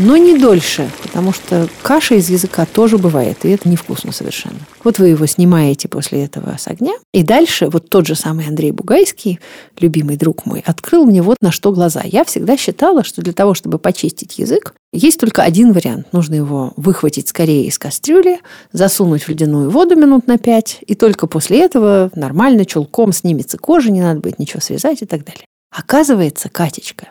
но 0.00 0.16
не 0.16 0.38
дольше, 0.38 0.90
потому 1.02 1.32
что 1.32 1.68
каша 1.82 2.14
из 2.14 2.30
языка 2.30 2.64
тоже 2.64 2.96
бывает, 2.96 3.44
и 3.44 3.50
это 3.50 3.68
невкусно 3.68 4.12
совершенно. 4.12 4.58
Вот 4.82 4.98
вы 4.98 5.08
его 5.08 5.26
снимаете 5.26 5.88
после 5.88 6.24
этого 6.24 6.56
с 6.58 6.66
огня, 6.68 6.94
и 7.12 7.22
дальше 7.22 7.68
вот 7.68 7.90
тот 7.90 8.06
же 8.06 8.14
самый 8.14 8.46
Андрей 8.46 8.70
Бугайский, 8.72 9.40
любимый 9.78 10.16
друг 10.16 10.46
мой, 10.46 10.62
открыл 10.64 11.04
мне 11.04 11.20
вот 11.20 11.36
на 11.42 11.52
что 11.52 11.70
глаза. 11.72 12.02
Я 12.04 12.24
всегда 12.24 12.56
считала, 12.56 13.04
что 13.04 13.20
для 13.20 13.34
того, 13.34 13.52
чтобы 13.54 13.78
почистить 13.78 14.38
язык, 14.38 14.74
есть 14.92 15.20
только 15.20 15.42
один 15.42 15.72
вариант. 15.72 16.12
Нужно 16.12 16.34
его 16.34 16.72
выхватить 16.76 17.28
скорее 17.28 17.66
из 17.66 17.78
кастрюли, 17.78 18.40
засунуть 18.72 19.24
в 19.24 19.28
ледяную 19.28 19.70
воду 19.70 19.96
минут 19.96 20.26
на 20.26 20.38
пять, 20.38 20.78
и 20.86 20.94
только 20.94 21.26
после 21.26 21.62
этого 21.62 22.10
нормально 22.14 22.64
чулком 22.64 23.12
снимется 23.12 23.58
кожа, 23.58 23.90
не 23.90 24.00
надо 24.00 24.20
будет 24.20 24.38
ничего 24.38 24.60
связать 24.60 25.02
и 25.02 25.06
так 25.06 25.24
далее. 25.24 25.44
Оказывается, 25.70 26.48
Катечка, 26.48 27.08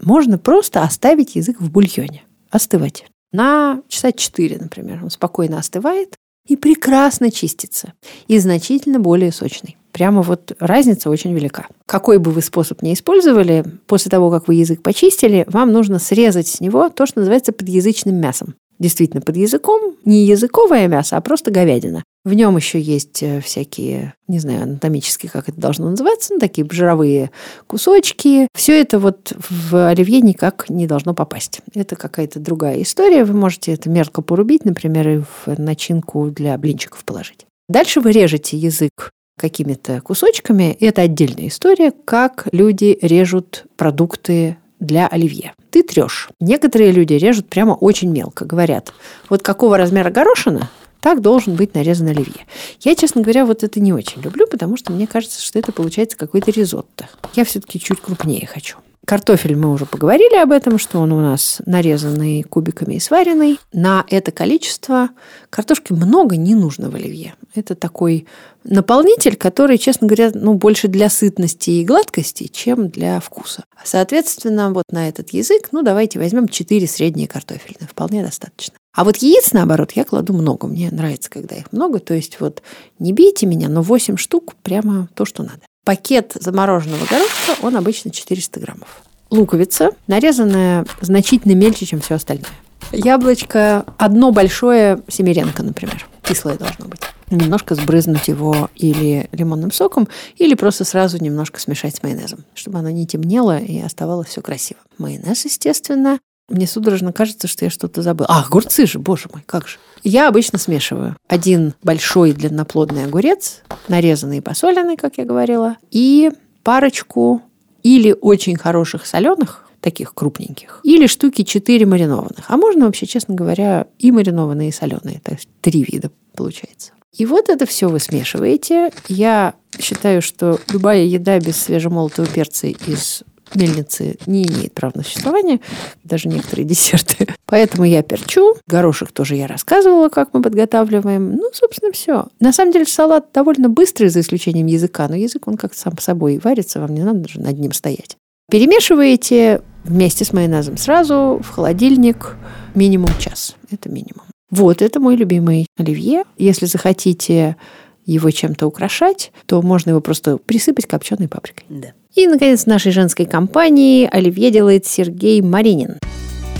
можно 0.00 0.38
просто 0.38 0.82
оставить 0.82 1.36
язык 1.36 1.60
в 1.60 1.70
бульоне, 1.70 2.24
остывать. 2.50 3.04
На 3.32 3.82
часа 3.88 4.12
4, 4.12 4.58
например, 4.58 5.00
он 5.02 5.10
спокойно 5.10 5.58
остывает 5.58 6.16
и 6.46 6.56
прекрасно 6.56 7.30
чистится. 7.30 7.92
И 8.26 8.38
значительно 8.38 8.98
более 8.98 9.32
сочный. 9.32 9.76
Прямо 9.92 10.22
вот 10.22 10.52
разница 10.58 11.10
очень 11.10 11.34
велика. 11.34 11.66
Какой 11.86 12.18
бы 12.18 12.30
вы 12.30 12.42
способ 12.42 12.82
ни 12.82 12.92
использовали, 12.92 13.64
после 13.86 14.10
того, 14.10 14.30
как 14.30 14.48
вы 14.48 14.54
язык 14.54 14.82
почистили, 14.82 15.44
вам 15.48 15.72
нужно 15.72 15.98
срезать 15.98 16.48
с 16.48 16.60
него 16.60 16.88
то, 16.88 17.06
что 17.06 17.20
называется 17.20 17.52
подъязычным 17.52 18.16
мясом 18.16 18.54
действительно 18.80 19.20
под 19.20 19.36
языком, 19.36 19.94
не 20.04 20.24
языковое 20.24 20.88
мясо, 20.88 21.16
а 21.16 21.20
просто 21.20 21.52
говядина. 21.52 22.02
В 22.24 22.34
нем 22.34 22.56
еще 22.56 22.78
есть 22.78 23.22
э, 23.22 23.40
всякие, 23.40 24.14
не 24.28 24.38
знаю, 24.40 24.64
анатомические, 24.64 25.30
как 25.30 25.48
это 25.48 25.58
должно 25.58 25.88
называться, 25.88 26.34
ну, 26.34 26.38
такие 26.38 26.66
жировые 26.70 27.30
кусочки. 27.66 28.46
Все 28.54 28.78
это 28.80 28.98
вот 28.98 29.32
в 29.38 29.88
оливье 29.88 30.20
никак 30.20 30.68
не 30.68 30.86
должно 30.86 31.14
попасть. 31.14 31.62
Это 31.74 31.96
какая-то 31.96 32.38
другая 32.38 32.82
история. 32.82 33.24
Вы 33.24 33.32
можете 33.32 33.72
это 33.72 33.88
мелко 33.88 34.20
порубить, 34.20 34.66
например, 34.66 35.08
и 35.08 35.18
в 35.18 35.58
начинку 35.58 36.30
для 36.30 36.58
блинчиков 36.58 37.04
положить. 37.04 37.46
Дальше 37.70 38.00
вы 38.00 38.12
режете 38.12 38.58
язык 38.58 39.10
какими-то 39.38 40.02
кусочками. 40.02 40.76
И 40.78 40.84
это 40.84 41.02
отдельная 41.02 41.48
история, 41.48 41.92
как 42.04 42.48
люди 42.52 42.98
режут 43.00 43.64
продукты 43.76 44.58
для 44.78 45.06
оливье. 45.06 45.54
Ты 45.70 45.82
трешь. 45.82 46.28
Некоторые 46.40 46.92
люди 46.92 47.14
режут 47.14 47.48
прямо 47.48 47.72
очень 47.72 48.10
мелко. 48.10 48.44
Говорят, 48.44 48.92
вот 49.30 49.42
какого 49.42 49.78
размера 49.78 50.10
горошина, 50.10 50.68
так 51.00 51.20
должен 51.20 51.54
быть 51.54 51.74
нарезан 51.74 52.08
оливье. 52.08 52.46
Я, 52.80 52.94
честно 52.94 53.22
говоря, 53.22 53.44
вот 53.46 53.62
это 53.62 53.80
не 53.80 53.92
очень 53.92 54.22
люблю, 54.22 54.46
потому 54.46 54.76
что 54.76 54.92
мне 54.92 55.06
кажется, 55.06 55.42
что 55.42 55.58
это 55.58 55.72
получается 55.72 56.16
какой-то 56.16 56.50
ризотто. 56.50 57.08
Я 57.34 57.44
все-таки 57.44 57.80
чуть 57.80 58.00
крупнее 58.00 58.46
хочу. 58.46 58.76
Картофель 59.06 59.56
мы 59.56 59.72
уже 59.72 59.86
поговорили 59.86 60.36
об 60.36 60.52
этом, 60.52 60.78
что 60.78 61.00
он 61.00 61.10
у 61.10 61.20
нас 61.20 61.60
нарезанный 61.66 62.42
кубиками 62.42 62.94
и 62.94 63.00
сваренный. 63.00 63.58
На 63.72 64.04
это 64.08 64.30
количество 64.30 65.08
картошки 65.48 65.92
много 65.92 66.36
не 66.36 66.54
нужно 66.54 66.90
в 66.90 66.94
оливье. 66.94 67.34
Это 67.54 67.74
такой 67.74 68.26
наполнитель, 68.62 69.36
который, 69.36 69.78
честно 69.78 70.06
говоря, 70.06 70.30
ну, 70.34 70.54
больше 70.54 70.86
для 70.86 71.08
сытности 71.08 71.70
и 71.70 71.84
гладкости, 71.84 72.46
чем 72.46 72.90
для 72.90 73.18
вкуса. 73.20 73.64
Соответственно, 73.84 74.70
вот 74.70 74.84
на 74.92 75.08
этот 75.08 75.30
язык, 75.30 75.70
ну, 75.72 75.82
давайте 75.82 76.18
возьмем 76.18 76.46
4 76.46 76.86
средние 76.86 77.26
картофельные. 77.26 77.88
Вполне 77.88 78.22
достаточно. 78.22 78.76
А 78.94 79.04
вот 79.04 79.18
яиц, 79.18 79.52
наоборот, 79.52 79.92
я 79.92 80.04
кладу 80.04 80.32
много. 80.32 80.66
Мне 80.66 80.90
нравится, 80.90 81.30
когда 81.30 81.54
их 81.56 81.72
много. 81.72 82.00
То 82.00 82.14
есть 82.14 82.40
вот 82.40 82.62
не 82.98 83.12
бейте 83.12 83.46
меня, 83.46 83.68
но 83.68 83.82
8 83.82 84.16
штук 84.16 84.54
прямо 84.62 85.08
то, 85.14 85.24
что 85.24 85.42
надо. 85.42 85.60
Пакет 85.84 86.32
замороженного 86.34 87.06
горошка, 87.06 87.56
он 87.62 87.76
обычно 87.76 88.10
400 88.10 88.60
граммов. 88.60 89.02
Луковица, 89.30 89.90
нарезанная 90.08 90.84
значительно 91.00 91.52
мельче, 91.54 91.86
чем 91.86 92.00
все 92.00 92.16
остальное. 92.16 92.50
Яблочко 92.92 93.84
одно 93.96 94.32
большое 94.32 95.02
семеренко, 95.08 95.62
например. 95.62 96.08
Кислое 96.22 96.58
должно 96.58 96.86
быть. 96.86 97.00
Немножко 97.30 97.76
сбрызнуть 97.76 98.26
его 98.26 98.68
или 98.74 99.28
лимонным 99.30 99.70
соком, 99.70 100.08
или 100.36 100.54
просто 100.54 100.84
сразу 100.84 101.22
немножко 101.22 101.60
смешать 101.60 101.94
с 101.94 102.02
майонезом, 102.02 102.44
чтобы 102.54 102.80
оно 102.80 102.90
не 102.90 103.06
темнело 103.06 103.58
и 103.58 103.80
оставалось 103.80 104.28
все 104.28 104.42
красиво. 104.42 104.80
Майонез, 104.98 105.44
естественно. 105.44 106.18
Мне 106.50 106.66
судорожно 106.66 107.12
кажется, 107.12 107.48
что 107.48 107.64
я 107.64 107.70
что-то 107.70 108.02
забыла. 108.02 108.28
А, 108.28 108.42
огурцы 108.42 108.86
же, 108.86 108.98
боже 108.98 109.28
мой, 109.32 109.42
как 109.46 109.68
же. 109.68 109.78
Я 110.02 110.28
обычно 110.28 110.58
смешиваю 110.58 111.16
один 111.28 111.74
большой 111.82 112.32
длинноплодный 112.32 113.04
огурец, 113.04 113.62
нарезанный 113.88 114.38
и 114.38 114.40
посоленный, 114.42 114.96
как 114.96 115.18
я 115.18 115.24
говорила, 115.24 115.76
и 115.90 116.30
парочку 116.62 117.42
или 117.82 118.14
очень 118.20 118.56
хороших 118.56 119.06
соленых, 119.06 119.64
таких 119.80 120.12
крупненьких, 120.12 120.80
или 120.82 121.06
штуки 121.06 121.42
4 121.42 121.86
маринованных. 121.86 122.44
А 122.48 122.56
можно 122.56 122.86
вообще, 122.86 123.06
честно 123.06 123.34
говоря, 123.34 123.86
и 123.98 124.12
маринованные, 124.12 124.68
и 124.68 124.72
соленые. 124.72 125.20
То 125.24 125.32
есть 125.32 125.48
три 125.62 125.86
вида 125.88 126.10
получается. 126.34 126.92
И 127.16 127.26
вот 127.26 127.48
это 127.48 127.66
все 127.66 127.88
вы 127.88 127.98
смешиваете. 127.98 128.92
Я 129.08 129.54
считаю, 129.80 130.22
что 130.22 130.60
любая 130.70 131.04
еда 131.04 131.38
без 131.40 131.56
свежемолотого 131.56 132.26
перца 132.26 132.68
из 132.68 133.22
мельницы 133.54 134.16
не 134.26 134.44
имеет 134.44 134.72
права 134.72 134.92
на 134.96 135.02
существование, 135.02 135.60
даже 136.04 136.28
некоторые 136.28 136.64
десерты. 136.66 137.28
Поэтому 137.46 137.84
я 137.84 138.02
перчу. 138.02 138.54
Горошек 138.66 139.12
тоже 139.12 139.36
я 139.36 139.46
рассказывала, 139.46 140.08
как 140.08 140.32
мы 140.32 140.42
подготавливаем. 140.42 141.36
Ну, 141.36 141.50
собственно, 141.52 141.92
все. 141.92 142.26
На 142.40 142.52
самом 142.52 142.72
деле 142.72 142.86
салат 142.86 143.26
довольно 143.32 143.68
быстрый, 143.68 144.08
за 144.08 144.20
исключением 144.20 144.66
языка, 144.66 145.08
но 145.08 145.16
язык, 145.16 145.46
он 145.48 145.56
как 145.56 145.74
сам 145.74 145.98
собой 145.98 146.40
варится, 146.42 146.80
вам 146.80 146.94
не 146.94 147.02
надо 147.02 147.20
даже 147.20 147.40
над 147.40 147.58
ним 147.58 147.72
стоять. 147.72 148.16
Перемешиваете 148.50 149.62
вместе 149.84 150.24
с 150.24 150.32
майонезом 150.32 150.76
сразу 150.76 151.40
в 151.42 151.48
холодильник 151.50 152.36
минимум 152.74 153.10
час. 153.18 153.56
Это 153.70 153.88
минимум. 153.88 154.24
Вот, 154.50 154.82
это 154.82 154.98
мой 154.98 155.16
любимый 155.16 155.66
оливье. 155.78 156.24
Если 156.36 156.66
захотите 156.66 157.56
его 158.04 158.30
чем-то 158.30 158.66
украшать, 158.66 159.32
то 159.46 159.62
можно 159.62 159.90
его 159.90 160.00
просто 160.00 160.38
присыпать 160.38 160.86
копченой 160.86 161.28
паприкой. 161.28 161.64
Да. 161.68 161.92
И, 162.14 162.26
наконец, 162.26 162.64
в 162.64 162.66
нашей 162.66 162.92
женской 162.92 163.26
компании 163.26 164.08
оливье 164.10 164.50
делает 164.50 164.86
Сергей 164.86 165.40
Маринин. 165.42 165.98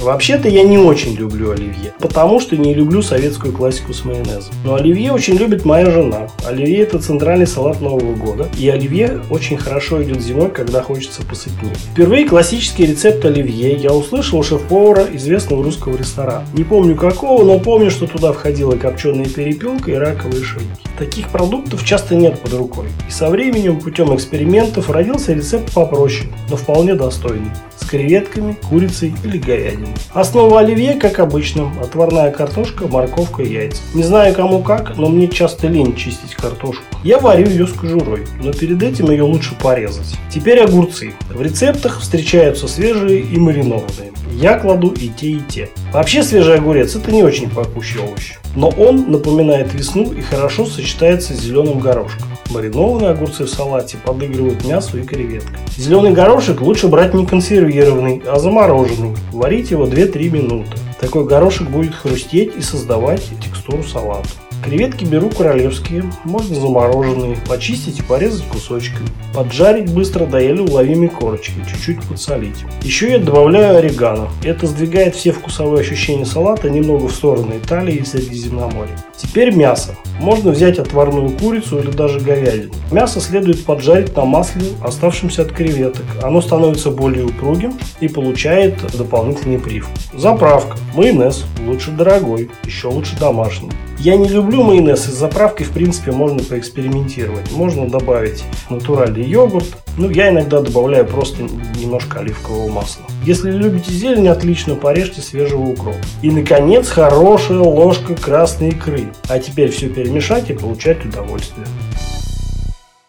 Вообще-то 0.00 0.48
я 0.48 0.62
не 0.62 0.78
очень 0.78 1.14
люблю 1.14 1.50
оливье, 1.50 1.92
потому 1.98 2.40
что 2.40 2.56
не 2.56 2.72
люблю 2.72 3.02
советскую 3.02 3.52
классику 3.52 3.92
с 3.92 4.02
майонезом. 4.06 4.54
Но 4.64 4.74
оливье 4.76 5.12
очень 5.12 5.34
любит 5.34 5.66
моя 5.66 5.90
жена. 5.90 6.28
Оливье– 6.46 6.78
это 6.80 6.98
центральный 6.98 7.46
салат 7.46 7.82
Нового 7.82 8.14
года. 8.14 8.48
И 8.58 8.66
оливье 8.70 9.20
очень 9.28 9.58
хорошо 9.58 10.02
идет 10.02 10.22
зимой, 10.22 10.50
когда 10.50 10.80
хочется 10.80 11.22
посытнее. 11.22 11.74
Впервые 11.92 12.26
классический 12.26 12.86
рецепт 12.86 13.22
оливье 13.26 13.74
я 13.74 13.92
услышал 13.92 14.38
у 14.38 14.42
шеф-повара 14.42 15.04
известного 15.12 15.62
русского 15.62 15.98
ресторана. 15.98 16.46
Не 16.54 16.64
помню 16.64 16.96
какого, 16.96 17.44
но 17.44 17.58
помню, 17.58 17.90
что 17.90 18.06
туда 18.06 18.32
входила 18.32 18.76
копченая 18.76 19.26
перепелка 19.26 19.90
и 19.90 19.94
раковые 19.94 20.42
шейки. 20.42 20.66
Таких 20.98 21.28
продуктов 21.28 21.84
часто 21.84 22.14
нет 22.14 22.40
под 22.40 22.54
рукой. 22.54 22.86
И 23.06 23.12
со 23.12 23.28
временем, 23.28 23.78
путем 23.80 24.14
экспериментов, 24.14 24.88
родился 24.88 25.34
рецепт 25.34 25.74
попроще, 25.74 26.30
но 26.48 26.56
вполне 26.56 26.94
достойный 26.94 27.50
креветками, 27.90 28.56
курицей 28.68 29.12
или 29.24 29.38
говядиной. 29.38 29.89
Основа 30.12 30.60
оливье, 30.60 30.94
как 30.94 31.18
обычно, 31.18 31.70
отварная 31.82 32.30
картошка, 32.30 32.86
морковка 32.86 33.42
и 33.42 33.52
яйца. 33.52 33.80
Не 33.94 34.02
знаю 34.02 34.34
кому 34.34 34.62
как, 34.62 34.96
но 34.96 35.08
мне 35.08 35.28
часто 35.28 35.68
лень 35.68 35.94
чистить 35.94 36.34
картошку. 36.34 36.82
Я 37.04 37.18
варю 37.18 37.48
ее 37.48 37.66
с 37.66 37.72
кожурой, 37.72 38.26
но 38.42 38.52
перед 38.52 38.82
этим 38.82 39.10
ее 39.10 39.22
лучше 39.22 39.54
порезать. 39.54 40.16
Теперь 40.30 40.60
огурцы. 40.60 41.14
В 41.28 41.40
рецептах 41.40 42.00
встречаются 42.00 42.68
свежие 42.68 43.20
и 43.20 43.38
маринованные. 43.38 44.12
Я 44.32 44.58
кладу 44.58 44.90
и 44.90 45.08
те, 45.08 45.32
и 45.32 45.40
те. 45.40 45.68
Вообще 45.92 46.22
свежий 46.22 46.56
огурец 46.56 46.96
это 46.96 47.12
не 47.12 47.22
очень 47.22 47.50
пахучий 47.50 48.00
овощ, 48.00 48.34
но 48.54 48.68
он 48.68 49.10
напоминает 49.10 49.72
весну 49.74 50.12
и 50.12 50.20
хорошо 50.20 50.66
сочетается 50.66 51.34
с 51.34 51.40
зеленым 51.40 51.78
горошком. 51.80 52.28
Маринованные 52.50 53.10
огурцы 53.10 53.44
в 53.44 53.50
салате 53.50 53.96
подыгрывают 54.04 54.64
мясу 54.64 54.98
и 54.98 55.02
креветкам. 55.02 55.56
Зеленый 55.76 56.12
горошек 56.12 56.60
лучше 56.60 56.88
брать 56.88 57.14
не 57.14 57.24
консервированный, 57.24 58.22
а 58.26 58.38
замороженный. 58.40 59.16
Варить 59.32 59.70
его 59.70 59.86
2-3 59.86 60.30
минуты. 60.30 60.76
Такой 61.00 61.24
горошек 61.24 61.68
будет 61.68 61.94
хрустеть 61.94 62.56
и 62.56 62.60
создавать 62.60 63.22
текстуру 63.42 63.84
салата. 63.84 64.28
Креветки 64.62 65.04
беру 65.04 65.30
королевские, 65.30 66.04
можно 66.24 66.54
замороженные, 66.54 67.36
почистить 67.48 67.98
и 67.98 68.02
порезать 68.02 68.44
кусочками. 68.44 69.08
Поджарить 69.34 69.92
быстро 69.92 70.26
до 70.26 70.38
еле 70.38 70.62
уловимой 70.62 71.08
корочки, 71.08 71.54
чуть-чуть 71.70 72.02
подсолить. 72.02 72.64
Еще 72.82 73.12
я 73.12 73.18
добавляю 73.18 73.78
орегано. 73.78 74.28
Это 74.44 74.66
сдвигает 74.66 75.14
все 75.14 75.32
вкусовые 75.32 75.80
ощущения 75.80 76.26
салата 76.26 76.68
немного 76.68 77.06
в 77.06 77.12
сторону 77.12 77.52
Италии 77.56 77.96
и 77.96 78.04
Средиземноморья. 78.04 78.96
Теперь 79.16 79.54
мясо. 79.54 79.94
Можно 80.18 80.50
взять 80.50 80.78
отварную 80.78 81.30
курицу 81.30 81.78
или 81.78 81.90
даже 81.90 82.20
говядину. 82.20 82.74
Мясо 82.90 83.20
следует 83.20 83.64
поджарить 83.64 84.14
на 84.16 84.24
масле, 84.24 84.66
оставшемся 84.82 85.42
от 85.42 85.52
креветок. 85.52 86.04
Оно 86.22 86.42
становится 86.42 86.90
более 86.90 87.24
упругим 87.24 87.78
и 88.00 88.08
получает 88.08 88.74
дополнительный 88.96 89.58
привкус. 89.58 90.10
Заправка. 90.12 90.76
Майонез. 90.94 91.44
Лучше 91.66 91.90
дорогой, 91.92 92.50
еще 92.64 92.88
лучше 92.88 93.16
домашний. 93.18 93.70
Я 93.98 94.16
не 94.16 94.28
люблю 94.28 94.49
майонез, 94.56 95.08
и 95.08 95.10
с 95.10 95.14
заправкой 95.14 95.66
в 95.66 95.70
принципе 95.70 96.12
можно 96.12 96.42
поэкспериментировать. 96.42 97.50
Можно 97.52 97.88
добавить 97.88 98.44
натуральный 98.68 99.22
йогурт. 99.22 99.66
Ну, 99.96 100.10
я 100.10 100.30
иногда 100.30 100.60
добавляю 100.60 101.06
просто 101.06 101.42
немножко 101.78 102.20
оливкового 102.20 102.68
масла. 102.68 103.04
Если 103.24 103.50
любите 103.50 103.92
зелень, 103.92 104.28
отлично 104.28 104.74
порежьте 104.74 105.20
свежего 105.20 105.62
укропа. 105.62 105.98
И, 106.22 106.30
наконец, 106.30 106.88
хорошая 106.88 107.60
ложка 107.60 108.14
красной 108.14 108.70
икры. 108.70 109.12
А 109.28 109.38
теперь 109.38 109.70
все 109.70 109.88
перемешать 109.88 110.50
и 110.50 110.54
получать 110.54 111.04
удовольствие. 111.04 111.66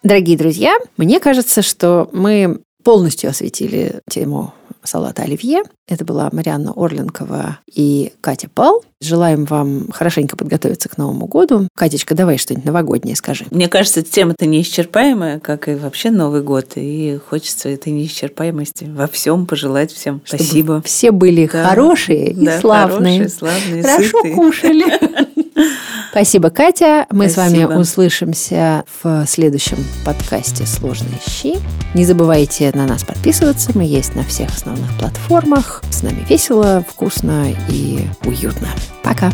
Дорогие 0.04 0.38
друзья, 0.38 0.78
мне 0.98 1.20
кажется, 1.20 1.62
что 1.62 2.10
мы 2.12 2.60
полностью 2.84 3.30
осветили 3.30 4.02
тему 4.10 4.54
салата 4.84 5.24
оливье. 5.24 5.64
Это 5.88 6.06
была 6.06 6.30
Марианна 6.32 6.72
Орленкова 6.76 7.60
и 7.74 8.14
Катя 8.22 8.50
Пал. 8.54 8.84
Желаем 9.02 9.46
вам 9.46 9.88
хорошенько 9.92 10.38
подготовиться 10.38 10.88
к 10.90 10.98
Новому 10.98 11.26
году. 11.26 11.68
Катечка, 11.76 12.14
давай 12.16 12.38
что-нибудь 12.38 12.66
новогоднее 12.66 13.16
скажи. 13.16 13.46
Мне 13.52 13.68
кажется, 13.68 14.04
тема-то 14.04 14.46
неисчерпаемая, 14.46 15.40
как 15.40 15.68
и 15.68 15.74
вообще 15.76 16.12
Новый 16.12 16.42
год. 16.44 16.74
И 16.76 17.20
хочется 17.30 17.70
этой 17.70 17.92
неисчерпаемости 17.94 18.86
во 18.86 19.08
всем 19.08 19.46
пожелать 19.48 19.92
всем 19.92 20.22
Чтобы 20.24 20.44
спасибо. 20.44 20.82
Все 20.84 21.12
были 21.12 21.50
Да. 21.52 21.64
хорошие 21.70 22.32
и 22.32 22.46
Да, 22.46 22.60
славные. 22.60 23.20
хорошие, 23.28 23.30
славные, 23.30 23.84
Хорошо 23.84 24.18
сытые. 24.18 24.36
кушали. 24.36 24.86
Спасибо, 26.12 26.50
Катя. 26.50 27.08
Мы 27.10 27.30
с 27.30 27.38
вами 27.38 27.64
Спасибо. 27.64 27.80
услышимся 27.80 28.84
в 29.02 29.26
следующем 29.28 29.78
подкасте 30.06 30.66
«Сложные 30.66 31.20
щи». 31.26 31.56
Не 31.94 32.04
забывайте 32.04 32.70
на 32.74 32.86
нас 32.86 33.06
подписываться. 33.06 33.72
Мы 33.76 33.86
есть 33.86 34.14
на 34.14 34.24
всех 34.26 34.54
основных 34.54 34.92
платформах. 35.00 35.82
С 35.90 36.04
нами 36.04 36.26
весело, 36.28 36.84
вкусно 36.86 37.56
и 37.70 38.08
уютно. 38.26 38.68
Пока. 39.04 39.32